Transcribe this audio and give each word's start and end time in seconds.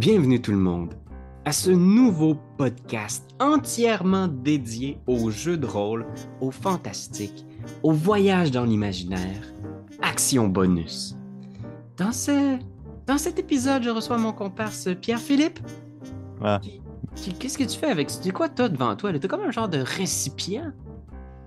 Bienvenue 0.00 0.40
tout 0.40 0.52
le 0.52 0.56
monde 0.56 0.94
à 1.44 1.52
ce 1.52 1.70
nouveau 1.70 2.34
podcast 2.56 3.28
entièrement 3.38 4.28
dédié 4.28 4.98
aux 5.06 5.30
jeux 5.30 5.58
de 5.58 5.66
rôle, 5.66 6.06
au 6.40 6.50
fantastique, 6.50 7.44
au 7.82 7.92
voyage 7.92 8.50
dans 8.50 8.64
l'imaginaire, 8.64 9.52
Action 10.00 10.48
Bonus. 10.48 11.16
Dans, 11.98 12.12
ce, 12.12 12.58
dans 13.06 13.18
cet 13.18 13.38
épisode, 13.38 13.82
je 13.82 13.90
reçois 13.90 14.16
mon 14.16 14.32
comparse 14.32 14.88
Pierre-Philippe. 15.02 15.60
Ah. 16.42 16.62
Qu'est-ce 17.38 17.58
que 17.58 17.64
tu 17.64 17.78
fais 17.78 17.90
avec... 17.90 18.08
C'est 18.08 18.30
quoi 18.30 18.48
toi 18.48 18.70
devant 18.70 18.96
toi? 18.96 19.12
T'as 19.12 19.28
comme 19.28 19.42
un 19.42 19.50
genre 19.50 19.68
de 19.68 19.80
récipient? 19.80 20.72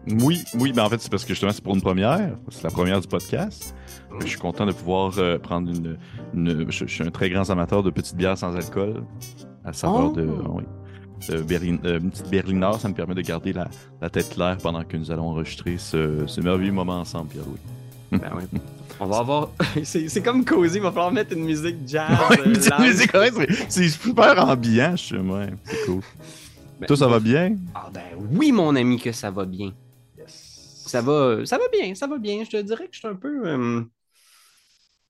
Oui, 0.07 0.43
oui, 0.55 0.73
ben 0.73 0.83
en 0.83 0.89
fait, 0.89 0.99
c'est 0.99 1.09
parce 1.09 1.23
que 1.23 1.29
justement, 1.29 1.51
c'est 1.53 1.63
pour 1.63 1.75
une 1.75 1.81
première. 1.81 2.35
C'est 2.49 2.63
la 2.63 2.69
première 2.71 2.99
du 2.99 3.07
podcast. 3.07 3.73
Je 4.19 4.27
suis 4.27 4.37
content 4.39 4.65
de 4.65 4.71
pouvoir 4.73 5.13
euh, 5.17 5.37
prendre 5.39 5.69
une. 5.69 5.97
une- 6.33 6.65
je, 6.71 6.85
je 6.85 6.93
suis 6.93 7.03
un 7.03 7.09
très 7.11 7.29
grand 7.29 7.49
amateur 7.49 7.81
de 7.83 7.89
petites 7.89 8.15
bières 8.15 8.37
sans 8.37 8.53
alcool. 8.55 9.03
À 9.63 9.71
savoir 9.73 10.11
de. 10.11 10.27
Oh. 10.27 10.55
oui, 10.57 10.63
de 11.29 11.41
Berlin- 11.41 11.77
euh, 11.85 11.99
une 11.99 12.11
petite 12.11 12.29
Berliner, 12.29 12.71
ça 12.79 12.89
me 12.89 12.93
permet 12.93 13.15
de 13.15 13.21
garder 13.21 13.53
la, 13.53 13.69
la 14.01 14.09
tête 14.09 14.29
claire 14.29 14.57
pendant 14.57 14.83
que 14.83 14.97
nous 14.97 15.09
allons 15.09 15.29
enregistrer 15.29 15.77
ce, 15.77 16.25
ce 16.27 16.41
merveilleux 16.41 16.73
moment 16.73 16.99
ensemble, 16.99 17.29
Pierre-Louis. 17.29 18.19
Ben 18.19 18.29
oui. 18.35 18.59
On 18.99 19.05
va 19.07 19.19
avoir... 19.19 19.49
c'est 19.83 20.21
comme 20.21 20.43
cosy, 20.45 20.75
il 20.77 20.81
va 20.83 20.91
falloir 20.91 21.11
mettre 21.13 21.33
une 21.35 21.45
musique 21.45 21.77
jazz. 21.87 22.09
Ouais, 22.29 22.39
euh, 22.41 22.45
une 22.45 22.53
petite 22.53 22.77
musique, 22.79 23.13
ouais, 23.13 23.31
c'est- 23.69 23.87
super 23.89 24.47
ambiant, 24.47 24.95
je 24.97 25.15
ouais, 25.15 25.49
c'est 25.63 25.85
cool. 25.85 26.01
Ben, 26.79 26.87
Toi, 26.87 26.97
ça 26.97 27.07
va 27.07 27.19
bien? 27.19 27.55
Ah 27.73 27.89
ben 27.93 28.01
oui, 28.33 28.51
mon 28.51 28.75
ami, 28.75 28.99
que 28.99 29.11
ça 29.13 29.31
va 29.31 29.45
bien. 29.45 29.71
Ça 30.93 31.01
va, 31.01 31.43
ça 31.43 31.57
va 31.57 31.63
bien, 31.69 31.95
ça 31.95 32.05
va 32.05 32.19
bien. 32.19 32.43
Je 32.43 32.51
te 32.51 32.61
dirais 32.61 32.85
que 32.87 32.93
je 32.93 32.99
suis 32.99 33.07
un 33.07 33.15
peu. 33.15 33.47
euh, 33.47 33.81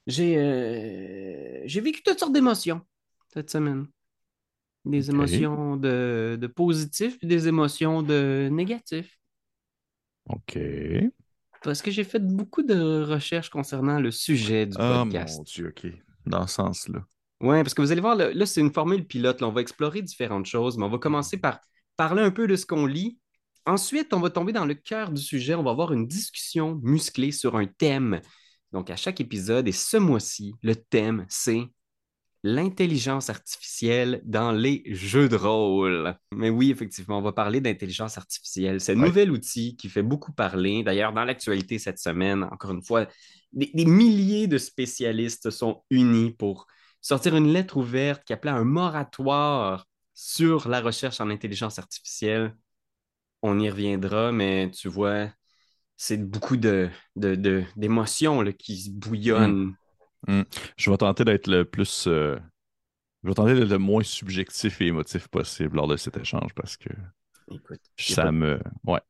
j'ai, 0.08 0.38
euh, 0.38 1.62
j'ai 1.66 1.82
vécu 1.82 2.02
toutes 2.04 2.20
sortes 2.20 2.32
d'émotions 2.32 2.80
cette 3.34 3.50
semaine. 3.50 3.88
Des 4.86 5.09
émotions 5.09 5.76
de, 5.76 6.38
de 6.39 6.48
positif 6.48 7.17
et 7.22 7.28
des 7.28 7.50
émotions 7.50 8.02
de 8.02 8.48
négatif. 8.50 9.17
OK. 10.30 10.58
Parce 11.64 11.81
que 11.81 11.92
j'ai 11.92 12.06
fait 12.06 12.26
beaucoup 12.26 12.64
de 12.64 13.04
recherches 13.04 13.50
concernant 13.50 14.00
le 14.00 14.11
sujet 14.11 14.66
du 14.66 14.78
Ah, 14.80 15.04
podcast. 15.04 15.38
mon 15.39 15.44
Dieu, 15.44 15.73
OK. 15.76 15.92
Dans 16.26 16.48
ce 16.48 16.56
sens-là. 16.56 17.06
Oui, 17.42 17.58
parce 17.61 17.73
que 17.73 17.81
vous 17.81 17.92
allez 17.92 18.00
voir, 18.00 18.16
là, 18.16 18.34
là, 18.34 18.45
c'est 18.45 18.61
une 18.61 18.72
formule 18.72 19.06
pilote. 19.06 19.42
là. 19.42 19.48
on 19.48 19.52
va 19.52 19.59
explorer 19.59 20.02
différentes 20.02 20.45
choses, 20.45 20.78
mais 20.78 20.86
on 20.86 20.89
va 20.89 20.98
commencer 20.98 21.36
par 21.38 21.59
parler 21.98 22.22
un 22.22 22.31
peu 22.31 22.48
de 22.48 22.56
ce 22.56 22.66
qu'on 22.66 22.86
lit. 22.86 23.17
Ensuite, 23.66 24.14
on 24.14 24.19
va 24.19 24.30
tomber 24.30 24.52
dans 24.52 24.66
le 24.66 24.73
cœur 24.73 25.11
du 25.11 25.22
sujet. 25.22 25.56
On 25.56 25.64
va 25.64 25.72
avoir 25.72 25.94
une 25.94 26.08
discussion 26.08 26.80
musclée 26.83 27.31
sur 27.31 27.56
un 27.56 27.66
thème. 27.66 28.22
Donc, 28.72 28.89
à 28.89 28.95
chaque 28.95 29.22
épisode, 29.22 29.67
et 29.67 29.72
ce 29.72 29.97
mois-ci, 29.97 30.55
le 30.64 30.75
thème, 30.75 31.25
c'est 31.30 31.64
l'intelligence 32.45 33.30
artificielle 33.30 34.22
dans 34.25 34.52
les 34.52 34.83
jeux 34.88 35.30
de 35.30 35.38
rôle. 35.38 36.16
Mais 36.33 36.50
oui, 36.50 36.72
effectivement, 36.72 37.20
on 37.20 37.22
va 37.22 37.31
parler 37.31 37.61
d'intelligence 37.61 38.17
artificielle. 38.17 38.81
C'est 38.81 38.94
un 38.94 39.00
Ouais. 39.00 39.08
nouvel 39.08 39.31
outil 39.31 39.77
qui 39.77 39.88
fait 39.88 40.03
beaucoup 40.03 40.33
parler. 40.33 40.83
D'ailleurs, 40.83 41.14
dans 41.14 41.23
l'actualité 41.23 41.80
cette 41.80 42.00
semaine, 42.00 42.44
encore 42.44 42.72
une 42.72 42.83
fois, 42.83 43.08
des, 43.53 43.72
des 43.73 43.86
milliers 43.86 44.48
de 44.48 44.58
spécialistes 44.58 45.52
sont 45.52 45.83
unis 45.89 46.31
pour 46.33 46.67
sortir 47.00 47.36
une 47.38 47.53
lettre 47.53 47.77
ouverte 47.77 48.23
qui 48.25 48.33
appelait 48.33 48.52
un 48.52 48.66
moratoire 48.66 49.88
sur 50.14 50.67
la 50.67 50.81
recherche 50.81 51.22
en 51.22 51.30
intelligence 51.30 51.80
artificielle. 51.80 52.55
On 53.45 53.59
y 53.59 53.69
reviendra, 53.69 54.31
mais 54.31 54.72
tu 54.72 54.88
vois, 54.88 55.27
c'est 55.97 56.17
beaucoup 56.17 56.58
de, 56.58 56.89
de- 57.17 57.36
de- 57.36 57.63
d'émotions 57.75 58.44
qui 58.58 58.77
se 58.77 58.89
bouillonnent. 58.89 59.75
Je 60.77 60.89
vais 60.89 60.97
tenter 60.97 61.25
d'être 61.25 61.47
le 61.47 61.66
plus. 61.66 62.08
euh, 62.08 62.39
Je 63.23 63.27
vais 63.27 63.33
tenter 63.36 63.53
d'être 63.55 63.69
le 63.69 63.77
moins 63.77 64.02
subjectif 64.03 64.80
et 64.81 64.88
émotif 64.88 65.27
possible 65.27 65.75
lors 65.75 65.88
de 65.88 65.97
cet 65.97 66.17
échange 66.17 66.53
parce 66.55 66.77
que 66.77 66.89
Écoute, 67.52 67.81
il 67.99 68.05
n'y 68.09 68.16
ça 68.16 68.31
me. 68.31 68.59
Ouais. 68.86 69.02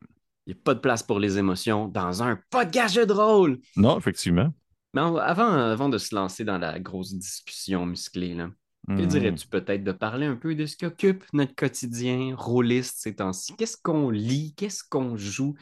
a 0.49 0.53
pas 0.63 0.73
de 0.73 0.79
place 0.79 1.03
pour 1.03 1.19
les 1.19 1.37
émotions 1.37 1.87
dans 1.87 2.23
un 2.23 2.39
podcast 2.49 2.95
jeu 2.95 3.05
de 3.05 3.13
rôle. 3.13 3.59
Non, 3.75 3.97
effectivement. 3.99 4.51
Mais 4.95 5.01
on- 5.01 5.17
avant, 5.17 5.51
avant 5.53 5.89
de 5.89 5.99
se 5.99 6.15
lancer 6.15 6.43
dans 6.43 6.57
la 6.57 6.79
grosse 6.79 7.13
discussion 7.13 7.85
musclée, 7.85 8.33
là, 8.33 8.49
que 8.95 9.01
Hmm. 9.01 9.03
dirais-tu 9.03 9.47
peut-être 9.47 9.83
de 9.83 9.91
parler 9.91 10.25
un 10.25 10.35
peu 10.35 10.55
de 10.55 10.65
ce 10.65 10.77
qui 10.77 10.85
occupe 10.85 11.25
notre 11.33 11.55
quotidien 11.55 12.35
rôliste 12.37 12.99
ces 12.99 13.15
temps-ci? 13.15 13.55
Qu'est-ce 13.55 13.77
qu'on 13.77 14.09
lit? 14.09 14.53
Qu'est-ce 14.55 14.83
qu'on 14.87 15.17
joue? 15.17 15.55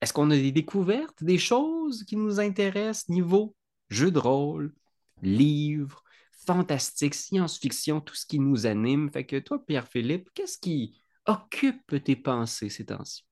Est-ce 0.00 0.12
qu'on 0.12 0.30
a 0.30 0.36
des 0.36 0.52
découvertes, 0.52 1.22
des 1.24 1.38
choses 1.38 2.04
qui 2.04 2.16
nous 2.16 2.40
intéressent 2.40 3.08
niveau 3.08 3.54
jeu 3.90 4.10
de 4.10 4.18
rôle, 4.18 4.74
livres, 5.22 6.02
fantastique, 6.46 7.14
science-fiction, 7.14 8.00
tout 8.00 8.14
ce 8.14 8.26
qui 8.26 8.38
nous 8.38 8.66
anime? 8.66 9.10
Fait 9.10 9.26
que 9.26 9.38
toi, 9.38 9.64
Pierre-Philippe, 9.64 10.30
qu'est-ce 10.34 10.58
qui 10.58 11.00
occupe 11.26 12.02
tes 12.04 12.16
pensées 12.16 12.70
ces 12.70 12.86
temps-ci? 12.86 13.24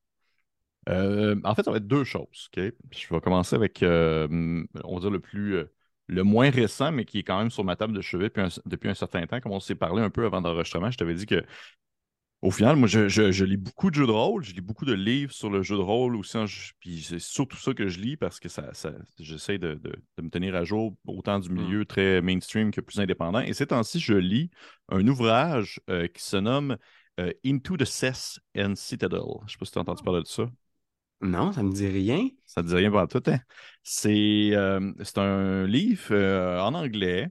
Euh, 0.87 1.35
en 1.43 1.55
fait, 1.55 1.63
ça 1.63 1.71
va 1.71 1.77
être 1.77 1.87
deux 1.87 2.03
choses. 2.03 2.49
Je 2.55 2.71
vais 3.13 3.21
commencer 3.21 3.55
avec, 3.55 3.83
euh, 3.83 4.27
on 4.83 4.95
va 4.95 4.99
dire, 5.01 5.11
le 5.11 5.19
plus. 5.19 5.57
Le 6.09 6.23
moins 6.23 6.49
récent, 6.49 6.91
mais 6.91 7.05
qui 7.05 7.19
est 7.19 7.23
quand 7.23 7.39
même 7.39 7.51
sur 7.51 7.63
ma 7.63 7.75
table 7.77 7.93
de 7.93 8.01
chevet 8.01 8.25
depuis 8.25 8.41
un, 8.41 8.49
depuis 8.65 8.89
un 8.89 8.95
certain 8.95 9.25
temps. 9.27 9.39
Comme 9.41 9.53
on 9.53 9.61
s'est 9.61 9.75
parlé 9.75 10.01
un 10.03 10.09
peu 10.09 10.25
avant 10.25 10.41
l'enregistrement, 10.41 10.91
je 10.91 10.97
t'avais 10.97 11.15
dit 11.15 11.27
que 11.27 11.43
Au 12.41 12.51
final, 12.51 12.77
moi, 12.77 12.87
je, 12.87 13.09
je- 13.09 13.33
je 13.33 13.43
lis 13.43 13.57
beaucoup 13.57 13.89
de 13.89 13.95
jeux 13.95 14.07
de 14.07 14.11
rôle, 14.11 14.43
je 14.45 14.53
lis 14.53 14.61
beaucoup 14.61 14.85
de 14.85 14.93
livres 14.93 15.33
sur 15.33 15.49
le 15.49 15.61
jeu 15.61 15.75
de 15.75 15.81
rôle 15.81 16.15
aussi. 16.15 16.37
je- 16.47 16.71
puis 16.79 17.01
c'est 17.01 17.19
surtout 17.19 17.57
ça 17.57 17.73
que 17.73 17.89
je 17.89 17.99
lis 17.99 18.15
parce 18.15 18.39
que 18.39 18.47
ça, 18.47 18.73
ça- 18.73 18.93
j'essaie 19.19 19.57
de, 19.57 19.73
de- 19.75 20.01
de 20.17 20.21
me 20.23 20.29
tenir 20.29 20.55
à 20.55 20.63
jour 20.63 20.95
autant 21.05 21.39
du 21.39 21.49
milieu 21.49 21.83
très 21.85 22.21
mainstream 22.21 22.71
que 22.71 22.79
plus 22.79 22.99
indépendant. 23.01 23.41
Et 23.41 23.53
ces 23.53 23.67
temps-ci, 23.67 23.99
je 23.99 24.13
lis 24.13 24.49
un 24.87 25.05
ouvrage 25.07 25.81
euh, 25.89 26.07
qui 26.07 26.23
se 26.23 26.37
nomme 26.37 26.77
euh, 27.19 27.31
Into 27.45 27.75
the 27.75 27.83
Cess 27.85 28.39
and 28.57 28.75
Citadel. 28.75 29.19
Je 29.41 29.43
ne 29.45 29.49
sais 29.49 29.57
pas 29.57 29.65
si 29.65 29.71
tu 29.73 29.77
as 29.79 29.81
entendu 29.81 30.03
parler 30.03 30.21
de 30.21 30.27
ça. 30.27 30.49
Non, 31.21 31.51
ça 31.51 31.63
me 31.63 31.71
dit 31.71 31.87
rien. 31.87 32.29
Ça 32.45 32.63
ne 32.63 32.67
dit 32.67 32.75
rien 32.75 32.91
pour 32.91 33.07
tout, 33.07 33.21
hein? 33.29 33.39
C'est 33.83 34.51
euh, 34.53 34.93
c'est 35.03 35.17
un 35.17 35.65
livre 35.65 36.11
euh, 36.11 36.59
en 36.61 36.73
anglais 36.73 37.29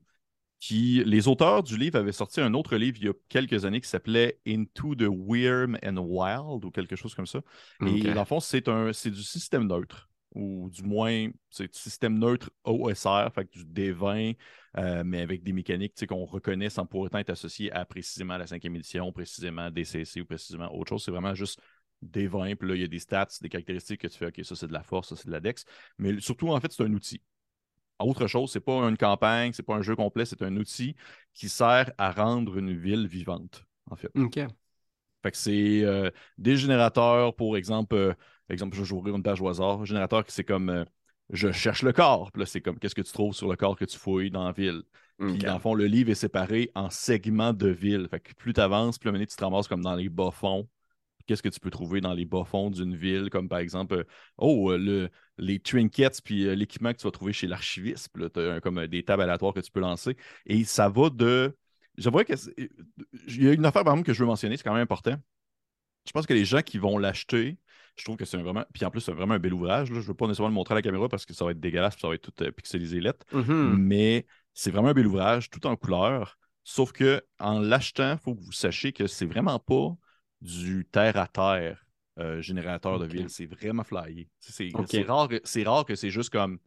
qui, 0.60 1.02
les 1.04 1.28
auteurs 1.28 1.62
du 1.62 1.76
livre 1.76 1.98
avaient 1.98 2.12
sorti 2.12 2.40
un 2.40 2.52
autre 2.54 2.76
livre 2.76 2.98
il 3.00 3.06
y 3.06 3.08
a 3.08 3.12
quelques 3.28 3.64
années 3.64 3.80
qui 3.80 3.88
s'appelait 3.88 4.40
Into 4.46 4.94
the 4.94 5.08
Weird 5.08 5.78
and 5.84 5.96
Wild 5.98 6.64
ou 6.64 6.70
quelque 6.70 6.96
chose 6.96 7.14
comme 7.14 7.26
ça. 7.26 7.40
Et 7.84 8.10
dans 8.12 8.22
le 8.22 8.26
fond, 8.26 8.40
c'est 8.40 8.68
un, 8.68 8.92
c'est 8.92 9.10
du 9.10 9.22
système 9.22 9.68
neutre, 9.68 10.10
ou 10.34 10.68
du 10.70 10.82
moins, 10.82 11.28
c'est 11.48 11.72
du 11.72 11.78
système 11.78 12.18
neutre 12.18 12.50
OSR, 12.64 13.30
fait 13.34 13.44
que 13.46 13.58
du 13.58 13.64
D20, 13.64 14.36
euh, 14.78 15.02
mais 15.04 15.20
avec 15.20 15.42
des 15.44 15.52
mécaniques 15.52 15.94
qu'on 16.06 16.26
reconnaît 16.26 16.70
sans 16.70 16.86
pour 16.86 17.00
autant 17.00 17.18
être 17.18 17.30
associé 17.30 17.70
à 17.72 17.84
précisément 17.84 18.36
la 18.36 18.46
cinquième 18.46 18.76
édition, 18.76 19.12
précisément 19.12 19.70
DCC 19.70 20.20
ou 20.20 20.26
précisément 20.26 20.74
autre 20.74 20.90
chose. 20.90 21.04
C'est 21.04 21.12
vraiment 21.12 21.34
juste 21.34 21.60
D20, 22.02 22.56
puis 22.56 22.68
là, 22.68 22.74
il 22.74 22.80
y 22.80 22.84
a 22.84 22.88
des 22.88 22.98
stats, 22.98 23.28
des 23.40 23.48
caractéristiques 23.48 24.00
que 24.00 24.06
tu 24.08 24.18
fais, 24.18 24.26
OK, 24.26 24.40
ça 24.42 24.54
c'est 24.54 24.68
de 24.68 24.72
la 24.72 24.82
force, 24.82 25.08
ça 25.08 25.16
c'est 25.16 25.26
de 25.26 25.32
la 25.32 25.40
dex. 25.40 25.64
Mais 25.98 26.20
surtout, 26.20 26.48
en 26.48 26.60
fait, 26.60 26.72
c'est 26.72 26.84
un 26.84 26.92
outil. 26.92 27.20
Autre 27.98 28.28
chose, 28.28 28.52
c'est 28.52 28.60
pas 28.60 28.88
une 28.88 28.96
campagne, 28.96 29.52
c'est 29.52 29.64
pas 29.64 29.74
un 29.74 29.82
jeu 29.82 29.96
complet, 29.96 30.24
c'est 30.24 30.42
un 30.42 30.56
outil 30.56 30.94
qui 31.34 31.48
sert 31.48 31.90
à 31.98 32.12
rendre 32.12 32.56
une 32.58 32.72
ville 32.72 33.08
vivante, 33.08 33.64
en 33.90 33.96
fait. 33.96 34.10
OK. 34.16 34.38
Fait 35.22 35.30
que 35.32 35.36
c'est 35.36 35.82
euh, 35.84 36.10
des 36.36 36.56
générateurs, 36.56 37.34
pour 37.34 37.56
exemple, 37.56 37.96
euh, 37.96 38.14
exemple, 38.48 38.76
je 38.76 38.82
vais 38.82 38.92
ouvrir 38.92 39.16
une 39.16 39.22
page 39.22 39.40
au 39.40 39.48
hasard, 39.48 39.84
générateur 39.84 40.24
qui 40.24 40.32
c'est 40.32 40.44
comme 40.44 40.70
euh, 40.70 40.84
je 41.30 41.50
cherche 41.50 41.82
le 41.82 41.92
corps. 41.92 42.30
Puis 42.32 42.40
là, 42.40 42.46
c'est 42.46 42.60
comme 42.60 42.78
qu'est-ce 42.78 42.94
que 42.94 43.02
tu 43.02 43.12
trouves 43.12 43.34
sur 43.34 43.48
le 43.48 43.56
corps 43.56 43.76
que 43.76 43.84
tu 43.84 43.98
fouilles 43.98 44.30
dans 44.30 44.44
la 44.44 44.52
ville? 44.52 44.82
Puis 45.32 45.42
dans 45.44 45.54
le 45.54 45.60
fond, 45.60 45.74
le 45.74 45.86
livre 45.86 46.10
est 46.10 46.14
séparé 46.14 46.70
en 46.74 46.90
segments 46.90 47.52
de 47.52 47.68
ville. 47.68 48.06
Fait 48.08 48.20
que 48.20 48.32
plus 48.34 48.54
tu 48.54 48.60
avances, 48.60 48.98
plus 48.98 49.08
à 49.08 49.10
un 49.10 49.12
moment 49.12 49.18
donné, 49.18 49.26
tu 49.26 49.36
te 49.36 49.44
ramasses 49.44 49.68
comme 49.68 49.82
dans 49.82 49.96
les 49.96 50.08
bas-fonds. 50.08 50.68
Qu'est-ce 51.28 51.42
que 51.42 51.50
tu 51.50 51.60
peux 51.60 51.70
trouver 51.70 52.00
dans 52.00 52.14
les 52.14 52.24
bas-fonds 52.24 52.70
d'une 52.70 52.96
ville, 52.96 53.28
comme 53.28 53.50
par 53.50 53.58
exemple, 53.58 53.94
euh, 53.94 54.04
oh, 54.38 54.72
euh, 54.72 54.78
le, 54.78 55.10
les 55.36 55.60
trinkets, 55.60 56.22
puis 56.24 56.46
euh, 56.46 56.54
l'équipement 56.54 56.90
que 56.90 56.96
tu 56.96 57.04
vas 57.04 57.10
trouver 57.10 57.34
chez 57.34 57.46
l'archiviste. 57.46 58.08
Tu 58.34 58.40
as 58.40 58.60
comme 58.62 58.86
des 58.86 59.02
tables 59.02 59.22
aléatoires 59.22 59.52
que 59.52 59.60
tu 59.60 59.70
peux 59.70 59.80
lancer. 59.80 60.16
Et 60.46 60.64
ça 60.64 60.88
va 60.88 61.10
de. 61.10 61.54
J'avoue 61.98 62.24
que. 62.24 62.32
Il 63.28 63.44
y 63.44 63.48
a 63.48 63.52
une 63.52 63.66
affaire, 63.66 63.84
par 63.84 63.92
exemple, 63.92 64.06
que 64.06 64.14
je 64.14 64.20
veux 64.20 64.26
mentionner, 64.26 64.56
c'est 64.56 64.62
quand 64.62 64.72
même 64.72 64.82
important. 64.82 65.16
Je 66.06 66.12
pense 66.12 66.26
que 66.26 66.32
les 66.32 66.46
gens 66.46 66.62
qui 66.62 66.78
vont 66.78 66.96
l'acheter, 66.96 67.58
je 67.96 68.04
trouve 68.04 68.16
que 68.16 68.24
c'est 68.24 68.38
un 68.38 68.42
vraiment. 68.42 68.64
Puis 68.72 68.84
en 68.86 68.90
plus, 68.90 69.02
c'est 69.02 69.12
vraiment 69.12 69.34
un 69.34 69.38
bel 69.38 69.52
ouvrage. 69.52 69.90
là. 69.90 69.96
Je 69.96 70.00
ne 70.00 70.06
veux 70.06 70.14
pas 70.14 70.26
nécessairement 70.26 70.48
le 70.48 70.54
montrer 70.54 70.72
à 70.72 70.76
la 70.76 70.82
caméra 70.82 71.10
parce 71.10 71.26
que 71.26 71.34
ça 71.34 71.44
va 71.44 71.50
être 71.50 71.60
dégueulasse, 71.60 71.94
puis 71.94 72.02
ça 72.02 72.08
va 72.08 72.14
être 72.14 72.22
tout 72.22 72.42
euh, 72.42 72.50
pixelisé 72.50 73.00
lettre. 73.00 73.26
Mhm. 73.32 73.76
Mais 73.76 74.26
c'est 74.54 74.70
vraiment 74.70 74.88
un 74.88 74.94
bel 74.94 75.06
ouvrage, 75.06 75.50
tout 75.50 75.66
en 75.66 75.76
couleur. 75.76 76.38
Sauf 76.64 76.92
que 76.92 77.22
en 77.38 77.60
l'achetant, 77.60 78.12
il 78.12 78.18
faut 78.18 78.34
que 78.34 78.42
vous 78.42 78.52
sachiez 78.52 78.92
que 78.92 79.06
c'est 79.06 79.26
vraiment 79.26 79.58
pas 79.58 79.96
du 80.40 80.86
terre-à-terre 80.90 81.84
euh, 82.18 82.40
générateur 82.42 82.98
de 82.98 83.06
ville. 83.06 83.30
C'est 83.30 83.46
vraiment 83.46 83.84
flyé. 83.84 84.28
C'est 84.86 85.02
rare, 85.04 85.28
que- 85.28 85.40
c'est 85.44 85.62
rare 85.64 85.84
que 85.84 85.94
c'est 85.94 86.10
juste 86.10 86.30
comme 86.30 86.58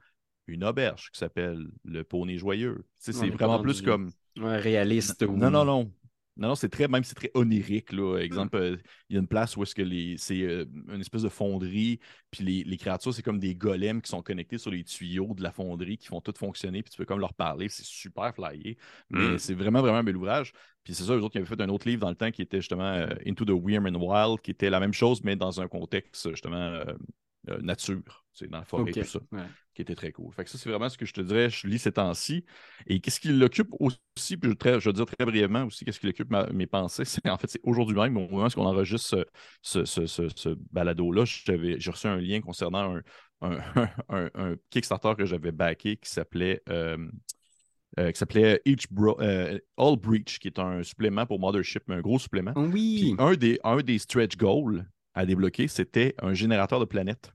une 0.48 0.64
auberge 0.64 1.12
qui 1.12 1.20
s'appelle 1.20 1.68
le 1.84 2.04
poney 2.04 2.38
joyeux. 2.38 2.86
C'est 3.12 3.30
vraiment 3.30 3.60
plus 3.64 3.82
comme. 3.82 4.12
Ouais, 4.38 4.58
réaliste. 4.58 5.22
ou- 5.24 5.36
Non, 5.38 5.52
non, 5.52 5.66
non. 5.66 5.92
Non, 6.38 6.50
non, 6.50 6.56
c'est 6.56 6.70
très, 6.70 6.88
même 6.88 7.04
c'est 7.04 7.14
très 7.16 7.30
onirique. 7.34 7.92
Là. 7.92 8.18
Exemple, 8.20 8.56
euh, 8.58 8.78
il 9.10 9.16
y 9.16 9.18
a 9.18 9.20
une 9.22 9.28
place 9.28 9.58
où 9.58 9.64
est-ce 9.64 9.76
que 9.76 9.82
les, 9.82 10.16
c'est 10.18 10.42
euh, 10.42 10.66
une 10.88 11.02
espèce 11.02 11.22
de 11.24 11.30
fonderie, 11.30 12.00
puis 12.32 12.44
les, 12.44 12.64
les 12.64 12.78
créatures, 12.78 13.14
c'est 13.14 13.22
comme 13.22 13.38
des 13.40 13.54
golems 13.54 14.02
qui 14.02 14.10
sont 14.10 14.22
connectés 14.24 14.58
sur 14.58 14.72
les 14.72 14.84
tuyaux 14.84 15.34
de 15.36 15.44
la 15.44 15.52
fonderie 15.52 15.98
qui 15.98 16.08
font 16.08 16.22
tout 16.22 16.34
fonctionner, 16.38 16.82
puis 16.84 16.92
tu 16.92 16.98
peux 16.98 17.06
comme 17.06 17.20
leur 17.20 17.34
parler. 17.34 17.68
C'est 17.70 17.86
super 17.86 18.34
flyé. 18.34 18.78
Mais 19.10 19.36
Mm. 19.36 19.38
c'est 19.40 19.54
vraiment, 19.54 19.82
vraiment 19.82 19.98
un 20.00 20.04
bel 20.04 20.16
ouvrage. 20.18 20.54
Puis 20.84 20.94
c'est 20.96 21.04
ça, 21.04 21.14
eux 21.16 21.20
autres 21.22 21.34
qui 21.34 21.38
avaient 21.38 21.48
fait 21.48 21.62
un 21.62 21.70
autre 21.70 21.88
livre 21.88 22.02
dans 22.02 22.10
le 22.10 22.16
temps 22.16 22.32
qui 22.32 22.42
était 22.42 22.60
justement 22.62 22.84
euh, 22.84 23.14
Into 23.28 23.46
the 23.46 23.50
Weird 23.52 23.86
and 23.86 24.00
Wild, 24.00 24.42
qui 24.42 24.52
était 24.52 24.70
la 24.70 24.80
même 24.80 24.94
chose, 24.94 25.24
mais 25.24 25.36
dans 25.36 25.62
un 25.62 25.68
contexte 25.68 26.30
justement 26.30 26.82
euh, 27.50 27.60
nature, 27.62 28.26
c'est 28.34 28.50
dans 28.50 28.60
la 28.60 28.66
forêt, 28.66 28.84
Ok, 28.84 28.94
tout 28.94 29.04
ça 29.04 29.20
ouais. 29.32 29.42
qui 29.74 29.82
était 29.82 29.96
très 29.96 30.12
cool. 30.12 30.34
Fait 30.34 30.44
que 30.44 30.50
ça, 30.50 30.58
c'est 30.58 30.70
vraiment 30.70 30.90
ce 30.90 30.98
que 30.98 31.06
je 31.06 31.14
te 31.14 31.22
dirais, 31.22 31.50
je 31.50 31.68
lis 31.68 31.80
ces 31.80 31.92
temps-ci. 31.92 32.46
Et 32.88 33.00
qu'est-ce 33.00 33.20
qui 33.20 33.30
l'occupe 33.30 33.70
aussi, 33.80 34.38
puis 34.38 34.50
je, 34.50 34.56
très- 34.56 34.80
je 34.80 34.90
dire 34.92 35.06
très 35.06 35.26
brièvement 35.26 35.66
aussi, 35.66 35.86
qu'est-ce 35.86 36.00
qui 36.00 36.08
occupe 36.08 36.30
ma- 36.30 36.48
mes 36.52 36.68
pensées, 36.68 37.06
c'est 37.06 37.28
en 37.30 37.38
fait, 37.38 37.48
c'est 37.50 37.62
aujourd'hui 37.64 37.96
même, 37.96 38.18
au 38.18 38.28
moment 38.30 38.48
où 38.56 38.60
on 38.60 38.66
enregistre 38.66 39.26
ce, 39.62 39.84
ce, 39.84 39.86
ce, 39.86 40.06
ce- 40.06 40.30
ce 40.36 40.50
balado-là, 40.72 41.24
j'ai 41.26 41.92
reçu 41.92 42.08
un 42.08 42.18
lien 42.18 42.42
concernant 42.42 42.96
un, 42.96 43.02
un, 43.42 43.58
un- 44.10 44.30
un 44.36 44.56
Kickstarter 44.70 45.14
que 45.18 45.26
j'avais 45.26 45.52
backé 45.52 45.98
qui 45.98 46.10
s'appelait 46.10 46.62
euh, 46.70 46.98
euh, 48.00 48.12
qui 48.12 48.18
s'appelait 48.20 48.62
euh, 49.20 49.60
All 49.78 49.96
Breach, 49.98 50.40
qui 50.40 50.48
est 50.48 50.60
un 50.60 50.82
supplément 50.84 51.26
pour 51.26 51.40
Mothership, 51.40 51.84
mais 51.88 51.96
un 51.96 52.02
gros 52.02 52.20
supplément. 52.20 52.54
Oh 52.56 52.68
Puis 52.70 53.12
Oui. 53.12 53.16
un 53.20 53.34
des, 53.34 53.60
un 53.64 53.78
des 53.78 54.00
stretch 54.00 54.38
goals 54.38 54.86
à 55.14 55.26
débloquer, 55.26 55.68
c'était 55.68 56.16
un 56.20 56.34
générateur 56.34 56.80
de 56.80 56.86
planètes 56.86 57.34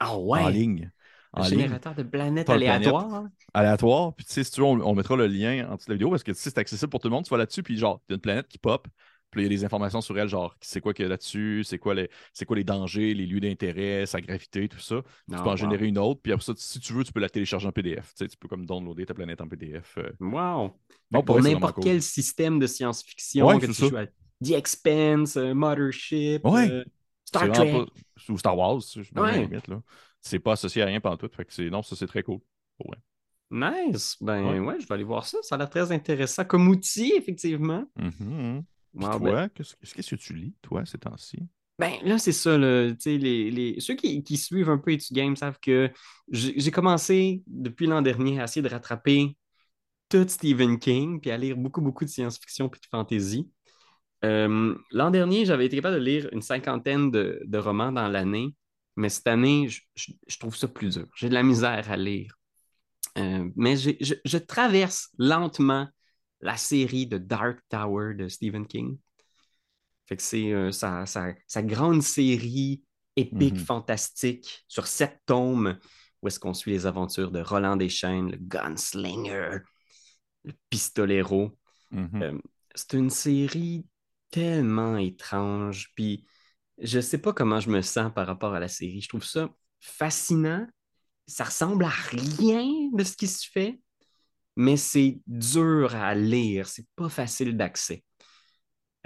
Ah 0.00 0.18
en 0.32 0.48
ouais? 0.48 0.48
ligne. 0.48 0.92
Un 1.34 1.40
En 1.40 1.48
ligne 1.48 1.78
générateur 1.78 1.94
de 1.94 2.02
planètes 2.04 2.50
planète. 2.60 3.06
hein? 3.14 3.32
aléatoire. 3.54 4.14
Puis, 4.16 4.26
tu 4.26 4.32
sais, 4.34 4.44
si 4.44 4.50
tu 4.52 4.60
veux, 4.60 4.66
on, 4.66 4.80
on 4.86 4.94
mettra 4.94 5.16
le 5.16 5.26
lien 5.26 5.68
en 5.70 5.76
dessous 5.76 5.86
de 5.88 5.92
la 5.92 5.96
vidéo 5.96 6.10
parce 6.10 6.22
que 6.22 6.32
sais, 6.32 6.50
c'est 6.50 6.58
accessible 6.58 6.90
pour 6.90 7.00
tout 7.00 7.08
le 7.08 7.12
monde. 7.14 7.24
Tu 7.24 7.30
vas 7.30 7.38
là-dessus, 7.38 7.62
puis 7.62 7.76
genre, 7.78 8.02
il 8.08 8.12
y 8.12 8.14
a 8.14 8.16
une 8.16 8.20
planète 8.20 8.48
qui 8.48 8.58
pop. 8.58 8.88
Puis, 9.30 9.42
il 9.42 9.44
y 9.44 9.46
a 9.46 9.48
des 9.50 9.64
informations 9.64 10.00
sur 10.02 10.18
elle, 10.18 10.28
genre, 10.28 10.56
c'est 10.60 10.80
quoi 10.80 10.92
qu'il 10.94 11.04
y 11.04 11.06
a 11.06 11.08
là-dessus, 11.08 11.64
c'est 11.64 11.78
quoi, 11.78 11.94
les, 11.94 12.10
c'est 12.34 12.44
quoi 12.44 12.56
les 12.56 12.64
dangers, 12.64 13.14
les 13.14 13.26
lieux 13.26 13.40
d'intérêt, 13.40 14.04
sa 14.06 14.20
gravité, 14.20 14.68
tout 14.68 14.78
ça. 14.80 15.02
tu 15.34 15.40
Ah, 15.40 15.42
peux 15.42 15.50
en 15.50 15.56
wow. 15.56 15.56
générer 15.56 15.86
une 15.86 15.98
autre. 15.98 16.20
Puis 16.22 16.32
après 16.32 16.44
ça, 16.44 16.52
si 16.56 16.80
tu 16.80 16.92
veux, 16.92 17.04
tu 17.04 17.12
peux 17.12 17.20
la 17.20 17.30
télécharger 17.30 17.66
en 17.68 17.72
PDF. 17.72 18.12
Tu 18.14 18.24
sais, 18.24 18.28
tu 18.28 18.36
peux 18.36 18.48
comme 18.48 18.66
downloader 18.66 19.06
ta 19.06 19.14
planète 19.14 19.40
en 19.40 19.48
PDF. 19.48 19.96
euh. 19.98 20.12
Wow. 20.20 20.78
Pour 21.26 21.40
n'importe 21.40 21.76
cool. 21.76 21.82
quel 21.82 22.02
système 22.02 22.58
de 22.58 22.66
science-fiction, 22.66 23.46
Ouais, 23.46 23.58
que 23.58 23.66
tu 23.66 23.82
joues 23.82 23.96
à 23.96 24.06
The 24.06 24.50
Expanse, 24.52 25.36
euh, 25.36 25.52
Mothership, 25.54 26.44
Ouais. 26.44 26.70
euh, 26.70 26.84
Star 27.34 27.50
Trek. 27.52 27.72
pas- 27.72 28.32
Ou 28.32 28.38
Star 28.38 28.56
Wars, 28.56 28.80
je 28.80 29.00
Ouais. 29.20 29.46
limite, 29.46 29.68
là. 29.68 29.80
C'est 30.20 30.38
pas 30.38 30.52
associé 30.52 30.82
à 30.82 30.86
rien 30.86 31.00
pendant 31.00 31.16
tout. 31.16 31.28
Fait 31.34 31.44
que 31.44 31.52
c'est, 31.52 31.68
non, 31.70 31.82
ça, 31.82 31.96
c'est 31.96 32.06
très 32.06 32.22
cool. 32.22 32.38
Nice. 33.50 34.16
Ben 34.20 34.42
Ouais. 34.44 34.58
ouais. 34.60 34.80
je 34.80 34.86
vais 34.86 34.94
aller 34.94 35.04
voir 35.04 35.26
ça. 35.26 35.38
Ça 35.42 35.56
a 35.56 35.58
l'air 35.58 35.68
très 35.68 35.92
intéressant 35.92 36.44
comme 36.44 36.68
outil, 36.68 37.12
effectivement. 37.16 37.84
Mhm, 37.96 38.12
mhm. 38.20 38.64
Puis 38.96 39.04
Wow, 39.06 39.18
ben- 39.18 39.30
toi, 39.30 39.48
qu'est-ce, 39.50 39.94
que 39.94 40.16
tu 40.16 40.34
lis, 40.34 40.54
toi, 40.62 40.84
ces 40.86 40.98
temps-ci? 40.98 41.38
Ben 41.78 41.92
là, 42.04 42.18
c'est 42.18 42.32
ça. 42.32 42.56
Là, 42.56 42.90
Tu 42.92 42.96
sais, 43.00 43.16
les, 43.18 43.50
les- 43.50 43.80
Ceux 43.80 43.94
qui, 43.94 44.22
qui 44.22 44.36
suivent 44.36 44.70
un 44.70 44.78
peu 44.78 44.92
Etu 44.92 45.12
Game 45.12 45.36
savent 45.36 45.58
que 45.60 45.90
j'ai 46.30 46.58
j'ai 46.58 46.70
commencé 46.70 47.42
depuis 47.46 47.86
l'an 47.86 48.00
dernier 48.02 48.40
à 48.40 48.44
essayer 48.44 48.62
de 48.62 48.68
rattraper 48.68 49.36
tout 50.08 50.26
Stephen 50.28 50.78
King, 50.78 51.20
puis 51.20 51.30
à 51.30 51.36
lire 51.38 51.56
beaucoup, 51.56 51.80
beaucoup 51.80 52.04
de 52.04 52.10
science-fiction 52.10 52.68
puis 52.68 52.80
de 52.80 52.86
fantasy. 52.86 53.50
Euh, 54.24 54.74
l'an 54.92 55.10
dernier, 55.10 55.44
j'avais 55.44 55.66
été 55.66 55.76
capable 55.76 55.96
de 55.98 56.04
lire 56.04 56.28
une 56.32 56.42
cinquantaine 56.42 57.10
de, 57.10 57.40
de 57.44 57.58
romans 57.58 57.92
dans 57.92 58.08
l'année, 58.08 58.54
mais 58.96 59.08
cette 59.08 59.26
année, 59.26 59.68
je, 59.68 59.80
je- 59.96 60.12
je 60.26 60.38
trouve 60.38 60.56
ça 60.56 60.68
plus 60.68 60.90
dur. 60.94 61.06
J'ai 61.16 61.28
de 61.28 61.34
la 61.34 61.42
misère 61.42 61.90
à 61.90 61.96
lire. 61.96 62.34
Euh, 63.18 63.48
mais 63.56 63.76
je, 63.76 63.90
je 64.24 64.38
traverse 64.38 65.10
lentement 65.18 65.88
la 66.40 66.56
série 66.56 67.06
de 67.06 67.18
Dark 67.18 67.60
Tower 67.68 68.14
de 68.14 68.28
Stephen 68.28 68.66
King. 68.66 68.98
Fait 70.06 70.16
que 70.16 70.22
c'est 70.22 70.52
euh, 70.52 70.72
sa, 70.72 71.06
sa- 71.06 71.34
sa 71.46 71.62
grande 71.62 72.02
série 72.02 72.82
épique, 73.16 73.58
Mhm. 73.58 73.64
fantastique, 73.64 74.64
sur 74.68 74.86
sept 74.86 75.18
tomes, 75.26 75.78
où 76.22 76.28
est-ce 76.28 76.40
qu'on 76.40 76.54
suit 76.54 76.70
les 76.72 76.86
aventures 76.86 77.30
de 77.30 77.40
Roland 77.40 77.76
Deschaines, 77.76 78.30
le 78.30 78.38
gunslinger, 78.38 79.58
le 80.44 80.52
pistolero. 80.70 81.56
Mhm. 81.90 82.40
C'est 82.74 82.94
une 82.94 83.10
série 83.10 83.84
tellement 84.32 84.96
étrange, 84.96 85.92
puis 85.94 86.26
je 86.78 87.00
sais 87.00 87.18
pas 87.18 87.32
comment 87.32 87.60
je 87.60 87.70
me 87.70 87.82
sens 87.82 88.12
par 88.14 88.26
rapport 88.26 88.54
à 88.54 88.60
la 88.60 88.68
série. 88.68 89.00
Je 89.02 89.08
trouve 89.08 89.24
ça 89.24 89.50
fascinant. 89.80 90.66
Ça 91.28 91.44
ressemble 91.44 91.84
à 91.84 91.90
rien 91.90 92.66
de 92.92 93.04
ce 93.04 93.16
qui 93.16 93.28
se 93.28 93.48
fait, 93.48 93.80
mais 94.56 94.76
c'est 94.76 95.20
dur 95.26 95.94
à 95.94 96.14
lire. 96.14 96.68
C'est 96.68 96.86
pas 96.96 97.08
facile 97.08 97.56
d'accès. 97.56 98.04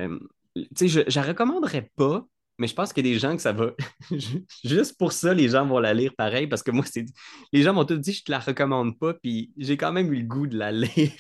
Euh, 0.01 0.19
tu 0.55 0.67
sais, 0.77 0.89
je, 0.89 1.01
je 1.09 1.21
la 1.21 1.27
recommanderais 1.27 1.91
pas, 1.97 2.27
mais 2.59 2.67
je 2.69 2.75
pense 2.75 2.93
qu'il 2.93 3.07
y 3.07 3.11
a 3.11 3.13
des 3.13 3.19
gens 3.19 3.37
que 3.37 3.43
ça 3.43 3.53
va. 3.53 3.73
Juste 4.65 4.97
pour 4.99 5.13
ça, 5.13 5.35
les 5.35 5.49
gens 5.51 5.67
vont 5.67 5.79
la 5.79 5.95
lire 5.95 6.15
pareil, 6.17 6.47
parce 6.47 6.63
que 6.63 6.71
moi, 6.71 6.85
c'est. 6.91 7.05
Les 7.53 7.63
gens 7.63 7.75
m'ont 7.75 7.85
tous 7.85 7.99
dit 7.99 8.13
je 8.13 8.25
te 8.25 8.31
la 8.31 8.39
recommande 8.39 8.99
pas, 8.99 9.15
puis 9.15 9.53
j'ai 9.59 9.77
quand 9.77 9.93
même 9.93 10.13
eu 10.13 10.19
le 10.21 10.27
goût 10.27 10.47
de 10.47 10.57
la 10.59 10.73
lire. 10.73 11.13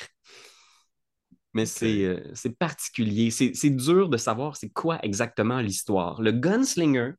Mais 1.57 1.65
c'est 1.65 2.05
euh, 2.05 2.21
c'est 2.35 2.59
particulier. 2.59 3.31
C'est 3.31 3.71
dur 3.71 4.11
de 4.11 4.19
savoir 4.19 4.59
c'est 4.59 4.69
quoi 4.69 4.99
exactement 5.03 5.59
l'histoire. 5.61 6.21
Le 6.21 6.31
gunslinger 6.33 7.13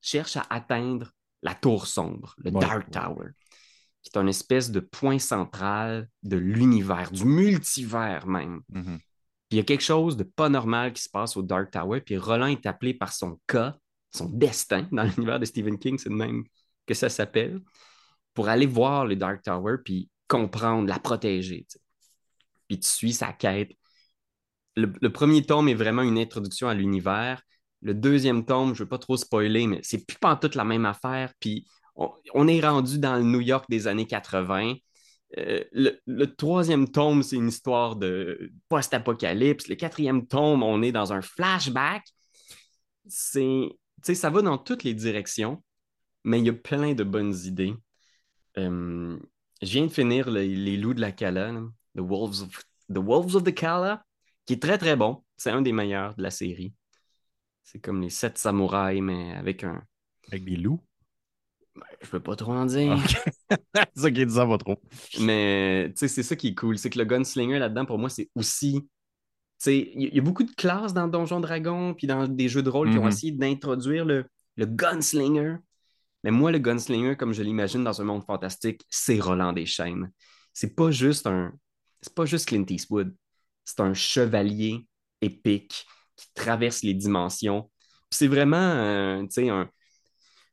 cherche 0.00 0.36
à 0.36 0.46
atteindre 0.48 1.10
la 1.42 1.56
tour 1.56 1.88
sombre, 1.88 2.36
le 2.38 2.52
Ouais, 2.52 2.60
Dark 2.60 2.86
ouais. 2.86 2.92
Tower, 2.92 3.30
qui 4.04 4.10
est 4.14 4.16
une 4.20 4.28
espèce 4.28 4.70
de 4.70 4.78
point 4.78 5.18
central 5.18 6.08
de 6.22 6.36
l'univers, 6.36 7.10
du 7.10 7.24
multivers 7.24 8.28
même. 8.28 8.60
Mhm. 8.68 8.98
Puis 9.48 9.50
il 9.50 9.56
y 9.56 9.60
a 9.60 9.64
quelque 9.64 9.82
chose 9.82 10.16
de 10.16 10.22
pas 10.22 10.48
normal 10.48 10.92
qui 10.92 11.02
se 11.02 11.08
passe 11.08 11.36
au 11.36 11.42
Dark 11.42 11.72
Tower, 11.72 12.00
puis 12.00 12.16
Roland 12.16 12.46
est 12.46 12.66
appelé 12.66 12.94
par 12.94 13.12
son 13.12 13.40
cas, 13.48 13.76
son 14.12 14.28
destin, 14.28 14.86
dans 14.92 15.02
l'univers 15.02 15.40
de 15.40 15.44
Stephen 15.46 15.76
King, 15.80 15.98
c'est 15.98 16.10
de 16.10 16.14
même 16.14 16.44
que 16.86 16.94
ça 16.94 17.08
s'appelle, 17.08 17.60
pour 18.34 18.48
aller 18.48 18.66
voir 18.66 19.04
le 19.04 19.16
Dark 19.16 19.42
Tower, 19.42 19.78
puis 19.84 20.08
comprendre, 20.28 20.86
la 20.86 21.00
protéger. 21.00 21.66
Puis 22.68 22.78
tu 22.78 22.88
suis 22.88 23.12
sa 23.12 23.32
quête. 23.32 23.72
Le, 25.00 25.10
premier 25.10 25.42
tome 25.42 25.68
est 25.68 25.74
vraiment 25.74 26.02
une 26.02 26.18
introduction 26.18 26.68
à 26.68 26.74
l'univers. 26.74 27.42
Le 27.82 27.94
deuxième 27.94 28.44
tome, 28.44 28.68
je 28.74 28.82
ne 28.82 28.84
veux 28.84 28.88
pas 28.88 28.98
trop 28.98 29.16
spoiler, 29.16 29.66
mais 29.66 29.80
c'est 29.82 30.06
plus 30.06 30.18
pas 30.18 30.36
toute 30.36 30.54
la 30.54 30.64
même 30.64 30.86
affaire. 30.86 31.32
Puis 31.40 31.66
on, 31.96 32.48
est 32.48 32.60
rendu 32.60 32.98
dans 32.98 33.16
le 33.16 33.22
New 33.22 33.40
York 33.40 33.66
des 33.68 33.86
années 33.86 34.06
80. 34.06 34.74
Euh, 35.38 35.64
le, 35.72 36.24
troisième 36.26 36.90
tome, 36.90 37.22
c'est 37.22 37.36
une 37.36 37.48
histoire 37.48 37.96
de 37.96 38.50
post-apocalypse. 38.68 39.68
Le 39.68 39.76
quatrième 39.76 40.26
tome, 40.26 40.62
on 40.62 40.82
est 40.82 40.92
dans 40.92 41.12
un 41.12 41.22
flashback. 41.22 42.04
Ça 43.06 44.30
va 44.30 44.42
dans 44.42 44.58
toutes 44.58 44.84
les 44.84 44.94
directions, 44.94 45.62
mais 46.24 46.38
il 46.40 46.46
y 46.46 46.50
a 46.50 46.54
plein 46.54 46.94
de 46.94 47.04
bonnes 47.04 47.34
idées. 47.44 47.74
Euh, 48.58 49.18
je 49.62 49.72
viens 49.72 49.86
de 49.86 49.92
finir 49.92 50.30
les, 50.30 50.76
Loups 50.76 50.94
de 50.94 51.00
la 51.00 51.12
Cala, 51.12 51.52
The 51.96 52.00
Wolves 52.00 52.42
of, 52.42 52.64
The 52.92 52.98
Wolves 52.98 53.36
of 53.36 53.44
the 53.44 53.54
Cala, 53.54 54.04
qui 54.46 54.54
est 54.54 54.62
très 54.62 54.78
très 54.78 54.96
bon. 54.96 55.22
C'est 55.36 55.50
un 55.50 55.62
des 55.62 55.72
meilleurs 55.72 56.14
de 56.16 56.22
la 56.22 56.30
série. 56.30 56.74
C'est 57.62 57.78
comme 57.80 58.02
les 58.02 58.10
sept 58.10 58.38
samouraïs, 58.38 59.00
mais 59.02 59.34
avec 59.34 59.64
un. 59.64 59.82
Avec 60.28 60.44
des 60.44 60.56
loups? 60.56 60.80
Je 62.02 62.08
peux 62.10 62.20
pas 62.20 62.36
trop 62.36 62.52
en 62.52 62.66
dire. 62.66 62.98
C'est 63.94 64.00
ça 64.00 64.10
qui 64.10 64.22
est 64.22 64.28
ça 64.28 64.44
va 64.44 64.58
trop. 64.58 64.76
Mais 65.20 65.90
tu 65.90 65.98
sais, 65.98 66.08
c'est 66.08 66.22
ça 66.22 66.36
qui 66.36 66.48
est 66.48 66.54
cool. 66.54 66.78
C'est 66.78 66.90
que 66.90 66.98
le 66.98 67.04
gunslinger 67.04 67.58
là-dedans, 67.58 67.84
pour 67.84 67.98
moi, 67.98 68.08
c'est 68.08 68.28
aussi. 68.34 68.88
Il 69.66 70.14
y, 70.14 70.18
a 70.18 70.22
beaucoup 70.22 70.42
de 70.44 70.52
classes 70.52 70.94
dans 70.94 71.06
Donjon 71.06 71.40
Dragon, 71.40 71.94
puis 71.94 72.06
dans 72.06 72.26
des 72.26 72.48
jeux 72.48 72.62
de 72.62 72.70
rôle 72.70 72.90
qui 72.90 72.98
ont 72.98 73.02
Mhm. 73.02 73.08
essayé 73.08 73.32
d'introduire 73.32 74.04
le, 74.04 74.24
le 74.56 74.66
gunslinger. 74.66 75.56
Mais 76.24 76.30
moi, 76.30 76.50
le 76.50 76.58
gunslinger, 76.58 77.16
comme 77.16 77.32
je 77.32 77.42
l'imagine 77.42 77.84
dans 77.84 78.00
un 78.00 78.04
monde 78.04 78.24
fantastique, 78.24 78.82
c'est 78.88 79.18
Roland 79.20 79.52
Deschaines. 79.52 80.10
C'est 80.52 80.74
pas 80.74 80.90
juste 80.90 81.26
un. 81.26 81.52
C'est 82.02 82.14
pas 82.14 82.24
juste 82.24 82.48
Clint 82.48 82.64
Eastwood. 82.68 83.14
C'est 83.70 83.80
un 83.80 83.94
chevalier 83.94 84.86
épique 85.20 85.86
qui 86.16 86.26
traverse 86.34 86.82
les 86.82 86.94
dimensions. 86.94 87.70
C'est 88.10 88.26
vraiment, 88.26 88.56
euh, 88.56 89.24
un, 89.38 89.70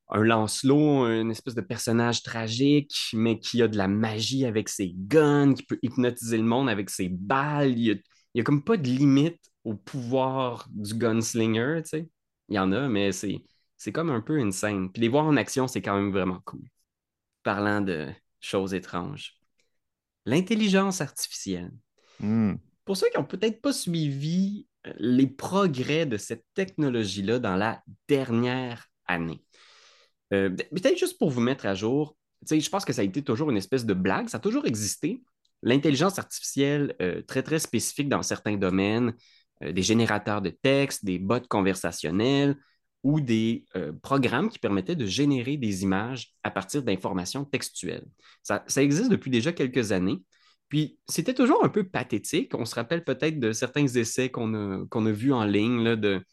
un 0.09 0.23
Lancelot, 0.23 1.07
une 1.07 1.31
espèce 1.31 1.55
de 1.55 1.61
personnage 1.61 2.23
tragique, 2.23 3.09
mais 3.13 3.39
qui 3.39 3.61
a 3.61 3.67
de 3.67 3.77
la 3.77 3.87
magie 3.87 4.45
avec 4.45 4.69
ses 4.69 4.93
guns, 4.95 5.53
qui 5.53 5.63
peut 5.63 5.79
hypnotiser 5.81 6.37
le 6.37 6.43
monde 6.43 6.69
avec 6.69 6.89
ses 6.89 7.09
balles. 7.09 7.77
Il 7.77 8.01
y 8.35 8.39
a, 8.39 8.43
comme 8.43 8.63
pas 8.63 8.77
de 8.77 8.87
limite 8.87 9.39
au 9.63 9.73
pouvoir 9.73 10.67
du 10.71 10.93
gunslinger, 10.93 11.81
tu 11.83 11.89
sais. 11.89 12.09
Il 12.49 12.55
y 12.55 12.59
en 12.59 12.71
a, 12.71 12.87
mais 12.87 13.11
c'est, 13.11 13.43
c'est 13.75 13.91
comme 13.91 14.09
un 14.09 14.21
peu 14.21 14.39
insane. 14.39 14.91
Puis 14.91 15.01
les 15.01 15.09
voir 15.09 15.25
en 15.25 15.35
action, 15.35 15.67
c'est 15.67 15.81
quand 15.81 15.95
même 15.95 16.11
vraiment 16.11 16.39
cool. 16.45 16.61
Parlant 17.43 17.81
de 17.81 18.07
choses 18.39 18.73
étranges. 18.73 19.33
L'intelligence 20.25 21.01
artificielle. 21.01 21.71
Hmm. 22.19 22.55
Pour 22.87 22.95
ceux 22.95 23.09
qui 23.09 23.17
n'ont 23.17 23.25
peut-être 23.25 23.61
pas 23.61 23.73
suivi 23.73 24.65
euh, 24.87 24.93
les 24.97 25.27
progrès 25.27 26.05
de 26.05 26.15
cette 26.15 26.45
technologie-là 26.53 27.37
dans 27.37 27.57
la 27.57 27.83
dernière 28.07 28.87
année, 29.05 29.43
euh, 30.33 30.49
peut-être 30.49 30.97
juste 30.97 31.19
pour 31.19 31.29
vous 31.29 31.41
mettre 31.41 31.65
à 31.65 31.75
jour, 31.75 32.15
je 32.49 32.69
pense 32.69 32.85
que 32.85 32.93
ça 32.93 33.01
a 33.01 33.03
été 33.03 33.21
toujours 33.21 33.51
une 33.51 33.57
espèce 33.57 33.85
de 33.85 33.93
blague, 33.93 34.29
ça 34.29 34.37
a 34.37 34.39
toujours 34.39 34.65
existé. 34.65 35.21
L'intelligence 35.63 36.17
artificielle, 36.17 36.95
euh, 37.01 37.21
très, 37.23 37.43
très 37.43 37.59
spécifique 37.59 38.07
dans 38.07 38.23
certains 38.23 38.55
domaines, 38.55 39.13
des 39.59 39.81
générateurs 39.81 40.41
de 40.41 40.51
texte, 40.51 41.03
des 41.03 41.17
bots 41.17 41.41
conversationnels 41.49 42.55
ou 43.01 43.21
des 43.21 43.65
programmes 44.03 44.49
qui 44.51 44.59
permettaient 44.59 44.95
de 44.95 45.07
générer 45.07 45.57
des 45.57 45.81
images 45.81 46.35
à 46.43 46.51
partir 46.51 46.83
d'informations 46.83 47.43
textuelles. 47.43 48.05
Ça, 48.43 48.63
existe 48.75 49.09
depuis 49.09 49.31
déjà 49.31 49.51
quelques 49.51 49.91
années. 49.91 50.19
Puis, 50.69 50.99
c'était 51.07 51.33
toujours 51.33 51.63
un 51.63 51.69
peu 51.69 51.87
pathétique. 51.87 52.53
On 52.53 52.65
se 52.65 52.75
rappelle 52.75 53.03
peut-être 53.03 53.39
de 53.39 53.51
certains 53.53 53.87
essais 53.87 54.29
qu'on 54.29 54.53
a, 54.53 55.11
vus 55.11 55.33
en 55.33 55.45
ligne. 55.45 55.95
de, 55.95 56.23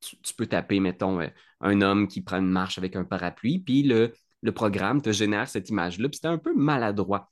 tu, 0.00 0.34
peux 0.34 0.46
taper, 0.46 0.80
mettons, 0.80 1.20
euh, 1.20 1.28
un 1.60 1.82
homme 1.82 2.08
qui 2.08 2.22
prend 2.22 2.38
une 2.38 2.50
marche 2.50 2.78
avec 2.78 2.96
un 2.96 3.04
parapluie, 3.04 3.58
puis 3.58 3.82
le, 3.82 4.12
le 4.42 4.52
programme 4.52 5.02
te 5.02 5.12
génère 5.12 5.48
cette 5.48 5.70
image-là. 5.70 6.08
Puis 6.08 6.16
c'était 6.16 6.28
un 6.28 6.38
peu 6.38 6.54
maladroit. 6.54 7.30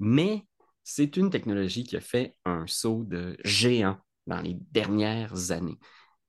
Mais 0.00 0.46
c'est 0.84 1.16
une 1.16 1.30
technologie 1.30 1.84
qui 1.84 1.96
a 1.96 2.00
fait 2.00 2.36
un 2.44 2.66
saut 2.66 3.04
de 3.04 3.36
géant 3.44 3.96
dans 4.26 4.40
les 4.40 4.56
dernières 4.70 5.50
années. 5.50 5.78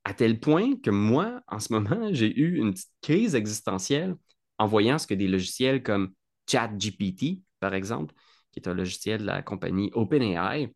À 0.03 0.13
tel 0.13 0.39
point 0.39 0.75
que 0.81 0.91
moi, 0.91 1.41
en 1.47 1.59
ce 1.59 1.73
moment, 1.73 2.09
j'ai 2.11 2.37
eu 2.39 2.57
une 2.57 2.73
petite 2.73 2.91
crise 3.01 3.35
existentielle 3.35 4.15
en 4.57 4.67
voyant 4.67 4.97
ce 4.97 5.07
que 5.07 5.13
des 5.13 5.27
logiciels 5.27 5.83
comme 5.83 6.13
ChatGPT, 6.49 7.41
par 7.59 7.73
exemple, 7.73 8.13
qui 8.55 8.62
est 8.62 8.69
un 8.69 8.74
logiciel 8.74 9.21
de 9.21 9.25
la 9.25 9.41
compagnie 9.41 9.91
OpenAI, 9.93 10.74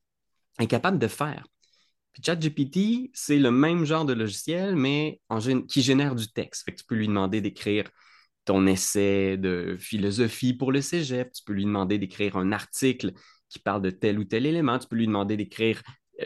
est 0.59 0.67
capable 0.67 0.99
de 0.99 1.07
faire. 1.07 1.45
Puis 2.11 2.21
ChatGPT, 2.25 3.11
c'est 3.13 3.39
le 3.39 3.51
même 3.51 3.85
genre 3.85 4.03
de 4.03 4.13
logiciel, 4.13 4.75
mais 4.75 5.21
qui 5.67 5.81
génère 5.81 6.15
du 6.15 6.27
texte. 6.31 6.65
Tu 6.75 6.83
peux 6.85 6.95
lui 6.95 7.07
demander 7.07 7.39
d'écrire 7.39 7.89
ton 8.45 8.67
essai 8.67 9.37
de 9.37 9.77
philosophie 9.79 10.53
pour 10.53 10.71
le 10.71 10.81
cégep, 10.81 11.31
tu 11.31 11.43
peux 11.43 11.53
lui 11.53 11.65
demander 11.65 11.97
d'écrire 11.97 12.35
un 12.35 12.51
article 12.51 13.13
qui 13.47 13.59
parle 13.59 13.81
de 13.81 13.89
tel 13.89 14.19
ou 14.19 14.23
tel 14.23 14.45
élément, 14.45 14.79
tu 14.79 14.87
peux 14.87 14.95
lui 14.95 15.07
demander 15.07 15.37
d'écrire 15.37 15.81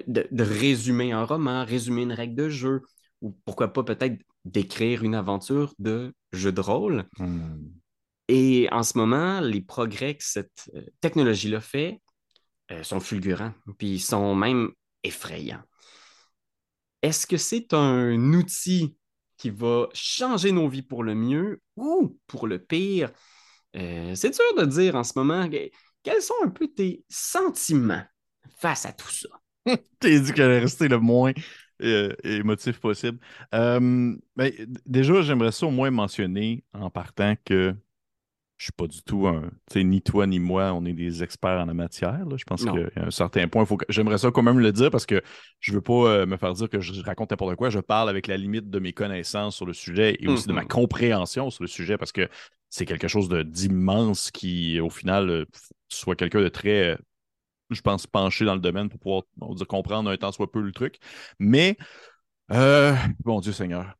de, 0.07 0.43
résumer 0.43 1.11
un 1.11 1.23
roman, 1.23 1.65
résumer 1.65 2.03
une 2.03 2.13
règle 2.13 2.35
de 2.35 2.49
jeu, 2.49 2.81
ou 3.21 3.37
pourquoi 3.45 3.71
pas 3.71 3.83
peut-être 3.83 4.17
d'écrire 4.45 5.03
une 5.03 5.15
aventure 5.15 5.73
de 5.79 6.13
jeu 6.31 6.51
de 6.51 6.61
rôle. 6.61 7.05
Hmm. 7.19 7.57
Et 8.27 8.67
en 8.71 8.83
ce 8.83 8.97
moment, 8.97 9.41
les 9.41 9.61
progrès 9.61 10.15
que 10.15 10.23
cette 10.23 10.69
euh, 10.75 10.81
technologie-là 11.01 11.59
fait 11.59 12.01
euh, 12.71 12.83
sont 12.83 12.99
fulgurants, 12.99 13.53
puis 13.77 13.99
sont 13.99 14.35
même 14.35 14.71
effrayants. 15.03 15.61
Est-ce 17.01 17.27
que 17.27 17.35
c'est 17.35 17.73
un 17.73 18.15
outil 18.33 18.95
qui 19.37 19.49
va 19.49 19.89
changer 19.93 20.53
nos 20.53 20.69
vies 20.69 20.81
pour 20.81 21.03
le 21.03 21.13
mieux 21.13 21.61
ou 21.75 22.17
pour 22.27 22.47
le 22.47 22.59
pire? 22.59 23.11
Euh, 23.75 24.15
c'est 24.15 24.29
dur 24.29 24.55
de 24.57 24.65
dire 24.65 24.95
en 24.95 25.03
ce 25.03 25.13
moment. 25.17 25.49
Quels 26.03 26.21
sont 26.21 26.35
un 26.45 26.49
peu 26.49 26.67
tes 26.69 27.03
sentiments 27.09 28.03
face 28.57 28.85
à 28.85 28.93
tout 28.93 29.11
ça? 29.11 29.29
T'es 29.99 30.21
dit 30.21 30.31
qu'elle 30.31 30.45
allait 30.45 30.59
rester 30.59 30.87
le 30.87 30.99
moins 30.99 31.33
euh, 31.81 32.15
émotif 32.23 32.79
possible. 32.79 33.19
Ben, 33.51 34.11
déjà, 34.85 35.21
j'aimerais 35.21 35.51
ça 35.51 35.65
au 35.65 35.71
moins 35.71 35.91
mentionner 35.91 36.63
en 36.71 36.89
partant 36.89 37.35
que 37.43 37.75
je 38.57 38.65
suis 38.65 38.71
pas 38.71 38.87
du 38.87 39.01
tout 39.03 39.27
un. 39.27 39.41
Tu 39.41 39.73
sais, 39.73 39.83
ni 39.83 40.01
toi 40.01 40.27
ni 40.27 40.39
moi, 40.39 40.71
on 40.73 40.85
est 40.85 40.93
des 40.93 41.23
experts 41.23 41.61
en 41.61 41.65
la 41.65 41.73
matière. 41.73 42.23
Je 42.37 42.43
pense 42.43 42.65
a 42.65 42.71
un 42.95 43.11
certain 43.11 43.47
point. 43.47 43.65
Faut 43.65 43.77
que, 43.77 43.85
j'aimerais 43.89 44.17
ça 44.17 44.31
quand 44.31 44.43
même 44.43 44.59
le 44.59 44.71
dire 44.71 44.89
parce 44.91 45.05
que 45.05 45.21
je 45.59 45.73
veux 45.73 45.81
pas 45.81 45.93
euh, 45.93 46.25
me 46.25 46.37
faire 46.37 46.53
dire 46.53 46.69
que 46.69 46.79
je 46.79 47.01
raconte 47.01 47.31
n'importe 47.31 47.55
quoi. 47.55 47.69
Je 47.69 47.79
parle 47.79 48.09
avec 48.09 48.27
la 48.27 48.37
limite 48.37 48.69
de 48.69 48.79
mes 48.79 48.93
connaissances 48.93 49.55
sur 49.55 49.65
le 49.65 49.73
sujet 49.73 50.17
et 50.19 50.27
aussi 50.27 50.47
de 50.47 50.53
ma 50.53 50.63
mm-hmm. 50.63 50.67
compréhension 50.67 51.49
sur 51.49 51.63
le 51.63 51.67
sujet 51.67 51.97
parce 51.97 52.11
que 52.11 52.29
c'est 52.69 52.85
quelque 52.85 53.07
chose 53.07 53.29
d'immense 53.29 54.31
qui, 54.31 54.79
au 54.79 54.89
final, 54.89 55.45
soit 55.89 56.15
quelqu'un 56.15 56.41
de 56.41 56.49
très 56.49 56.97
je 57.73 57.81
pense, 57.81 58.07
pencher 58.07 58.45
dans 58.45 58.55
le 58.55 58.61
domaine 58.61 58.89
pour 58.89 58.99
pouvoir 58.99 59.55
dire, 59.55 59.67
comprendre 59.67 60.09
un 60.09 60.17
temps 60.17 60.31
soit 60.31 60.51
peu 60.51 60.61
le 60.61 60.71
truc. 60.71 60.99
Mais, 61.39 61.77
euh, 62.51 62.95
bon 63.23 63.39
Dieu 63.39 63.51
Seigneur. 63.51 63.95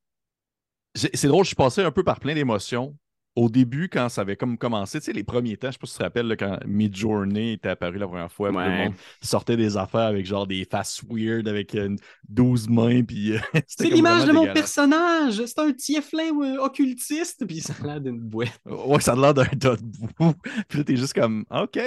C'est 0.95 1.27
drôle, 1.27 1.43
je 1.43 1.48
suis 1.48 1.55
passé 1.55 1.81
un 1.81 1.91
peu 1.91 2.03
par 2.03 2.19
plein 2.19 2.36
d'émotions. 2.36 2.95
Au 3.36 3.50
début, 3.50 3.90
quand 3.90 4.10
ça 4.10 4.22
avait 4.22 4.36
comme 4.36 4.58
commencé, 4.58 5.00
tu 5.00 5.06
sais, 5.06 5.13
les 5.13 5.24
premiers 5.24 5.58
temps, 5.58 5.70
je 5.70 5.74
sais 5.74 5.80
pas 5.80 5.88
si 5.88 5.94
tu 5.94 5.98
te 5.98 6.04
rappelles, 6.04 6.36
quand 6.38 6.60
Midjourney 6.68 7.54
était 7.54 7.70
apparu 7.70 7.98
la 7.98 8.08
première 8.08 8.32
fois, 8.32 8.50
tout 8.50 8.58
le 8.58 8.70
monde 8.70 8.94
sortait 9.22 9.58
des 9.58 9.75
affaires 9.75 10.02
avec 10.02 10.25
genre 10.25 10.46
des 10.46 10.66
faces 10.66 11.02
weird 11.10 11.48
avec 11.48 11.75
12 12.30 12.70
mains. 12.70 13.04
Puis, 13.04 13.34
euh, 13.34 13.40
c'est 13.68 13.90
l'image 13.90 14.25
de 14.25 14.32
mon 14.34 14.46
personnage, 14.54 15.44
c'est 15.46 15.60
un 15.60 15.74
tieflin 15.74 16.30
euh, 16.42 16.58
occultiste, 16.60 17.46
puis 17.48 17.62
ça 17.62 17.74
a 17.82 17.88
l'air 17.88 18.02
d'une 18.02 18.20
boîte. 18.20 18.60
Ouais, 18.66 19.00
ça 19.02 19.13
a 19.13 19.16
l'air 19.16 19.34
d'un 19.34 19.46
tas 19.46 19.78
de 19.78 19.82
boue. 19.82 20.34
Puis 20.68 20.78
là, 20.78 20.84
t'es 20.84 20.96
juste 20.96 21.13
comme, 21.13 21.46
OK 21.50 21.80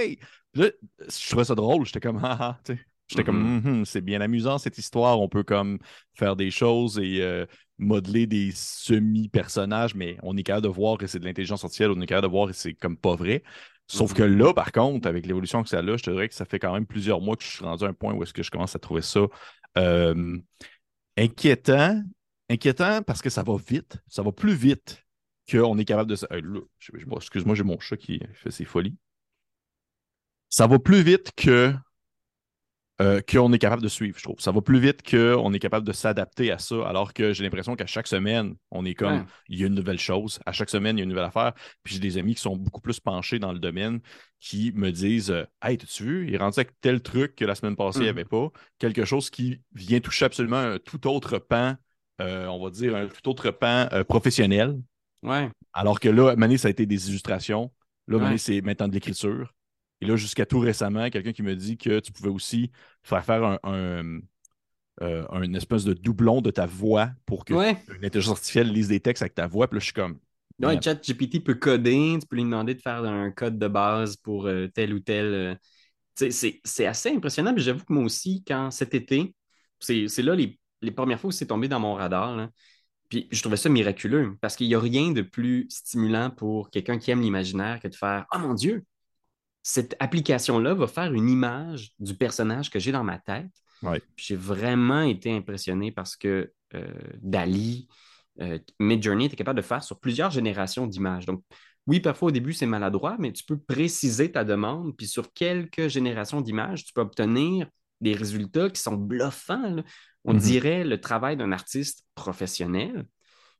je 0.56 1.28
trouvais 1.28 1.44
ça 1.44 1.54
drôle. 1.54 1.84
J'étais 1.86 2.00
comme, 2.00 2.22
haha, 2.24 2.58
tu 2.64 2.74
sais. 2.74 2.80
J'étais 3.08 3.22
comme, 3.22 3.60
mm-hmm. 3.60 3.62
Mm-hmm, 3.62 3.84
c'est 3.84 4.00
bien 4.00 4.20
amusant 4.20 4.58
cette 4.58 4.78
histoire. 4.78 5.20
On 5.20 5.28
peut 5.28 5.44
comme 5.44 5.78
faire 6.14 6.34
des 6.34 6.50
choses 6.50 6.98
et 6.98 7.22
euh, 7.22 7.46
modeler 7.78 8.26
des 8.26 8.52
semi-personnages, 8.52 9.94
mais 9.94 10.18
on 10.22 10.36
est 10.36 10.42
capable 10.42 10.64
de 10.64 10.72
voir 10.72 10.98
que 10.98 11.06
c'est 11.06 11.18
de 11.18 11.24
l'intelligence 11.24 11.64
artificielle, 11.64 11.90
on 11.90 12.00
est 12.00 12.06
capable 12.06 12.28
de 12.28 12.32
voir 12.32 12.48
que 12.48 12.54
c'est 12.54 12.74
comme 12.74 12.96
pas 12.96 13.14
vrai. 13.14 13.42
Sauf 13.86 14.14
que 14.14 14.22
mm-hmm. 14.22 14.36
là, 14.36 14.54
par 14.54 14.72
contre, 14.72 15.06
avec 15.08 15.26
l'évolution 15.26 15.62
que 15.62 15.68
ça 15.68 15.78
a, 15.78 15.82
je 15.82 16.02
te 16.02 16.10
dirais 16.10 16.28
que 16.28 16.34
ça 16.34 16.44
fait 16.44 16.58
quand 16.58 16.72
même 16.72 16.86
plusieurs 16.86 17.20
mois 17.20 17.36
que 17.36 17.44
je 17.44 17.48
suis 17.48 17.64
rendu 17.64 17.84
à 17.84 17.88
un 17.88 17.92
point 17.92 18.14
où 18.14 18.22
est-ce 18.22 18.32
que 18.32 18.42
je 18.42 18.50
commence 18.50 18.74
à 18.74 18.78
trouver 18.78 19.02
ça 19.02 19.20
euh, 19.78 20.38
inquiétant. 21.16 22.02
Inquiétant 22.48 23.02
parce 23.02 23.22
que 23.22 23.30
ça 23.30 23.42
va 23.42 23.56
vite. 23.56 23.98
Ça 24.08 24.22
va 24.22 24.32
plus 24.32 24.54
vite 24.54 25.04
qu'on 25.50 25.78
est 25.78 25.84
capable 25.84 26.10
de... 26.10 26.16
Excuse-moi, 27.16 27.54
j'ai 27.54 27.64
mon 27.64 27.78
chat 27.78 27.96
qui 27.96 28.20
fait 28.34 28.50
ses 28.50 28.64
folies 28.64 28.96
ça 30.48 30.66
va 30.66 30.78
plus 30.78 31.02
vite 31.02 31.32
que 31.36 31.74
euh, 33.02 33.20
qu'on 33.20 33.52
est 33.52 33.58
capable 33.58 33.82
de 33.82 33.88
suivre, 33.88 34.16
je 34.18 34.22
trouve. 34.22 34.40
Ça 34.40 34.52
va 34.52 34.62
plus 34.62 34.80
vite 34.80 35.02
qu'on 35.08 35.52
est 35.52 35.58
capable 35.58 35.86
de 35.86 35.92
s'adapter 35.92 36.50
à 36.50 36.58
ça, 36.58 36.76
alors 36.88 37.12
que 37.12 37.34
j'ai 37.34 37.44
l'impression 37.44 37.76
qu'à 37.76 37.84
chaque 37.84 38.06
semaine, 38.06 38.54
on 38.70 38.86
est 38.86 38.94
comme, 38.94 39.26
il 39.48 39.60
y 39.60 39.64
a 39.64 39.66
une 39.66 39.74
nouvelle 39.74 39.98
chose. 39.98 40.40
À 40.46 40.52
chaque 40.52 40.70
semaine, 40.70 40.96
il 40.96 41.00
y 41.00 41.02
a 41.02 41.04
une 41.04 41.10
nouvelle 41.10 41.26
affaire. 41.26 41.52
Puis 41.82 41.94
j'ai 41.94 42.00
des 42.00 42.16
amis 42.16 42.34
qui 42.34 42.40
sont 42.40 42.56
beaucoup 42.56 42.80
plus 42.80 42.98
penchés 42.98 43.38
dans 43.38 43.52
le 43.52 43.58
domaine 43.58 44.00
qui 44.40 44.72
me 44.74 44.90
disent 44.90 45.30
euh, 45.30 45.44
Hey, 45.62 45.76
t'as-tu 45.76 46.04
vu, 46.04 46.28
il 46.28 46.34
est 46.34 46.38
rendu 46.38 46.58
avec 46.58 46.80
tel 46.80 47.02
truc 47.02 47.34
que 47.34 47.44
la 47.44 47.54
semaine 47.54 47.76
passée, 47.76 47.98
il 47.98 48.02
n'y 48.04 48.08
mm. 48.08 48.10
avait 48.10 48.24
pas. 48.24 48.48
Quelque 48.78 49.04
chose 49.04 49.28
qui 49.28 49.60
vient 49.74 50.00
toucher 50.00 50.24
absolument 50.24 50.56
un 50.56 50.78
tout 50.78 51.06
autre 51.06 51.38
pan, 51.38 51.74
euh, 52.22 52.46
on 52.46 52.64
va 52.64 52.70
dire 52.70 52.96
un 52.96 53.08
tout 53.08 53.28
autre 53.28 53.50
pan 53.50 53.88
professionnel. 54.08 54.80
Ouais. 55.22 55.50
Alors 55.74 56.00
que 56.00 56.08
là, 56.08 56.34
Mané, 56.36 56.56
ça 56.56 56.68
a 56.68 56.70
été 56.70 56.86
des 56.86 57.10
illustrations. 57.10 57.70
Là, 58.08 58.18
Mané, 58.18 58.38
c'est 58.38 58.62
maintenant 58.62 58.88
de 58.88 58.94
l'écriture. 58.94 59.52
Et 60.00 60.06
là, 60.06 60.16
jusqu'à 60.16 60.46
tout 60.46 60.58
récemment, 60.58 61.08
quelqu'un 61.10 61.32
qui 61.32 61.42
me 61.42 61.56
dit 61.56 61.78
que 61.78 62.00
tu 62.00 62.12
pouvais 62.12 62.28
aussi 62.28 62.70
faire 63.02 63.24
faire 63.24 63.58
un, 63.62 64.20
euh, 65.02 65.52
espèce 65.54 65.84
de 65.84 65.92
doublon 65.94 66.40
de 66.40 66.50
ta 66.50 66.66
voix 66.66 67.10
pour 67.24 67.44
que 67.44 67.54
une 67.54 68.04
intelligence 68.04 68.38
artificielle 68.38 68.72
lise 68.72 68.88
des 68.88 69.00
textes 69.00 69.22
avec 69.22 69.34
ta 69.34 69.46
voix. 69.46 69.68
Puis 69.68 69.76
là, 69.76 69.80
je 69.80 69.84
suis 69.84 69.94
comme. 69.94 70.18
Ouais, 70.58 70.80
ChatGPT 70.80 71.44
peut 71.44 71.54
coder, 71.54 72.16
tu 72.20 72.26
peux 72.26 72.36
lui 72.36 72.44
demander 72.44 72.74
de 72.74 72.80
faire 72.80 73.04
un 73.04 73.30
code 73.30 73.58
de 73.58 73.68
base 73.68 74.16
pour 74.16 74.46
euh, 74.46 74.68
tel 74.68 74.94
ou 74.94 75.00
tel. 75.00 75.26
Euh, 75.26 75.54
c'est 76.30 76.86
assez 76.86 77.10
impressionnant. 77.10 77.52
Mais 77.52 77.60
j'avoue 77.60 77.84
que 77.84 77.92
moi 77.92 78.04
aussi, 78.04 78.42
quand 78.46 78.70
cet 78.70 78.94
été, 78.94 79.34
c'est 79.78 80.22
là 80.22 80.34
les, 80.34 80.58
premières 80.92 81.20
fois 81.20 81.28
où 81.28 81.32
c'est 81.32 81.46
tombé 81.46 81.68
dans 81.68 81.80
mon 81.80 81.94
radar. 81.94 82.48
Puis 83.10 83.28
je 83.30 83.40
trouvais 83.40 83.56
ça 83.56 83.68
miraculeux 83.68 84.36
parce 84.40 84.56
qu'il 84.56 84.66
n'y 84.66 84.74
a 84.74 84.80
rien 84.80 85.12
de 85.12 85.22
plus 85.22 85.66
stimulant 85.68 86.30
pour 86.30 86.70
quelqu'un 86.70 86.98
qui 86.98 87.10
aime 87.10 87.20
l'imaginaire 87.20 87.78
que 87.80 87.88
de 87.88 87.94
faire 87.94 88.26
Oh 88.34 88.38
mon 88.38 88.54
Dieu, 88.54 88.84
cette 89.68 89.96
application-là 89.98 90.74
va 90.74 90.86
faire 90.86 91.12
une 91.12 91.28
image 91.28 91.90
du 91.98 92.14
personnage 92.14 92.70
que 92.70 92.78
j'ai 92.78 92.92
dans 92.92 93.02
ma 93.02 93.18
tête. 93.18 93.50
J'ai 94.16 94.36
vraiment 94.36 95.02
été 95.02 95.36
impressionné 95.36 95.90
parce 95.90 96.14
que 96.14 96.52
euh, 96.74 96.86
Dali, 97.20 97.88
euh, 98.40 98.60
Midjourney 98.78 99.24
était 99.24 99.34
capable 99.34 99.56
de 99.56 99.66
faire 99.66 99.82
sur 99.82 99.98
plusieurs 99.98 100.30
générations 100.30 100.86
d'images. 100.86 101.26
Donc, 101.26 101.42
oui, 101.88 101.98
parfois 101.98 102.28
au 102.28 102.30
début, 102.30 102.52
c'est 102.52 102.64
maladroit, 102.64 103.16
mais 103.18 103.32
tu 103.32 103.42
peux 103.42 103.58
préciser 103.58 104.30
ta 104.30 104.44
demande, 104.44 104.96
puis 104.96 105.08
sur 105.08 105.32
quelques 105.32 105.88
générations 105.88 106.40
d'images, 106.40 106.84
tu 106.84 106.92
peux 106.92 107.00
obtenir 107.00 107.66
des 108.00 108.14
résultats 108.14 108.70
qui 108.70 108.80
sont 108.80 108.94
bluffants. 108.94 109.82
On 110.22 110.34
mm-hmm. 110.34 110.38
dirait 110.38 110.84
le 110.84 111.00
travail 111.00 111.36
d'un 111.36 111.50
artiste 111.50 112.06
professionnel. 112.14 113.04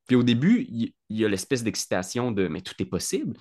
Puis 0.06 0.14
au 0.14 0.22
début, 0.22 0.68
il 0.70 0.92
y, 1.10 1.24
a 1.24 1.28
l'espèce 1.28 1.64
d'excitation 1.64 2.30
de 2.30 2.46
mais 2.46 2.60
tout 2.60 2.74
est 2.78 2.86
possible. 2.86 3.36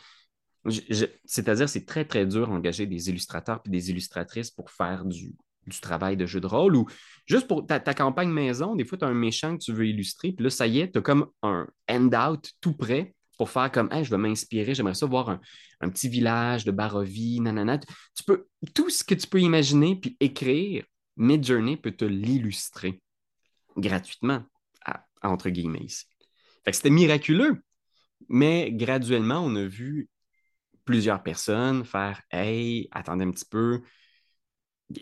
C'est-à-dire, 1.25 1.69
c'est 1.69 1.86
très, 1.86 2.05
très 2.05 2.25
dur 2.25 2.48
d'engager 2.48 2.86
des 2.86 3.10
illustrateurs 3.10 3.62
et 3.65 3.69
des 3.69 3.91
illustratrices 3.91 4.51
pour 4.51 4.72
faire 4.72 5.05
du, 5.05 5.34
travail 5.81 6.17
de 6.17 6.25
jeu 6.25 6.39
de 6.39 6.48
rôle 6.48 6.75
ou 6.75 6.88
juste 7.25 7.48
pour 7.48 7.65
ta, 7.65 7.79
campagne 7.93 8.29
maison, 8.29 8.75
des 8.75 8.86
fois, 8.86 8.98
tu 8.98 9.05
as 9.05 9.07
un 9.07 9.13
méchant 9.13 9.57
que 9.57 9.63
tu 9.63 9.74
veux 9.74 9.88
illustrer, 9.88 10.31
puis 10.31 10.43
là, 10.43 10.50
ça 10.50 10.67
y 10.67 10.79
est, 10.79 10.91
tu 10.91 11.00
as 11.00 11.01
comme 11.01 11.27
un 11.43 11.67
handout 11.89 12.41
tout 12.62 12.74
prêt 12.74 13.15
pour 13.38 13.50
faire 13.50 13.72
comme 13.72 13.89
je 13.91 14.10
vais 14.10 14.17
m'inspirer, 14.17 14.74
j'aimerais 14.74 14.93
ça 14.93 15.05
voir 15.05 15.29
un, 15.81 15.89
petit 15.89 16.07
village 16.07 16.65
de 16.65 16.72
Barovie, 16.72 17.41
nanana. 17.41 17.77
Tu 17.77 18.24
peux, 18.25 18.48
tout 18.74 18.89
ce 18.89 19.03
que 19.03 19.13
tu 19.13 19.27
peux 19.27 19.41
imaginer 19.41 20.00
puis 20.00 20.15
écrire, 20.19 20.86
Midjourney 21.17 21.77
peut 21.77 21.91
te 21.91 22.05
l'illustrer 22.05 23.01
gratuitement, 23.77 24.43
entre 25.22 25.50
guillemets 25.50 25.84
ici. 25.84 26.05
c'était 26.65 26.89
miraculeux, 26.89 27.62
mais 28.29 28.72
graduellement, 28.72 29.41
on 29.41 29.55
a 29.55 29.65
vu 29.65 30.10
plusieurs 30.86 31.24
personnes 31.24 31.84
faire 31.86 32.22
Hey, 32.32 32.88
attendez 32.92 33.25
un 33.25 33.32
petit 33.32 33.46
peu. 33.46 33.82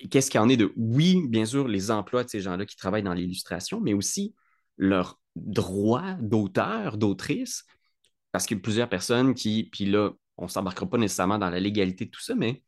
qu'est-ce 0.10 0.30
qu'il 0.32 0.40
y 0.40 0.44
en 0.44 0.50
est 0.50 0.58
de, 0.58 0.74
oui, 0.78 1.28
bien 1.28 1.46
sûr, 1.46 1.68
les 1.68 1.92
emplois 1.92 2.24
de 2.24 2.30
ces 2.30 2.40
gens-là 2.40 2.66
qui 2.66 2.76
travaillent 2.76 3.04
dans 3.04 3.14
l'illustration, 3.14 3.82
mais 3.82 3.94
aussi 3.94 4.34
leurs 4.78 5.20
droits 5.36 6.14
d'auteur, 6.22 6.98
d'autrice, 6.98 7.66
parce 8.32 8.52
a 8.52 8.56
plusieurs 8.56 8.90
personnes 8.90 9.34
qui, 9.34 9.70
puis 9.72 9.86
là, 9.86 10.12
on 10.38 10.46
ne 10.46 10.50
s'embarquera 10.50 10.90
pas 10.90 10.98
nécessairement 10.98 11.38
dans 11.38 11.50
la 11.50 11.60
légalité 11.60 12.06
de 12.06 12.10
tout 12.10 12.22
ça, 12.22 12.36
mais 12.36 12.64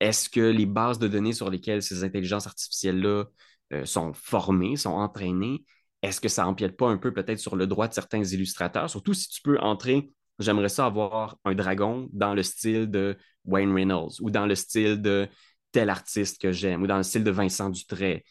est-ce 0.00 0.28
que 0.28 0.40
les 0.40 0.66
bases 0.66 0.98
de 0.98 1.08
données 1.08 1.32
sur 1.32 1.50
lesquelles 1.50 1.82
ces 1.82 2.04
intelligences 2.04 2.46
artificielles-là 2.46 3.24
euh, 3.72 3.84
sont 3.84 4.12
formées, 4.12 4.76
sont 4.76 4.90
entraînées, 4.90 5.64
est-ce 6.02 6.20
que 6.20 6.28
ça 6.28 6.46
empiète 6.46 6.76
pas 6.76 6.88
un 6.88 6.98
peu 6.98 7.12
peut-être 7.12 7.38
sur 7.38 7.56
le 7.56 7.66
droit 7.66 7.88
de 7.88 7.94
certains 7.94 8.22
illustrateurs, 8.22 8.90
surtout 8.90 9.14
si 9.14 9.28
tu 9.28 9.42
peux 9.42 9.58
entrer, 9.58 10.10
j'aimerais 10.38 10.68
ça 10.68 10.86
avoir 10.86 11.38
un 11.44 11.54
dragon 11.54 12.08
dans 12.12 12.34
le 12.34 12.42
style 12.42 12.90
de 12.90 13.16
Wayne 13.44 13.72
Reynolds 13.72 14.20
ou 14.20 14.30
dans 14.30 14.46
le 14.46 14.54
style 14.54 15.00
de 15.00 15.28
tel 15.72 15.90
artiste 15.90 16.40
que 16.40 16.52
j'aime 16.52 16.82
ou 16.82 16.86
dans 16.86 16.96
le 16.96 17.02
style 17.02 17.24
de 17.24 17.30
Vincent 17.30 17.70
Dutray. 17.70 18.24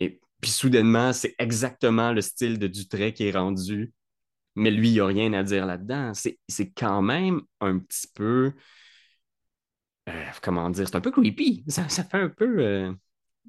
Et 0.00 0.20
puis 0.40 0.50
soudainement, 0.50 1.12
c'est 1.12 1.34
exactement 1.38 2.12
le 2.12 2.20
style 2.20 2.58
de 2.58 2.66
Dutray 2.66 3.12
qui 3.12 3.24
est 3.24 3.36
rendu, 3.36 3.92
mais 4.54 4.70
lui, 4.70 4.90
il 4.90 4.92
n'y 4.94 5.00
a 5.00 5.06
rien 5.06 5.32
à 5.32 5.42
dire 5.42 5.66
là-dedans. 5.66 6.12
C'est 6.14 6.70
quand 6.70 7.02
même 7.02 7.40
un 7.60 7.78
petit 7.78 8.08
peu. 8.14 8.52
Euh, 10.08 10.24
comment 10.42 10.68
dire? 10.70 10.88
C'est 10.88 10.96
un 10.96 11.00
peu 11.00 11.10
creepy. 11.10 11.64
Ça, 11.68 11.88
fait 11.88 12.18
un 12.18 12.28
peu. 12.28 12.58
Euh, 12.58 12.92